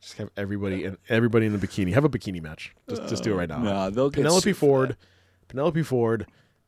[0.00, 1.92] just have everybody and everybody in the bikini.
[1.92, 2.74] Have a bikini match.
[2.88, 3.58] Just just do it right now.
[3.58, 4.96] Nah, they'll Penelope Ford,
[5.48, 6.26] Penelope Ford,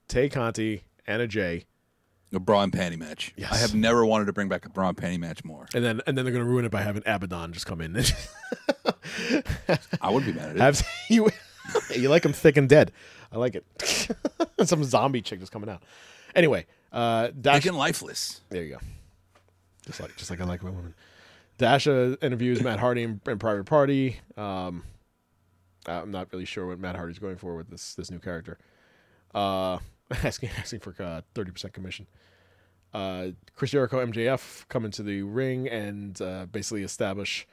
[0.08, 1.64] Tay Conti, Anna Jay,
[2.34, 3.32] A bra and panty match.
[3.36, 3.52] Yes.
[3.52, 5.66] I have never wanted to bring back a bra and panty match more.
[5.74, 7.96] and then and then they're gonna ruin it by having Abaddon just come in.
[10.00, 10.60] I wouldn't be mad at it.
[10.60, 11.28] Have you
[11.94, 12.92] you like them thick and dead?
[13.32, 13.64] I like it.
[14.64, 15.82] Some zombie chick just coming out.
[16.34, 17.62] Anyway, uh, Dash.
[17.62, 18.40] Thick and lifeless.
[18.50, 18.78] There you go.
[19.86, 20.94] Just like just like I like my women.
[21.58, 24.18] Dasha interviews Matt Hardy in, in Private Party.
[24.36, 24.82] Um,
[25.86, 28.58] I'm not really sure what Matt Hardy's going for with this this new character.
[29.34, 29.78] Uh,
[30.22, 32.06] asking asking for uh, thirty percent commission.
[32.92, 37.44] Uh, Chris Jericho, MJF come into the ring and uh, basically establish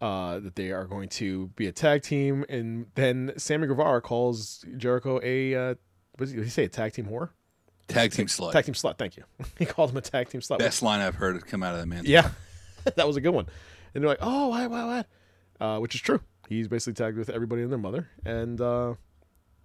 [0.00, 4.64] uh, that they are going to be a tag team, and then Sammy Guevara calls
[4.76, 5.74] Jericho a uh,
[6.16, 6.64] what did he say?
[6.64, 7.30] A tag team whore?
[7.88, 8.52] Tag team slut.
[8.52, 8.96] Tag team slut.
[8.96, 9.24] Thank you.
[9.58, 10.58] he called him a tag team slut.
[10.58, 12.04] Best line I've heard come out of that man.
[12.06, 12.30] Yeah,
[12.96, 13.46] that was a good one.
[13.94, 16.20] And they're like, "Oh, why, why, why?" Uh, which is true.
[16.48, 18.94] He's basically tagged with everybody and their mother, and uh,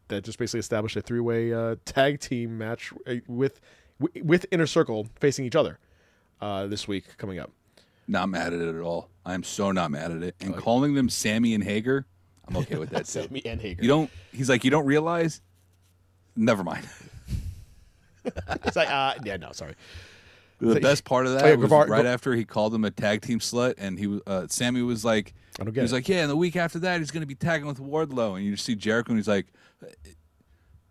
[0.10, 3.62] that just basically established a three-way uh, tag team match uh, with
[4.24, 5.80] with Inner Circle facing each other
[6.42, 7.52] uh, this week coming up.
[8.08, 9.10] Not mad at it at all.
[9.26, 10.36] I'm so not mad at it.
[10.42, 12.06] And calling them Sammy and Hager,
[12.48, 13.08] I'm okay with that.
[13.08, 13.82] Sammy and Hager.
[13.82, 14.10] You don't.
[14.32, 15.42] He's like, you don't realize.
[16.36, 16.88] Never mind.
[18.66, 19.76] It's like, uh, yeah, no, sorry.
[20.60, 22.92] The best part of that Oh, yeah, was Guevara- right after he called him a
[22.92, 25.96] tag team slut, and he was uh, Sammy was like, I don't get was it.
[25.96, 28.36] He's like, yeah, and the week after that he's going to be tagging with Wardlow,
[28.36, 29.48] and you just see Jericho, and he's like,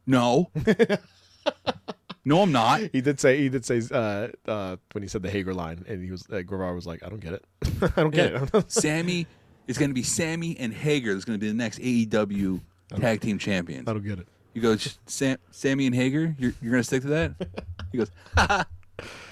[0.07, 0.51] no,
[2.25, 2.81] no, I'm not.
[2.93, 6.03] He did say he did say uh, uh, when he said the Hager line, and
[6.03, 7.45] he was uh, Guevara was like, "I don't get it.
[7.97, 9.27] I don't get it." Sammy
[9.67, 11.13] is going to be Sammy and Hager.
[11.13, 12.61] That's going to be the next AEW
[12.97, 13.87] tag team champions.
[13.87, 14.29] I don't get it.
[14.55, 16.35] He goes, Sam, Sammy and Hager.
[16.39, 17.35] You're, you're going to stick to that?
[17.93, 18.67] He goes, ha ha.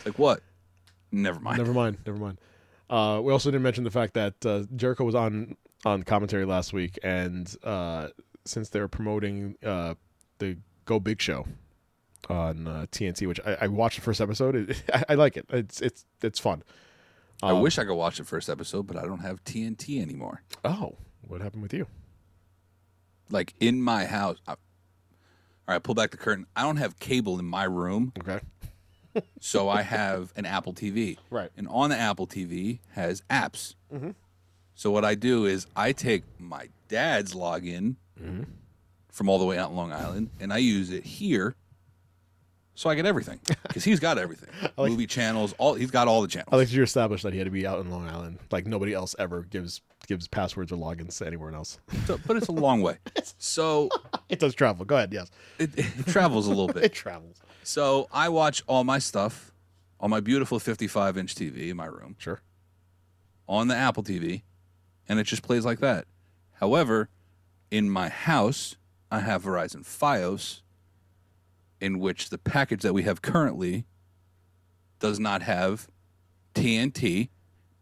[0.04, 0.40] Like what?
[1.10, 1.58] Never mind.
[1.58, 1.98] Never mind.
[2.06, 2.38] Never mind.
[2.88, 6.72] Uh, we also didn't mention the fact that uh, Jericho was on on commentary last
[6.72, 8.08] week, and uh,
[8.44, 9.94] since they're promoting uh,
[10.38, 11.46] the Go Big Show
[12.28, 15.46] on uh, TNT, which I, I watched the first episode, it, I, I like it.
[15.50, 16.62] It's it's it's fun.
[17.42, 20.42] I wish I could watch the first episode, but I don't have TNT anymore.
[20.64, 20.96] Oh,
[21.28, 21.86] what happened with you?
[23.30, 24.38] Like in my house.
[24.46, 26.46] I, all right, pull back the curtain.
[26.54, 28.38] I don't have cable in my room, Okay.
[29.40, 31.18] So I have an Apple TV.
[31.30, 31.50] Right.
[31.56, 33.74] And on the Apple TV has apps.
[33.92, 34.10] Mm-hmm.
[34.74, 38.42] So what I do is I take my dad's login mm-hmm.
[39.10, 41.54] from all the way out in Long Island, and I use it here,
[42.74, 44.50] so I get everything because he's got everything.
[44.76, 46.50] Movie channels, all he's got all the channels.
[46.52, 48.38] I like you established that he had to be out in Long Island.
[48.50, 51.80] Like nobody else ever gives gives passwords or logins to anywhere else.
[52.04, 52.98] So- but it's a long way,
[53.38, 53.88] so
[54.28, 54.84] it does travel.
[54.84, 55.12] Go ahead.
[55.12, 56.84] Yes, it, it travels a little bit.
[56.84, 57.40] it travels.
[57.66, 59.52] So I watch all my stuff
[59.98, 62.40] on my beautiful 55 inch TV in my room Sure.
[63.48, 64.44] on the Apple TV,
[65.08, 66.06] and it just plays like that.
[66.60, 67.08] However,
[67.72, 68.76] in my house,
[69.10, 70.60] I have Verizon Fios,
[71.80, 73.84] in which the package that we have currently
[75.00, 75.88] does not have
[76.54, 77.30] TNT,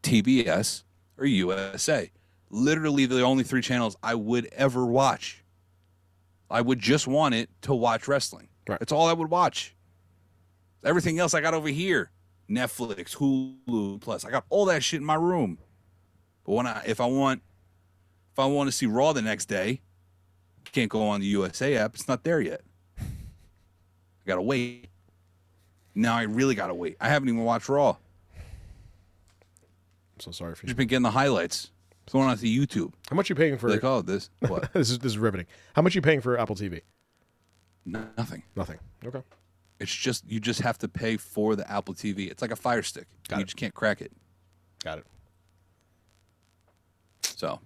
[0.03, 0.83] TBS,
[1.19, 2.11] or USA.
[2.49, 5.45] Literally, the only three channels I would ever watch.
[6.51, 8.49] I would just want it to watch wrestling.
[8.69, 8.79] Right.
[8.79, 9.75] That's all I would watch.
[10.85, 12.11] Everything else I got over here
[12.51, 14.25] Netflix, Hulu, Plus.
[14.25, 15.59] I got all that shit in my room.
[16.45, 17.43] But when I, if I want,
[18.33, 19.81] if I want to see Raw the next day,
[20.75, 21.95] can't go on the USA app.
[21.95, 22.61] It's not there yet.
[22.99, 23.05] I
[24.27, 24.89] gotta wait.
[25.95, 26.97] Now I really gotta wait.
[27.01, 27.97] I haven't even watched Raw.
[28.37, 30.69] I'm so sorry for you.
[30.69, 31.71] just been getting the highlights.
[32.03, 32.93] It's going on to YouTube.
[33.09, 33.71] How much are you paying for?
[33.71, 34.71] Like, oh, this what?
[34.75, 35.47] this is this is riveting.
[35.75, 36.83] How much are you paying for Apple TV?
[37.87, 38.43] Nothing.
[38.57, 38.79] Nothing.
[39.05, 39.23] Okay.
[39.81, 42.31] It's just you just have to pay for the Apple TV.
[42.31, 43.07] It's like a Fire Stick.
[43.29, 43.47] Got you it.
[43.47, 44.13] just can't crack it.
[44.83, 45.07] Got it.
[47.23, 47.61] So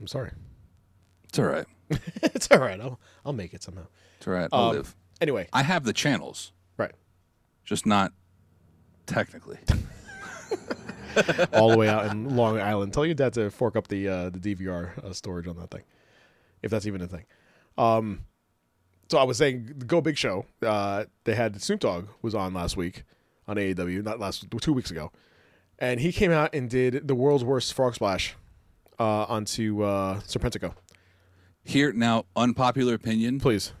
[0.00, 0.30] I'm sorry.
[1.24, 1.66] it's all right.
[2.22, 2.80] it's all right.
[2.80, 3.86] I'll I'll make it somehow.
[4.18, 4.48] It's all right.
[4.52, 4.96] I'll Um, live.
[5.20, 6.92] Anyway, I have the channels, right.
[7.64, 8.12] just not
[9.06, 9.58] technically.
[11.52, 12.92] All the way out in Long Island.
[12.92, 15.82] Tell your dad to fork up the uh, the DVR uh, storage on that thing,
[16.62, 17.24] if that's even a thing.
[17.78, 18.20] Um.
[19.14, 20.44] So I was saying, the Go Big Show.
[20.60, 23.04] Uh, they had Snoop Dogg was on last week
[23.46, 25.12] on AEW, not last two weeks ago,
[25.78, 28.34] and he came out and did the world's worst frog splash
[28.98, 30.74] uh, onto uh, Serpentico.
[31.62, 33.38] Here now, unpopular opinion.
[33.38, 33.72] Please,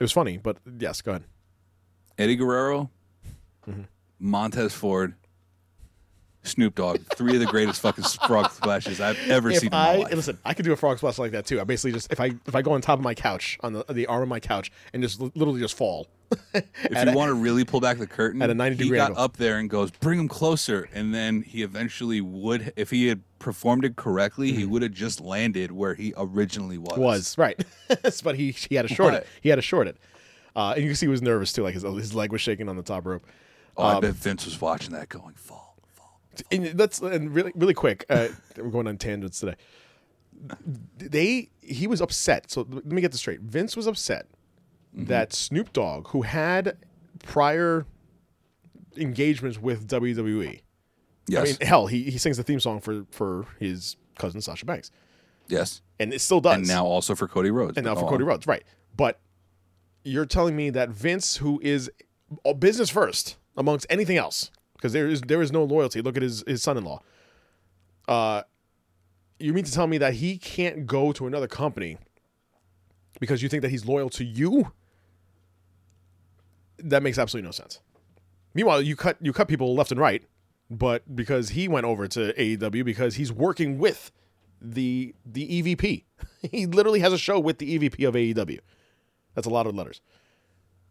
[0.00, 1.24] it was funny, but yes, go ahead.
[2.16, 2.88] Eddie Guerrero,
[4.18, 5.14] Montez Ford,
[6.44, 9.96] Snoop Dogg, three of the greatest fucking frog splashes I've ever If seen in I
[9.96, 10.14] my life.
[10.14, 11.60] listen, I could do a frog splash like that too.
[11.60, 13.84] I basically just if I if I go on top of my couch on the
[13.88, 16.08] the arm of my couch and just literally just fall.
[16.54, 16.64] if
[17.06, 19.22] you want to really pull back the curtain, at a 90 degree, he got angle.
[19.22, 23.20] up there and goes, "Bring him closer," and then he eventually would, if he had
[23.38, 26.92] performed it correctly, he would have just landed where he originally was.
[26.92, 27.00] Mm-hmm.
[27.02, 27.62] was right,
[28.24, 29.26] but he he had to short it.
[29.42, 29.98] He had to short it,
[30.56, 31.62] uh, and you can see he was nervous too.
[31.64, 33.26] Like his his leg was shaking on the top rope.
[33.76, 35.61] Oh, Um, I bet Vince was watching that, going, "Fall, fall."
[36.50, 38.04] And let's and really really quick.
[38.08, 39.54] Uh, we're going on tangents today.
[40.96, 42.50] They he was upset.
[42.50, 43.40] So let me get this straight.
[43.40, 44.26] Vince was upset
[44.94, 45.06] Mm-hmm.
[45.06, 46.76] that Snoop Dogg, who had
[47.22, 47.86] prior
[48.94, 50.60] engagements with WWE,
[51.26, 54.66] Yes, I mean, hell, he, he sings the theme song for for his cousin Sasha
[54.66, 54.90] Banks,
[55.48, 56.56] yes, and it still does.
[56.56, 58.24] and now also for Cody Rhodes, and now for go Cody.
[58.24, 58.64] Rhodes, right?
[58.94, 59.18] But
[60.04, 61.90] you're telling me that Vince, who is
[62.58, 64.50] business first amongst anything else,
[64.82, 66.02] because there is there is no loyalty.
[66.02, 67.00] Look at his his son-in-law.
[68.08, 68.42] Uh,
[69.38, 71.98] you mean to tell me that he can't go to another company
[73.20, 74.72] because you think that he's loyal to you?
[76.78, 77.78] That makes absolutely no sense.
[78.54, 80.24] Meanwhile, you cut you cut people left and right,
[80.68, 84.10] but because he went over to AEW because he's working with
[84.60, 86.04] the the EVP.
[86.50, 88.58] He literally has a show with the EVP of AEW.
[89.36, 90.00] That's a lot of letters.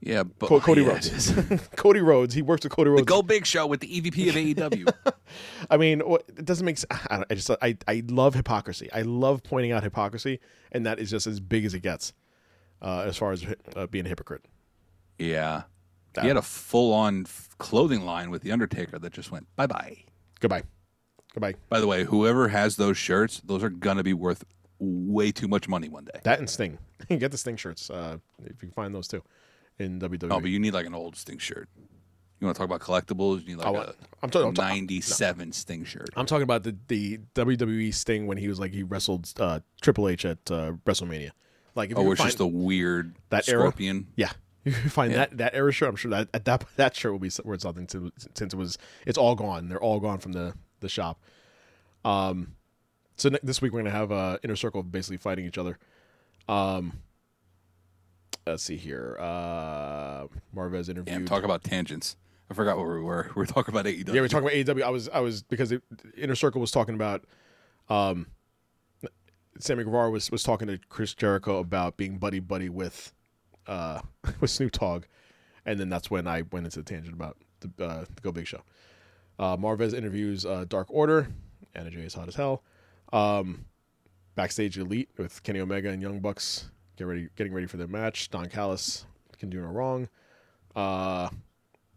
[0.03, 0.89] Yeah, but Co- Cody yeah.
[0.93, 1.33] Rhodes.
[1.75, 2.33] Cody Rhodes.
[2.33, 3.01] He works with Cody Rhodes.
[3.03, 5.13] The Go Big Show with the EVP of AEW.
[5.69, 6.77] I mean, it doesn't make.
[6.77, 8.89] s- I, don't, I just I I love hypocrisy.
[8.91, 10.39] I love pointing out hypocrisy,
[10.71, 12.13] and that is just as big as it gets,
[12.81, 13.45] uh, as far as
[13.75, 14.43] uh, being a hypocrite.
[15.19, 15.63] yeah,
[16.19, 19.97] he had a full-on f- clothing line with the Undertaker that just went bye bye.
[20.39, 20.63] Goodbye,
[21.35, 21.53] goodbye.
[21.69, 24.43] By the way, whoever has those shirts, those are gonna be worth
[24.79, 26.19] way too much money one day.
[26.23, 26.79] That and Sting.
[27.07, 29.21] You get the Sting shirts uh, if you can find those too
[29.81, 30.29] in WWE.
[30.29, 31.67] No, but you need like an old Sting shirt.
[32.39, 33.41] You want to talk about collectibles?
[33.41, 33.93] You need like Oh, a
[34.23, 36.09] I'm talking- I'm talking- '97 Sting shirt.
[36.15, 40.07] I'm talking about the the WWE Sting when he was like he wrestled uh, Triple
[40.07, 41.31] H at uh, WrestleMania.
[41.75, 43.59] Like if Oh, you it's just a weird that era?
[43.61, 44.07] scorpion.
[44.15, 44.31] Yeah,
[44.65, 45.17] you find Yeah.
[45.19, 45.89] that that era shirt.
[45.89, 48.77] I'm sure that at that that shirt will be worth something to since it was
[49.05, 49.69] it's all gone.
[49.69, 51.21] They're all gone from the the shop.
[52.03, 52.55] Um,
[53.17, 55.77] so ne- this week we're gonna have uh, inner circle basically fighting each other.
[56.49, 56.93] Um,
[58.45, 59.17] let's see here.
[59.19, 61.27] Uh, Marvez Damn, interviewed.
[61.27, 62.17] talk about tangents.
[62.49, 63.31] I forgot where we were.
[63.35, 64.13] We are talking about AEW.
[64.13, 64.83] Yeah, we're talking about AEW.
[64.83, 65.81] I was I was because it,
[66.17, 67.23] Inner Circle was talking about
[67.89, 68.27] um
[69.59, 73.13] Sammy Guevara was was talking to Chris Jericho about being buddy buddy with
[73.67, 74.01] uh
[74.39, 75.03] with Snoop Dogg,
[75.65, 78.47] and then that's when I went into the tangent about the, uh, the Go Big
[78.47, 78.61] Show.
[79.39, 81.27] Uh, Marvez interviews uh, Dark Order,
[81.73, 82.63] Anna Jay is hot as hell.
[83.13, 83.65] Um,
[84.35, 88.29] backstage Elite with Kenny Omega and Young Bucks get ready, getting ready for their match.
[88.29, 89.05] Don Callis
[89.39, 90.07] can do no wrong.
[90.75, 91.29] Uh,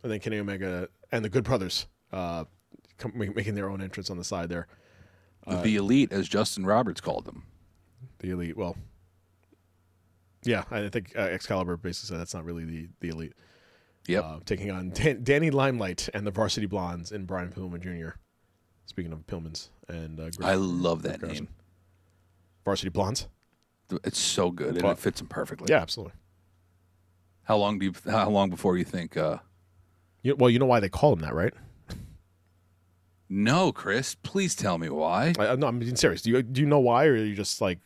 [0.03, 2.45] and then Kenny Omega and the Good Brothers uh,
[2.99, 4.67] come, making their own entrance on the side there.
[5.47, 7.45] the elite, as Justin Roberts called them.
[8.19, 8.77] The Elite, well,
[10.45, 13.33] yeah, I think uh, Excalibur basically said that's not really the the Elite.
[14.07, 14.25] Yep.
[14.25, 18.17] Uh, taking on Dan- Danny Limelight and the Varsity Blondes and Brian Pillman Jr.
[18.87, 21.49] Speaking of Pillmans and uh, I love that Greg name.
[22.65, 23.29] Varsity Blondes.
[24.05, 25.67] It's so good, and it fits him perfectly.
[25.71, 26.15] Yeah, absolutely.
[27.45, 27.93] How long do you?
[28.11, 29.17] How long before you think?
[29.17, 29.39] uh
[30.23, 31.53] You, well, you know why they call him that, right?
[33.29, 34.15] No, Chris.
[34.15, 35.33] Please tell me why.
[35.39, 36.23] I, I'm, not, I'm being serious.
[36.23, 37.81] Do you do you know why, or are you just like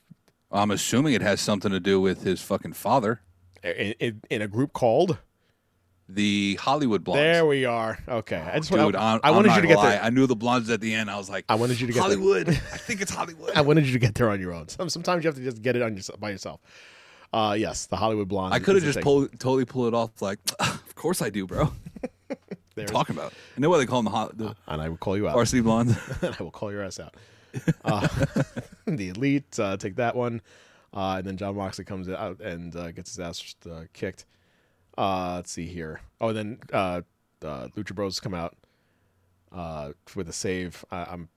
[0.51, 3.21] I'm assuming it has something to do with his fucking father,
[3.63, 5.19] in, in, in a group called?
[6.11, 7.23] The Hollywood Blondes.
[7.23, 7.99] There we are.
[8.09, 9.91] Okay, I just Dude, I, I'm, I I'm wanted you to get lie.
[9.91, 10.03] there.
[10.03, 11.11] I knew the blondes at the end.
[11.11, 12.17] I was like, I wanted you to get there.
[12.17, 12.49] Hollywood.
[12.49, 13.51] I think it's Hollywood.
[13.55, 14.69] I wanted you to get there on your own.
[14.69, 16.61] Sometimes you have to just get it on yourself by yourself.
[17.31, 18.55] Uh, yes, the Hollywood Blondes.
[18.57, 20.23] I could have just pull, totally pull it off.
[20.23, 21.73] Like, of course I do, bro.
[22.75, 22.87] There.
[22.87, 23.33] Talking about.
[23.57, 24.39] I know why they call them the, hot.
[24.39, 25.35] the and I will call you out.
[25.35, 25.97] varsity blondes.
[26.23, 27.13] and I will call your ass out.
[27.85, 28.07] Uh,
[28.87, 30.41] the elite uh, take that one,
[30.95, 34.27] uh, and then Jon Moxley comes out and uh, gets his ass uh, kicked.
[34.99, 36.01] Uh, let's see here.
[36.21, 37.03] Oh, and then uh,
[37.43, 38.57] uh, Lucha Bros come out
[39.53, 40.85] uh, with a save.
[40.91, 41.29] I, I'm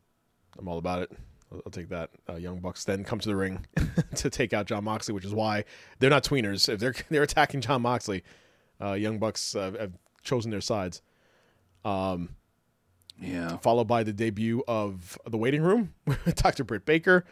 [0.57, 1.11] I'm all about it.
[1.51, 2.09] I'll, I'll take that.
[2.27, 3.65] Uh, Young Bucks then come to the ring
[4.15, 5.63] to take out Jon Moxley, which is why
[5.99, 6.67] they're not tweeners.
[6.67, 8.23] If they're they're attacking Jon Moxley,
[8.81, 9.93] uh, Young Bucks uh, have
[10.23, 11.03] chosen their sides.
[11.85, 12.29] Um,
[13.19, 13.57] yeah.
[13.57, 15.93] followed by the debut of the waiting room
[16.35, 16.63] Dr.
[16.63, 17.25] Britt Baker.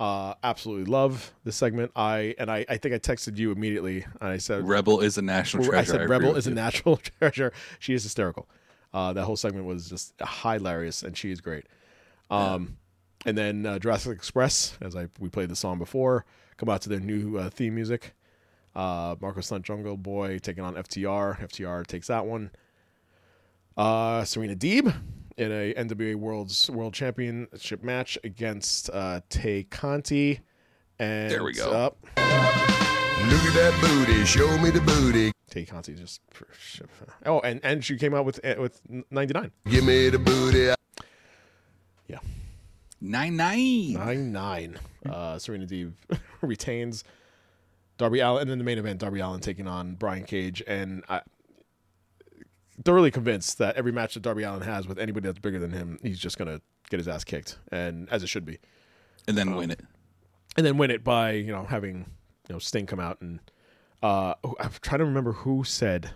[0.00, 1.92] Uh, absolutely love this segment.
[1.94, 5.22] I and I, I think I texted you immediately and I said Rebel is a
[5.22, 5.78] national treasure.
[5.78, 6.56] I said agree Rebel is a you.
[6.56, 7.52] natural treasure.
[7.78, 8.48] She is hysterical.
[8.94, 11.66] Uh, that whole segment was just hilarious, and she is great.
[12.30, 12.78] Um,
[13.26, 16.24] and then uh, Jurassic Express, as I we played the song before,
[16.56, 18.14] come out to their new uh, theme music.
[18.74, 21.40] Uh, Marco Stunt Jungle Boy taking on FTR.
[21.40, 22.50] FTR takes that one.
[23.76, 24.94] Uh, Serena Deeb
[25.40, 30.40] in a NWA World's World Championship match against uh, Tay Conti.
[30.98, 31.70] And There we go.
[31.70, 31.96] Up.
[32.04, 35.32] Look at that booty, show me the booty.
[35.48, 36.20] Tay Conti just
[37.26, 38.80] oh, and and she came out with eh, with
[39.10, 39.50] ninety nine.
[39.66, 40.72] Give me the booty.
[42.06, 42.18] Yeah,
[43.00, 43.92] Nine nine.
[43.94, 44.78] nine nine.
[45.08, 45.92] Uh, Serena Deeb
[46.42, 47.02] retains
[47.98, 51.22] Darby Allin, and then the main event, Darby Allin taking on Brian Cage, and I
[52.84, 55.98] thoroughly convinced that every match that Darby Allin has with anybody that's bigger than him,
[56.02, 58.58] he's just gonna get his ass kicked, and as it should be,
[59.28, 59.80] And then win it.
[60.56, 62.06] and then win it by you know having
[62.48, 63.40] you know Sting come out and
[64.02, 66.10] uh, I'm trying to remember who said,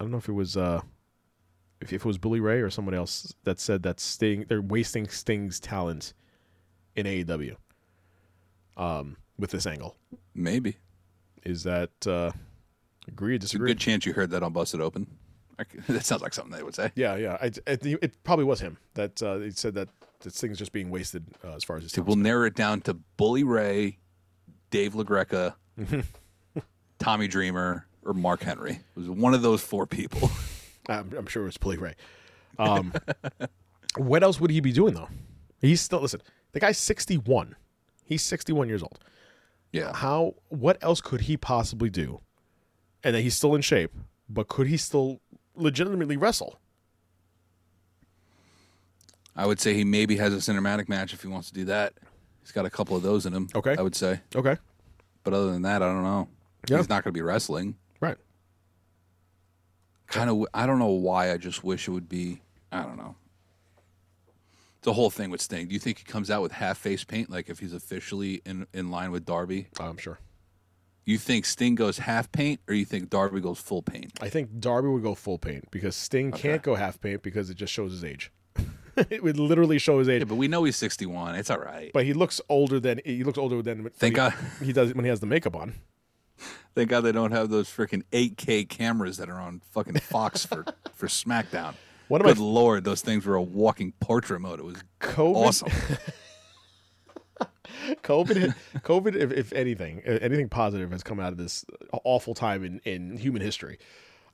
[0.00, 0.80] I don't know if it was uh.
[1.78, 5.08] If, if it was Bully Ray or somebody else that said that Sting, they're wasting
[5.08, 6.14] Sting's talent
[6.94, 7.54] in AEW.
[8.78, 9.94] Um, with this angle,
[10.34, 10.76] Maybe.
[11.44, 12.30] is that uh,
[13.06, 15.06] agree or It's a good chance you heard that on Busted Open.
[15.88, 16.92] That sounds like something they would say.
[16.94, 17.36] yeah, yeah.
[17.40, 19.88] I, I it probably was him that uh, he said that
[20.20, 22.80] that Sting's just being wasted uh, as far as his So we'll narrow it down
[22.82, 23.98] to Bully Ray,
[24.70, 25.54] Dave LaGreca,
[26.98, 28.72] Tommy Dreamer, or Mark Henry.
[28.72, 30.30] It was one of those four people.
[30.88, 31.94] I'm, I'm sure it was Bully Ray.
[32.58, 32.92] Um,
[33.96, 35.08] what else would he be doing though?
[35.60, 36.22] He's still listen.
[36.52, 37.56] The guy's 61.
[38.04, 38.98] He's 61 years old.
[39.72, 39.92] yeah.
[39.94, 40.34] How?
[40.48, 42.20] What else could he possibly do?
[43.04, 43.92] And that he's still in shape,
[44.28, 45.20] but could he still
[45.56, 46.58] legitimately wrestle?
[49.34, 51.94] I would say he maybe has a cinematic match if he wants to do that.
[52.42, 53.48] He's got a couple of those in him.
[53.54, 53.76] Okay.
[53.78, 54.20] I would say.
[54.34, 54.56] Okay.
[55.24, 56.28] But other than that, I don't know.
[56.68, 56.78] Yeah.
[56.78, 57.76] He's not going to be wrestling.
[58.00, 58.16] Right.
[60.06, 60.46] Kind of.
[60.54, 61.32] I don't know why.
[61.32, 62.40] I just wish it would be.
[62.72, 63.16] I don't know.
[64.82, 65.66] The whole thing with Sting.
[65.66, 68.66] Do you think he comes out with half face paint, like if he's officially in
[68.72, 69.66] in line with Darby?
[69.80, 70.20] I'm sure.
[71.06, 74.12] You think Sting goes half paint, or you think Darby goes full paint?
[74.20, 77.56] I think Darby would go full paint because Sting can't go half paint because it
[77.56, 78.32] just shows his age.
[78.96, 80.22] it would literally show his age.
[80.22, 81.36] Yeah, but we know he's sixty one.
[81.36, 81.92] It's all right.
[81.94, 84.34] But he looks older than he looks older than Thank he, God.
[84.60, 85.74] he does when he has the makeup on.
[86.74, 90.44] Thank God they don't have those freaking eight K cameras that are on fucking Fox
[90.44, 90.64] for
[90.94, 91.74] for SmackDown.
[92.08, 94.58] One of my Good lord, those things were a walking portrait mode.
[94.58, 95.68] It was COVID, awesome.
[98.02, 99.14] COVID, COVID.
[99.14, 101.64] If, if anything, anything positive has come out of this
[102.04, 103.78] awful time in in human history,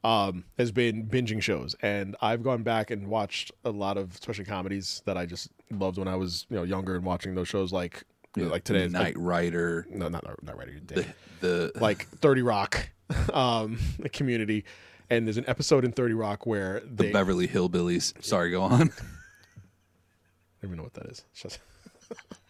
[0.05, 4.45] um, has been binging shows, and I've gone back and watched a lot of, especially
[4.45, 7.73] comedies that I just loved when I was you know younger and watching those shows
[7.73, 8.05] like
[8.37, 8.89] like today.
[8.89, 10.69] Knight Rider, no, not not right.
[10.69, 11.07] You're the
[11.41, 12.89] the like 30 Rock,
[13.33, 14.65] um, the community.
[15.11, 18.25] And there's an episode in 30 Rock where the Beverly Hillbillies.
[18.25, 18.73] Sorry, go on.
[20.63, 21.25] I don't even know what that is.
[21.35, 21.59] Shut-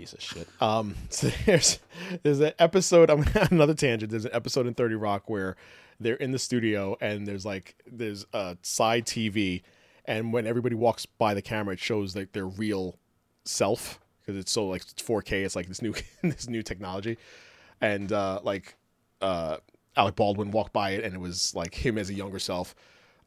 [0.00, 0.48] Piece of shit.
[0.60, 1.78] Um, so there's
[2.22, 3.10] there's an episode.
[3.10, 4.10] I'm another tangent.
[4.10, 5.56] There's an episode in Thirty Rock where
[5.98, 9.62] they're in the studio and there's like there's a side TV,
[10.06, 12.96] and when everybody walks by the camera, it shows like their real
[13.44, 15.44] self because it's so like it's 4K.
[15.44, 17.18] It's like this new this new technology,
[17.80, 18.76] and uh, like
[19.20, 19.58] uh,
[19.96, 22.74] Alec Baldwin walked by it and it was like him as a younger self.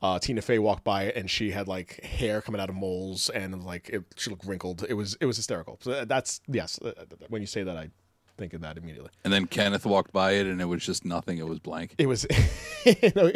[0.03, 3.29] Uh, Tina Fey walked by it and she had like hair coming out of moles
[3.29, 4.83] and like it, she looked wrinkled.
[4.87, 5.79] It was it was hysterical.
[5.81, 6.77] So that's yes.
[6.81, 6.91] uh,
[7.29, 7.89] When you say that, I
[8.37, 9.11] think of that immediately.
[9.23, 11.37] And then Kenneth walked by it, and it was just nothing.
[11.37, 11.95] It was blank.
[11.97, 12.25] It was,
[12.85, 13.31] you know,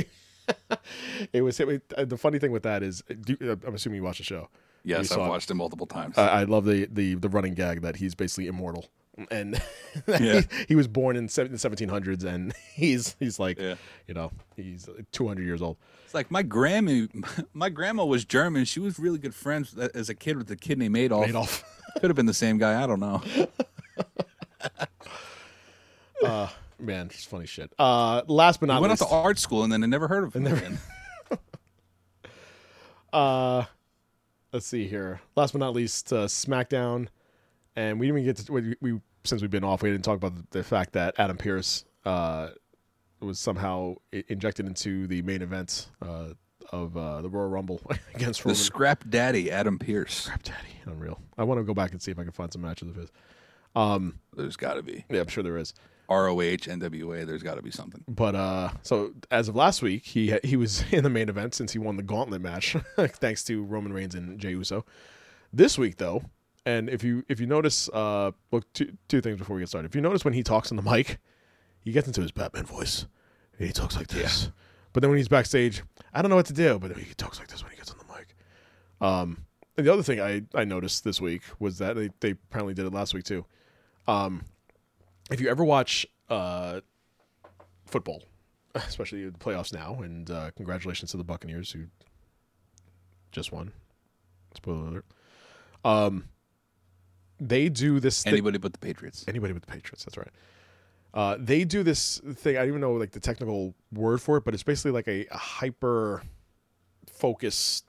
[1.31, 1.59] it was.
[1.59, 4.25] It, uh, the funny thing with that is, do, uh, I'm assuming you watched the
[4.25, 4.49] show.
[4.83, 5.29] Yes, I've saw it.
[5.29, 6.17] watched it multiple times.
[6.17, 8.87] I I love the, the the running gag that he's basically immortal,
[9.31, 9.61] and
[10.07, 10.41] Yeah.
[10.41, 13.75] he, he was born in the 1700s, and he's he's like, Yeah.
[14.07, 15.77] you know, he's 200 years old.
[16.05, 17.07] It's like my grandma.
[17.53, 18.63] My grandma was German.
[18.65, 21.27] She was really good friends as a kid with a kid named Adolf.
[21.27, 21.63] Adolf.
[21.99, 22.81] Could have been the same guy.
[22.81, 23.21] I don't know.
[26.79, 27.73] Man, it's funny shit.
[27.79, 30.23] Uh, last but not went out least, to art school and then I never heard
[30.23, 30.77] of him again.
[34.53, 35.19] let's see here.
[35.35, 37.07] Last but not least, uh, SmackDown,
[37.75, 39.81] and we didn't even get to we, we since we've been off.
[39.81, 42.49] We didn't talk about the, fact that Adam Pearce uh,
[43.19, 46.29] was somehow i- injected into the main event uh,
[46.71, 47.81] of uh, the Royal Rumble
[48.15, 48.55] against The Roman.
[48.55, 50.13] scrap daddy, Adam Pearce.
[50.23, 51.19] Scrap Daddy, unreal.
[51.37, 53.11] I want to go back and see if I can find some matches of his.
[54.35, 55.73] There's got to be Yeah, I'm sure there is.
[56.09, 56.37] ROH,
[56.67, 57.25] NWA.
[57.27, 58.03] There's got to be something.
[58.07, 61.73] But uh, so as of last week, he he was in the main event since
[61.73, 64.85] he won the Gauntlet match, thanks to Roman Reigns and Jey Uso.
[65.51, 66.23] This week, though,
[66.67, 69.87] And if you if you notice, uh, well, two two things before we get started.
[69.87, 71.17] If you notice when he talks on the mic,
[71.79, 73.05] he gets into his Batman voice.
[73.57, 74.51] And he talks like this.
[74.91, 75.81] But then when he's backstage,
[76.13, 77.97] I don't know what to do, but he talks like this when he gets on
[77.99, 78.35] the mic.
[78.99, 79.45] Um,
[79.77, 82.85] and the other thing I, I noticed this week was that they, they apparently did
[82.85, 83.45] it last week too.
[84.05, 84.43] Um,
[85.31, 86.81] if you ever watch uh,
[87.85, 88.23] football,
[88.75, 91.85] especially the playoffs now, and uh, congratulations to the Buccaneers who
[93.31, 93.71] just won.
[94.53, 95.05] Spoiler alert.
[95.85, 96.25] Um,
[97.39, 98.33] they do this thing.
[98.33, 99.25] Anybody but the Patriots.
[99.27, 100.03] Anybody with the Patriots.
[100.05, 100.31] That's right.
[101.13, 102.57] Uh, they do this thing.
[102.57, 105.25] I don't even know like the technical word for it, but it's basically like a,
[105.31, 106.23] a hyper
[107.11, 107.83] focus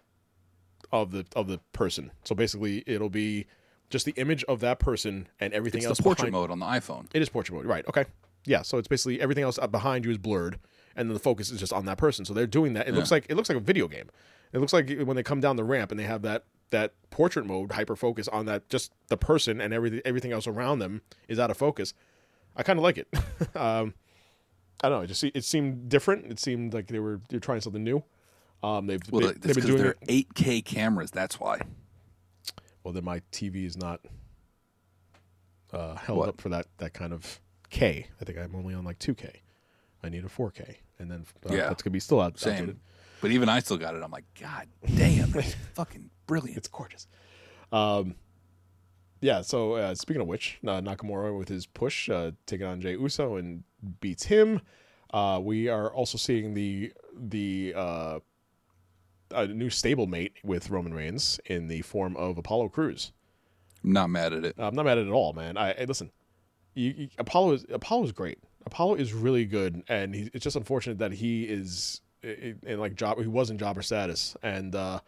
[0.93, 2.11] of the of the person.
[2.25, 3.47] So basically, it'll be
[3.91, 5.99] just the image of that person and everything It's else.
[5.99, 7.07] the portrait behind- mode on the iPhone.
[7.15, 7.87] It is portrait mode, right?
[7.89, 8.05] Okay,
[8.45, 8.63] yeah.
[8.63, 10.59] So it's basically everything else behind you is blurred,
[10.97, 12.25] and then the focus is just on that person.
[12.25, 12.89] So they're doing that.
[12.89, 14.09] It looks like it looks like a video game.
[14.53, 17.47] It looks like when they come down the ramp and they have that that portrait
[17.47, 21.39] mode hyper focus on that just the person and everything everything else around them is
[21.39, 21.95] out of focus.
[22.57, 23.09] I kind of like it.
[23.57, 23.95] um,
[24.83, 25.03] I don't know.
[25.05, 26.31] It just it seemed different.
[26.31, 28.03] It seemed like they were they're trying something new.
[28.63, 31.11] Um, they've Well, they, they've been doing they're 8K cameras.
[31.11, 31.61] That's why.
[32.83, 34.01] Well, then my TV is not
[35.73, 36.29] uh, held What?
[36.29, 37.41] up for that that kind of
[37.71, 38.07] K.
[38.21, 39.31] I think I'm only on like 2K.
[40.03, 41.69] I need a 4K, and then uh, Yeah.
[41.69, 42.39] that's gonna be still out.
[42.39, 42.53] Same.
[42.55, 42.81] outdated.
[43.21, 44.03] But even I still got it.
[44.03, 45.29] I'm like, God damn,
[45.75, 46.59] fucking brilliant.
[46.59, 47.09] It's gorgeous.
[47.73, 48.15] Um,
[49.21, 49.41] yeah.
[49.41, 53.35] So uh, speaking of which, uh, Nakamura with his push uh, taking on Jey Uso
[53.35, 53.65] and
[54.01, 54.61] beats him.
[55.13, 58.21] Uh, we are also seeing the the uh,
[59.33, 63.13] a new stablemate with Roman Reigns in the form of Apollo Crews.
[63.83, 64.55] I'm not mad at it.
[64.59, 65.57] I'm not mad at it at all, man.
[65.57, 66.11] I, I listen.
[66.75, 68.39] You, you, Apollo is Apollo is great.
[68.67, 72.95] Apollo is really good, and he, it's just unfortunate that he is in, in like
[72.95, 73.19] job.
[73.19, 75.01] He was in jobber status, and uh,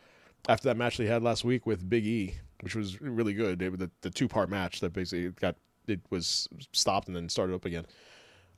[0.49, 3.79] after that match they had last week with Big E, which was really good, it,
[3.79, 5.57] the, the two part match that basically got
[5.87, 7.87] it was stopped and then started up again.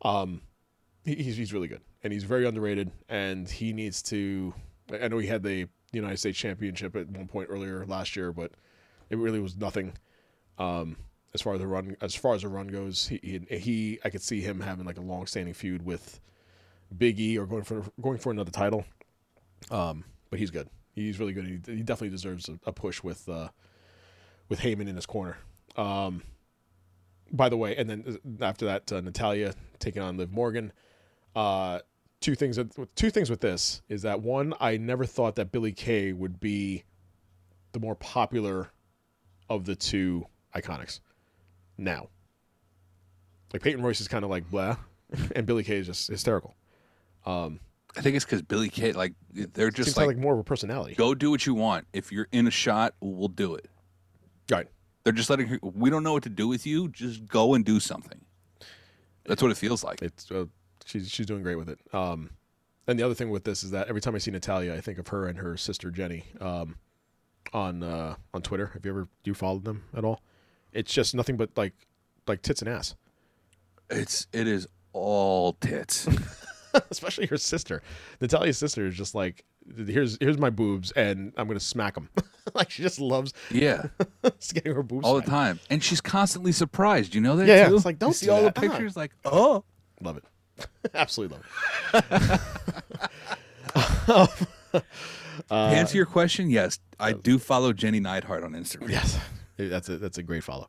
[0.03, 0.43] Um,
[1.05, 4.55] he, he's he's really good, and he's very underrated, and he needs to.
[5.01, 8.53] I know he had the United States Championship at one point earlier last year, but
[9.11, 9.93] it really was nothing
[10.59, 10.97] um,
[11.35, 13.07] as far as the run as far as the run goes.
[13.07, 16.21] He, he he I could see him having like a long standing feud with
[16.97, 18.85] Big E or going for going for another title.
[19.71, 20.69] Um, but he's good.
[20.93, 21.47] He's really good.
[21.47, 23.49] He, he definitely deserves a, a push with uh,
[24.49, 25.39] with Heyman in his corner.
[25.77, 26.23] Um,
[27.33, 30.73] by the way, and then after that, uh, Natalya taking on Liv Morgan.
[31.35, 31.81] Uh,
[32.21, 32.59] two things.
[32.95, 36.85] Two things with this is that one, I never thought that Billie Kay would be
[37.73, 38.71] the more popular
[39.49, 41.01] of the two iconics.
[41.79, 42.09] Now,
[43.53, 44.77] like Peyton Royce is kind of like blah,
[45.35, 46.55] and Billie Kay is just hysterical.
[47.25, 47.61] Um,
[47.97, 50.45] I think it's because Billie Kay, like, they're just have, like, like more of a
[50.45, 50.95] personality.
[50.95, 51.87] go do what you want.
[51.93, 53.69] If you're in a shot, we'll do it.
[54.51, 54.67] Right.
[55.05, 56.89] They're just letting her, we don't know what to do with you.
[56.89, 58.21] Just go and do something.
[59.25, 60.03] That's what it feels like.
[60.03, 60.47] It's uh,
[60.85, 61.79] she's she's doing great with it.
[61.93, 62.31] Um,
[62.89, 64.99] and the other thing with this is that every time I see Natalya, I think
[64.99, 66.25] of her and her sister Jenny.
[66.41, 66.77] Um,
[67.53, 68.67] on uh on Twitter.
[68.75, 70.23] Have you ever do you followed them at all?
[70.73, 71.75] It's just nothing but like
[72.27, 72.95] like tits and ass.
[73.91, 76.09] It's, it is all tits.
[76.91, 77.83] Especially her sister.
[78.21, 79.45] Natalya's sister is just like
[79.87, 82.09] here's here's my boobs and I'm gonna smack them.
[82.55, 83.87] like she just loves yeah.
[84.55, 85.61] getting her boobs all the time.
[85.71, 87.15] And she's constantly surprised.
[87.15, 87.47] You know that?
[87.47, 87.75] Yeah, yeah.
[87.75, 88.55] It's like, don't you see do all that.
[88.55, 88.71] the Ah.
[88.71, 89.65] pictures, like, oh.
[90.01, 90.25] Love it.
[90.95, 91.39] Absolutely
[91.95, 92.03] love
[94.75, 94.83] it.
[95.49, 98.91] to answer your question, yes, I do follow Jenny Neidhart on Instagram.
[98.91, 99.19] Yes,
[99.57, 100.69] that's a that's a great follow.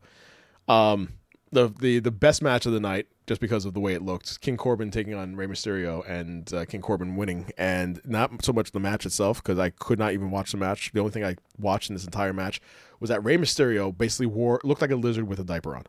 [0.68, 1.10] Um,
[1.54, 4.42] the the the best match of the night, just because of the way it looked,
[4.42, 8.72] King Corbin taking on Rey Mysterio and uh, King Corbin winning, and not so much
[8.72, 10.92] the match itself because I could not even watch the match.
[10.94, 12.60] The only thing I watched in this entire match
[13.00, 15.84] was that Rey Mysterio basically wore looked like a lizard with a diaper on,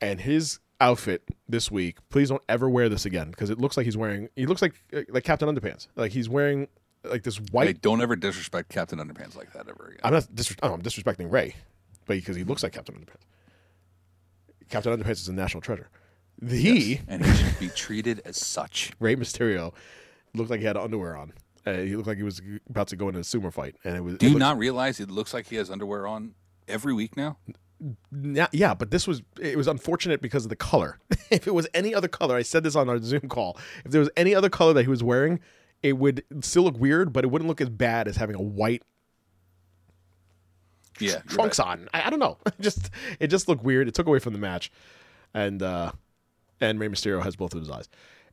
[0.00, 1.96] and his outfit this week.
[2.10, 4.28] Please don't ever wear this again because it looks like he's wearing.
[4.36, 4.74] He looks like
[5.08, 5.88] like Captain Underpants.
[5.96, 6.68] Like he's wearing
[7.04, 7.68] like this white.
[7.68, 10.00] Hey, don't ever disrespect Captain Underpants like that ever again.
[10.04, 11.54] I'm not disres- oh, I'm disrespecting Rey,
[12.06, 13.24] but because he looks like Captain Underpants.
[14.72, 15.90] Captain Underpants is a national treasure.
[16.48, 18.90] He and he should be treated as such.
[18.98, 19.72] Rey Mysterio
[20.34, 21.34] looked like he had underwear on.
[21.64, 24.00] Uh, he looked like he was about to go into a sumo fight, and it
[24.00, 24.16] was.
[24.16, 26.34] Do it you looked- not realize it looks like he has underwear on
[26.66, 27.36] every week now?
[28.10, 30.98] Yeah, yeah, but this was it was unfortunate because of the color.
[31.30, 33.58] if it was any other color, I said this on our Zoom call.
[33.84, 35.38] If there was any other color that he was wearing,
[35.82, 38.82] it would still look weird, but it wouldn't look as bad as having a white
[41.02, 41.68] Yeah, trunks right.
[41.68, 41.88] on.
[41.94, 42.38] I, I don't know.
[42.46, 43.88] It just it just looked weird.
[43.88, 44.70] It took away from the match,
[45.34, 45.92] and uh
[46.60, 47.88] and Rey Mysterio has both of his eyes.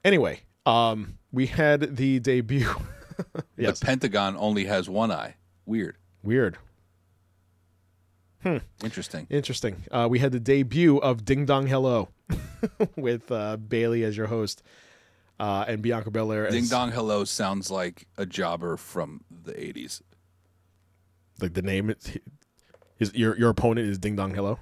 [0.05, 2.69] Anyway, um, we had the debut.
[3.57, 5.35] yes, The Pentagon only has one eye.
[5.65, 5.97] Weird.
[6.23, 6.57] weird.
[8.43, 8.57] Hmm.
[8.83, 9.27] Interesting.
[9.29, 9.83] Interesting.
[9.91, 12.07] Uh, we had the debut of Ding Dong Hello
[12.95, 14.63] with uh, Bayley as your host
[15.39, 20.01] uh, and Bianca Belair as Ding Dong Hello sounds like a jobber from the 80s.
[21.41, 21.93] like the name.
[22.99, 24.59] Is, his, your your opponent is Ding Dong Hello.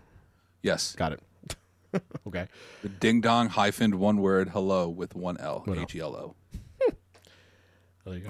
[0.62, 0.96] Yes.
[0.96, 1.22] Got it.
[2.28, 2.48] okay.
[2.84, 5.66] The Ding Dong hyphened one word hello with one L.
[5.68, 6.36] H E L O.
[8.06, 8.24] There you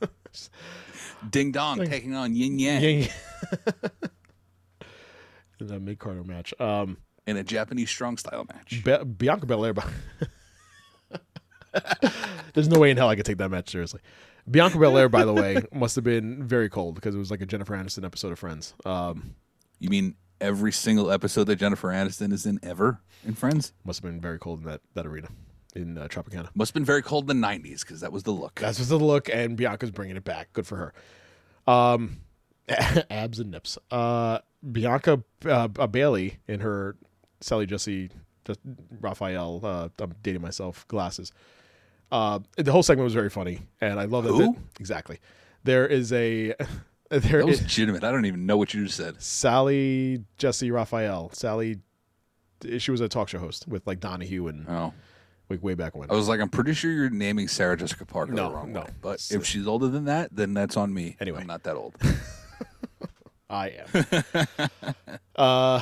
[1.30, 3.06] Ding Dong taking on Yin Yang yeah, yeah.
[5.60, 6.52] the mid Carter match.
[6.58, 6.96] Um,
[7.28, 8.82] in a Japanese strong style match.
[8.82, 9.74] Be- Bianca Belair.
[12.54, 14.00] There's no way in hell I could take that match seriously.
[14.50, 17.46] Bianca Belair, by the way, must have been very cold because it was like a
[17.46, 18.74] Jennifer Aniston episode of Friends.
[18.84, 19.34] Um,
[19.78, 23.72] You mean every single episode that Jennifer Aniston is in ever in Friends?
[23.84, 25.28] must have been very cold in that, that arena
[25.74, 26.48] in uh, Tropicana.
[26.54, 28.54] Must have been very cold in the 90s because that was the look.
[28.56, 30.52] That's just the look, and Bianca's bringing it back.
[30.52, 30.76] Good for
[31.66, 31.72] her.
[31.72, 32.20] Um,
[33.10, 33.78] abs and nips.
[33.90, 34.38] Uh,
[34.72, 36.96] Bianca uh, uh, Bayley in her
[37.40, 38.10] Sally Jessy,
[39.00, 39.60] Raphael.
[39.62, 40.86] Uh, I'm dating myself.
[40.88, 41.32] Glasses.
[42.10, 44.32] Uh, the whole segment was very funny, and I love that.
[44.32, 44.56] Who?
[44.80, 45.18] exactly.
[45.64, 46.54] There is a
[47.10, 48.04] there That was is legitimate.
[48.04, 49.20] I don't even know what you just said.
[49.22, 51.30] Sally Jessy Raphael.
[51.32, 51.78] Sally.
[52.78, 54.92] She was a talk show host with like Donahue and Oh.
[55.48, 56.10] like way back when.
[56.10, 58.80] I was like, I'm pretty sure you're naming Sarah Jessica Parker No, the wrong no.
[58.80, 58.86] way.
[59.00, 61.16] But if she's older than that, then that's on me.
[61.20, 61.40] Anyway.
[61.42, 61.94] I'm not that old.
[63.50, 64.24] I am.
[65.36, 65.80] uh,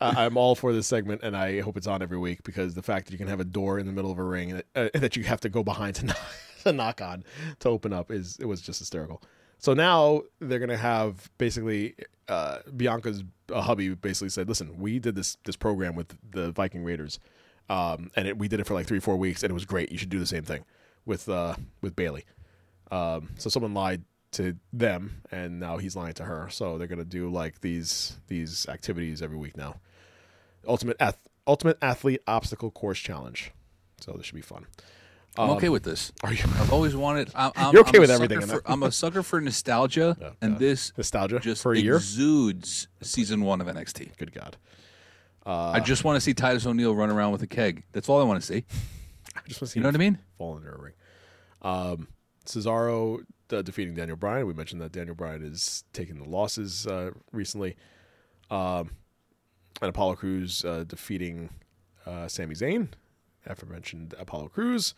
[0.00, 3.06] I'm all for this segment, and I hope it's on every week because the fact
[3.06, 5.16] that you can have a door in the middle of a ring that, uh, that
[5.16, 6.18] you have to go behind to knock,
[6.64, 7.24] to knock on
[7.60, 9.22] to open up is it was just hysterical.
[9.58, 11.94] So now they're gonna have basically
[12.28, 16.84] uh, Bianca's uh, hubby basically said, "Listen, we did this this program with the Viking
[16.84, 17.18] Raiders,
[17.68, 19.90] um, and it, we did it for like three four weeks, and it was great.
[19.90, 20.64] You should do the same thing
[21.06, 22.24] with uh, with Bayley."
[22.90, 24.02] Um, so someone lied
[24.34, 26.48] to them, and now he's lying to her.
[26.50, 29.76] So they're gonna do like these these activities every week now.
[30.66, 33.52] Ultimate ath- Ultimate Athlete Obstacle Course Challenge.
[34.00, 34.66] So this should be fun.
[35.36, 36.12] I'm okay with this.
[36.22, 37.30] Are you I've always wanted.
[37.34, 38.62] I'm, I'm, You're okay I'm with everything For.
[38.66, 41.96] I'm a sucker for nostalgia, and this nostalgia just for a year?
[41.96, 44.16] exudes season one of NXT.
[44.16, 44.56] Good God!
[45.44, 47.82] I just want to see Titus O'Neil run around with a keg.
[47.92, 48.64] That's all I want to see.
[49.36, 50.18] I just want to see You know what I mean?
[50.38, 50.94] fall into a ring.
[51.62, 52.08] Um,
[52.46, 53.20] Cesaro
[53.52, 54.46] uh, defeating Daniel Bryan.
[54.46, 57.76] We mentioned that Daniel Bryan is taking the losses uh, recently.
[58.50, 58.90] Um,
[59.80, 61.50] and Apollo Crews uh, defeating
[62.06, 62.88] uh, Sami Zayn,
[63.46, 64.94] aforementioned Apollo Crews.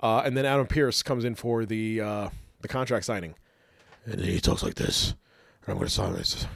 [0.00, 2.28] Uh, and then Adam Pearce comes in for the uh,
[2.60, 3.34] the contract signing.
[4.04, 5.14] And then he talks like this.
[5.62, 6.46] And I'm going to sign this.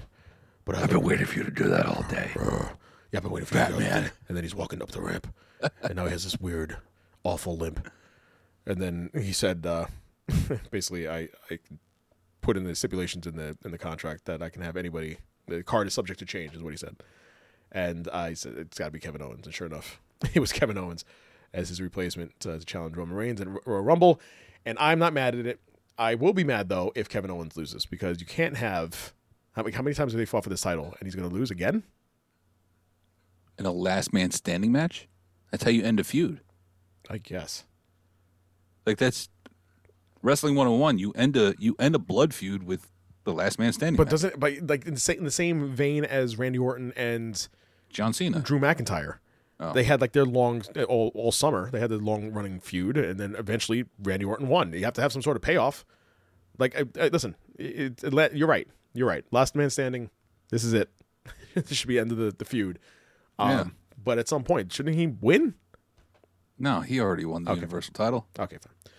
[0.65, 2.31] But I've been waiting for you to do that all day.
[2.37, 4.11] Yeah, I've been waiting for you to that all day.
[4.29, 5.33] And then he's walking up the ramp.
[5.83, 6.77] and now he has this weird,
[7.25, 7.91] awful limp.
[8.67, 9.87] And then he said, uh,
[10.71, 11.59] basically, I, I
[12.41, 15.19] put in the stipulations in the in the contract that I can have anybody.
[15.47, 16.97] The card is subject to change, is what he said.
[17.73, 20.01] And I said it's got to be Kevin Owens, and sure enough,
[20.35, 21.05] it was Kevin Owens
[21.53, 24.21] as his replacement uh, to challenge Roman Reigns and Royal Rumble.
[24.65, 25.61] And I'm not mad at it.
[25.99, 29.13] I will be mad though if Kevin Owens loses because you can't have
[29.53, 31.35] how many, how many times have they fought for this title and he's going to
[31.35, 31.83] lose again?
[33.59, 35.09] In a last man standing match,
[35.51, 36.41] that's how you end a feud.
[37.11, 37.65] I guess.
[38.87, 39.29] Like that's
[40.23, 40.99] wrestling 101.
[40.99, 42.91] You end a you end a blood feud with
[43.25, 43.97] the last man standing.
[43.97, 44.11] But match.
[44.13, 47.47] doesn't but like in the, same, in the same vein as Randy Orton and
[47.91, 48.41] John Cena?
[48.41, 49.19] Drew McIntyre.
[49.59, 49.73] Oh.
[49.75, 51.71] They had like their long all, all summer.
[51.71, 54.73] They had the long running feud, and then eventually Randy Orton won.
[54.73, 55.85] You have to have some sort of payoff.
[56.59, 58.67] Like, uh, uh, listen, it, it, let- you're right.
[58.95, 59.25] You're right.
[59.31, 60.09] Last man standing.
[60.51, 60.91] This is it.
[61.55, 62.79] this should be end of the, the feud.
[63.39, 63.65] Um, Yeah.
[64.03, 65.55] But at some point, shouldn't he win?
[66.59, 67.61] No, he already won the Okay.
[67.61, 68.27] Universal title.
[68.39, 68.93] Okay, fine.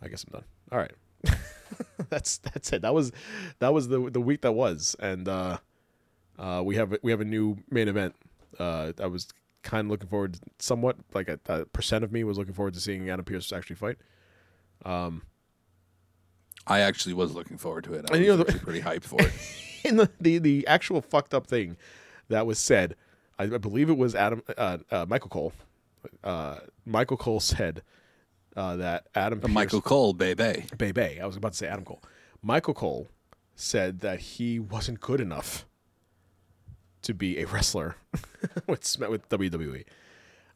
[0.00, 0.44] I guess I'm done.
[0.70, 0.92] All right.
[2.10, 2.82] that's that's it.
[2.82, 3.12] That was
[3.58, 5.58] that was the the week that was, and uh,
[6.38, 8.14] uh, we have we have a new main event.
[8.58, 9.28] Uh, I was
[9.62, 12.80] kind of looking forward, somewhat like a, a percent of me was looking forward to
[12.80, 13.96] seeing Adam Pearce actually fight.
[14.84, 15.22] Um,
[16.66, 18.06] I actually was looking forward to it.
[18.08, 19.32] I was you know, the- pretty hyped for it.
[19.84, 21.76] And the, the the actual fucked up thing
[22.28, 22.96] that was said,
[23.38, 25.52] I, I believe it was Adam uh, uh, Michael Cole.
[26.24, 27.82] Uh, Michael Cole said
[28.58, 30.12] uh, that Adam Pearce, Michael Cole.
[30.12, 31.20] Bay Bay.
[31.22, 32.02] I was about to say Adam Cole.
[32.42, 33.06] Michael Cole
[33.54, 35.64] said that he wasn't good enough
[37.02, 37.96] to be a wrestler
[38.66, 39.84] with with WWE.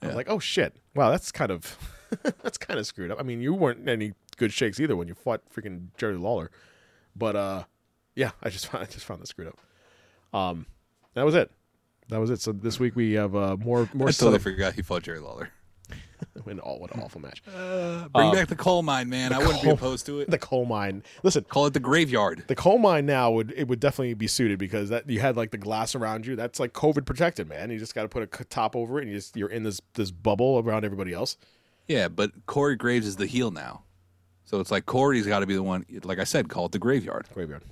[0.03, 0.75] I was like, oh shit!
[0.97, 1.79] Wow, that's kind of
[2.43, 3.21] that's kind of screwed up.
[3.21, 6.51] I mean, you weren't any good shakes either when you fought freaking Jerry Lawler,
[7.15, 7.65] but uh,
[8.17, 9.61] yeah, I just found, I just found that screwed up.
[10.37, 10.67] Um,
[11.15, 11.53] that was it.
[12.09, 12.41] That was it.
[12.41, 15.21] So this week we have uh, more more I totally setup- forgot he fought Jerry
[15.21, 15.51] Lawler.
[16.47, 17.43] an all what an awful match.
[17.47, 19.33] Uh, bring back the coal mine, man.
[19.33, 20.31] I wouldn't be opposed to it.
[20.31, 21.03] The coal mine.
[21.23, 22.45] Listen, Call it the graveyard.
[22.47, 25.51] the coal mine now would it would definitely be suited because that you had like
[25.51, 26.37] the glass around you.
[26.37, 27.71] That's like COVID protected, man.
[27.71, 29.81] You just got to put a top over it, and you just you're in this
[29.95, 31.37] this bubble around everybody else.
[31.89, 33.83] Yeah, but Corey Graves is the heel now.
[34.45, 35.85] So it's like Corey's got to be the one.
[36.05, 37.27] Like I said, call it the graveyard.
[37.33, 37.63] Graveyard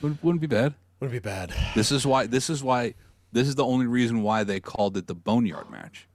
[0.00, 0.74] Wouldn't, wouldn't be bad.
[0.98, 1.52] wouldn't be bad.
[1.74, 2.26] This is why.
[2.26, 2.94] This is why.
[3.32, 6.08] This is the only reason why they called it the Boneyard match.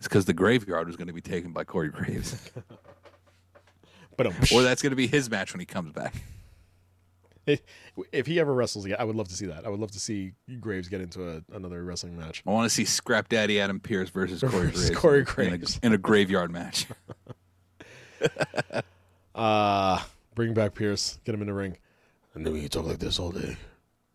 [0.00, 2.50] It's because the graveyard was going to be taken by Corey Graves,
[4.16, 6.14] But um, or that's going to be his match when he comes back.
[7.46, 7.60] if,
[8.12, 9.64] if he ever wrestles again, I would love to see that.
[9.64, 12.42] I would love to see Graves get into a, another wrestling match.
[12.46, 14.90] I want to see Scrap Daddy Adam Pearce versus Corey Graves.
[14.90, 16.86] Corey in a- in a, graveyard match.
[19.34, 20.02] Uh
[20.34, 21.76] bring back Pearce, get him in the ring.
[22.34, 23.56] I knew you talk like this all day,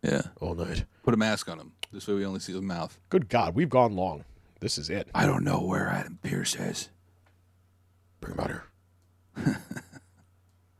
[0.02, 0.84] Yeah, all night.
[1.02, 1.72] put a mask on him.
[1.92, 2.98] This way we only see his mouth.
[3.08, 4.24] Good God, we've gone long.
[4.60, 5.08] This is it.
[5.14, 6.88] I don't know where Adam Pearce is.
[8.20, 9.58] Bring him out here.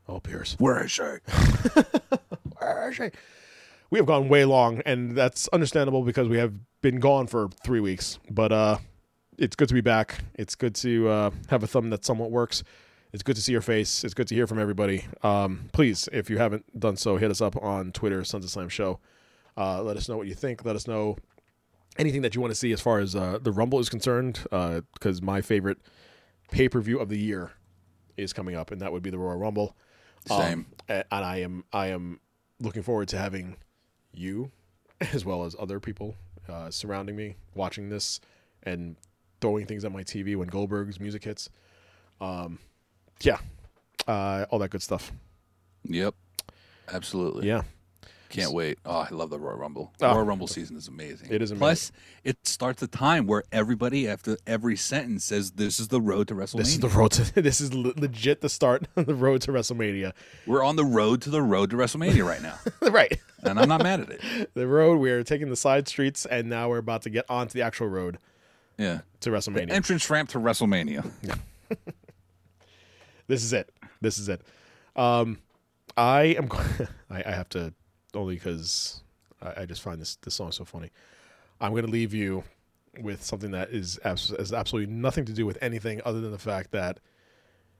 [0.07, 0.55] oh, Pearce.
[0.59, 1.03] Where is she?
[2.59, 3.09] Where is she?
[3.89, 7.79] We have gone way long, and that's understandable because we have been gone for three
[7.79, 8.19] weeks.
[8.29, 8.77] But uh,
[9.37, 10.23] it's good to be back.
[10.33, 12.63] It's good to uh, have a thumb that somewhat works.
[13.13, 14.03] It's good to see your face.
[14.03, 15.05] It's good to hear from everybody.
[15.23, 18.69] Um, please, if you haven't done so, hit us up on Twitter, Sons of Slam
[18.69, 18.99] Show.
[19.55, 20.65] Uh, let us know what you think.
[20.65, 21.17] Let us know
[21.97, 24.39] anything that you want to see as far as uh, the Rumble is concerned.
[24.49, 25.77] Because my favorite
[26.51, 27.51] pay per view of the year
[28.15, 29.75] is coming up, and that would be the Royal Rumble.
[30.29, 30.65] Um, Same.
[30.89, 32.19] a- and I am I am
[32.59, 33.57] looking forward to having
[34.13, 34.51] you
[35.13, 36.15] as well as other people
[36.49, 38.19] uh, surrounding me watching this
[38.63, 38.95] and
[39.41, 41.49] throwing things at my TV when Goldberg's music hits.
[42.19, 42.57] Um,
[43.21, 43.37] yeah,
[44.07, 45.11] uh, all that good stuff.
[45.83, 46.15] Yep.
[46.91, 47.47] Absolutely.
[47.47, 47.61] Yeah,
[48.29, 48.77] Can't wait.
[48.85, 49.93] Oh, I love the Royal Rumble.
[50.01, 50.13] Oh.
[50.13, 51.29] Royal Rumble season is amazing.
[51.31, 51.59] It is amazing.
[51.59, 51.91] Plus,
[52.23, 56.35] it starts a time where everybody after every sentence says, "This is the road to
[56.35, 59.51] WrestleMania." this is the road to this is legit the start of the road to
[59.51, 60.11] WrestleMania.
[60.45, 62.59] We're on the road to the road to WrestleMania right now,
[62.91, 64.51] right, and I'm not mad at it.
[64.53, 64.97] the road.
[64.99, 67.87] We are taking the side streets, and now we're about to get onto the actual
[67.87, 68.17] road
[68.77, 68.99] Yeah.
[69.21, 69.71] to WrestleMania.
[69.71, 71.09] Entrance ramp to WrestleMania.
[73.27, 73.69] this is it.
[74.01, 74.41] This is it.
[74.95, 75.39] Um,
[75.95, 76.49] I am.
[77.09, 77.73] I, I have to
[78.17, 79.01] only because
[79.41, 80.91] I, I just find this this song so funny.
[81.61, 82.43] I'm going to leave you
[83.01, 86.37] with something that is abs- has absolutely nothing to do with anything other than the
[86.37, 86.99] fact that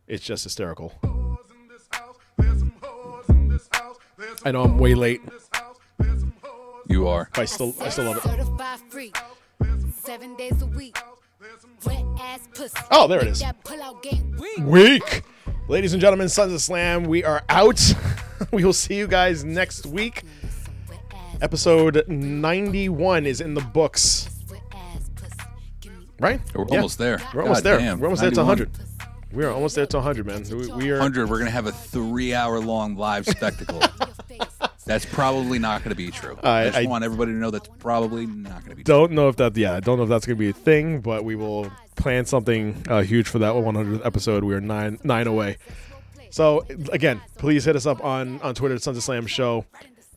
[0.08, 0.94] it's just hysterical.
[4.46, 5.22] I know I'm way late,
[6.88, 7.30] You are.
[7.36, 9.18] I still I still love it.
[9.94, 10.98] Seven days a week.
[11.86, 12.78] Wet ass pussy.
[12.92, 13.40] Oh, there it is.
[13.40, 14.58] That pull out game weak.
[14.60, 15.24] Week,
[15.68, 17.94] ladies and gentlemen, Sons of Slam, we are out.
[18.52, 20.24] we will see you guys next week.
[21.42, 24.30] Episode 91 is in the books.
[24.50, 25.36] wet ass pussy.
[25.82, 26.42] Give me Right?
[26.56, 26.76] We're Yeah.
[26.78, 27.22] almost there.
[27.34, 27.80] We're almost God there.
[27.80, 28.00] damn.
[28.00, 28.58] We're almost there to 91.
[28.68, 28.70] 100.
[29.34, 30.44] We are almost there to 100, man.
[30.50, 30.96] We, we are.
[30.96, 31.30] 100.
[31.30, 33.82] We're gonna have a three-hour-long live spectacle.
[34.86, 36.40] That's probably not going to be true.
[36.42, 38.94] I- I, just I- want everybody to know that's probably not going to be true.
[38.94, 39.58] Don't know if that.
[39.58, 42.24] Yeah, I don't know if that's going to be a thing, but we will plan
[42.26, 44.46] something uh, huge for that 100th episode.
[44.46, 45.58] We are nine nine away.
[46.30, 49.66] So again, please hit us up on on Twitter, Sons of Slam Show.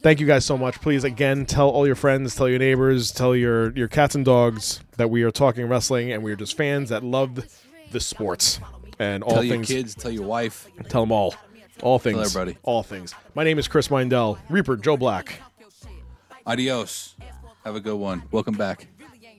[0.02, 0.80] Thank you guys so much.
[0.80, 4.80] Please again tell all your friends, tell your neighbors, tell your your cats and dogs
[4.96, 7.44] that we are talking wrestling and we are just fans that love
[7.92, 8.60] the sports
[8.98, 10.68] and all Tell your kids, tell your wife.
[10.88, 11.34] Tell them all.
[11.82, 12.18] All things.
[12.18, 12.58] everybody.
[12.62, 13.14] All things.
[13.34, 14.38] My name is Chris Mindell.
[14.50, 15.40] Reaper Joe Black.
[16.46, 17.16] Adios.
[17.64, 18.22] Have a good one.
[18.30, 18.86] Welcome back.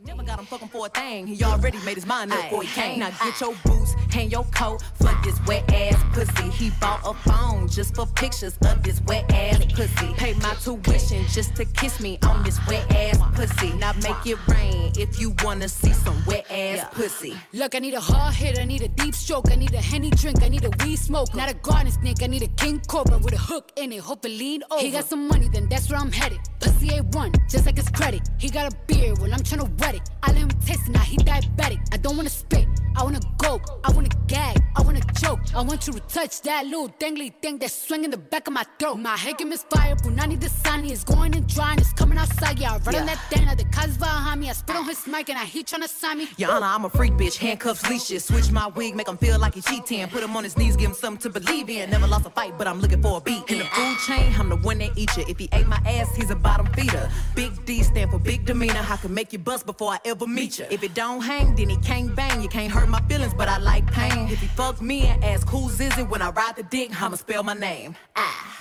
[0.03, 1.27] Never got him fucking for a thing.
[1.27, 2.99] He already made his mind up before he came.
[2.99, 6.49] Now get your boots, hang your coat for this wet ass pussy.
[6.49, 10.13] He bought a phone just for pictures of this wet ass pussy.
[10.15, 13.73] Pay my tuition just to kiss me on this wet ass pussy.
[13.73, 17.37] Now make it rain if you wanna see some wet ass pussy.
[17.53, 20.09] Look, I need a hard hit, I need a deep stroke, I need a henny
[20.09, 21.35] drink, I need a weed smoke.
[21.35, 24.25] Not a garden snake, I need a king cobra with a hook in it, hope
[24.25, 24.81] it lean over.
[24.81, 26.39] He got some money, then that's where I'm headed.
[26.59, 28.27] Pussy A1, just like his credit.
[28.39, 29.90] He got a beard, well, I'm trying to wet
[30.23, 31.79] I let him taste it, now he diabetic.
[31.91, 35.39] I don't wanna spit, I wanna go, I wanna gag, I wanna choke.
[35.55, 38.65] I want you to touch that little dangly thing that's swinging the back of my
[38.79, 38.95] throat.
[38.95, 42.59] My head get misfired, Punani the sunny is going and drying, it's coming outside.
[42.59, 44.49] Yeah, I run on that thing, now the cuz behind me.
[44.49, 46.27] I spit on his mic and I he tryna sign me.
[46.37, 48.25] Your Honor, I'm a freak bitch, handcuffs, leashes.
[48.25, 50.07] Switch my wig, make him feel like he cheating.
[50.07, 51.89] Put him on his knees, give him something to believe in.
[51.89, 53.43] Never lost a fight, but I'm looking for a beat.
[53.49, 55.25] In the food chain, I'm the one that eat you.
[55.27, 57.09] If he ate my ass, he's a bottom feeder.
[57.35, 58.85] Big D stand for big demeanor.
[58.89, 60.65] I can make you bust before I ever meet you.
[60.69, 62.41] If it don't hang, then he can't bang.
[62.41, 64.27] You can't hurt my feelings, but I like pain.
[64.29, 67.15] If he fuck me and ask who's is it when I ride the dick, I'ma
[67.15, 67.95] spell my name.
[68.15, 68.59] Ah.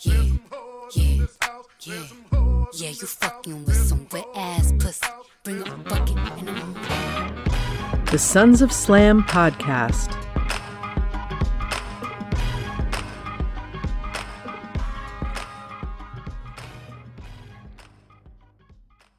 [0.00, 0.22] Yeah,
[0.94, 1.26] yeah,
[1.82, 2.06] yeah.
[2.72, 5.06] Yeah, you fucking with some wet ass pussy.
[5.42, 10.29] Bring a bucket and I'm the Sons of Slam podcast.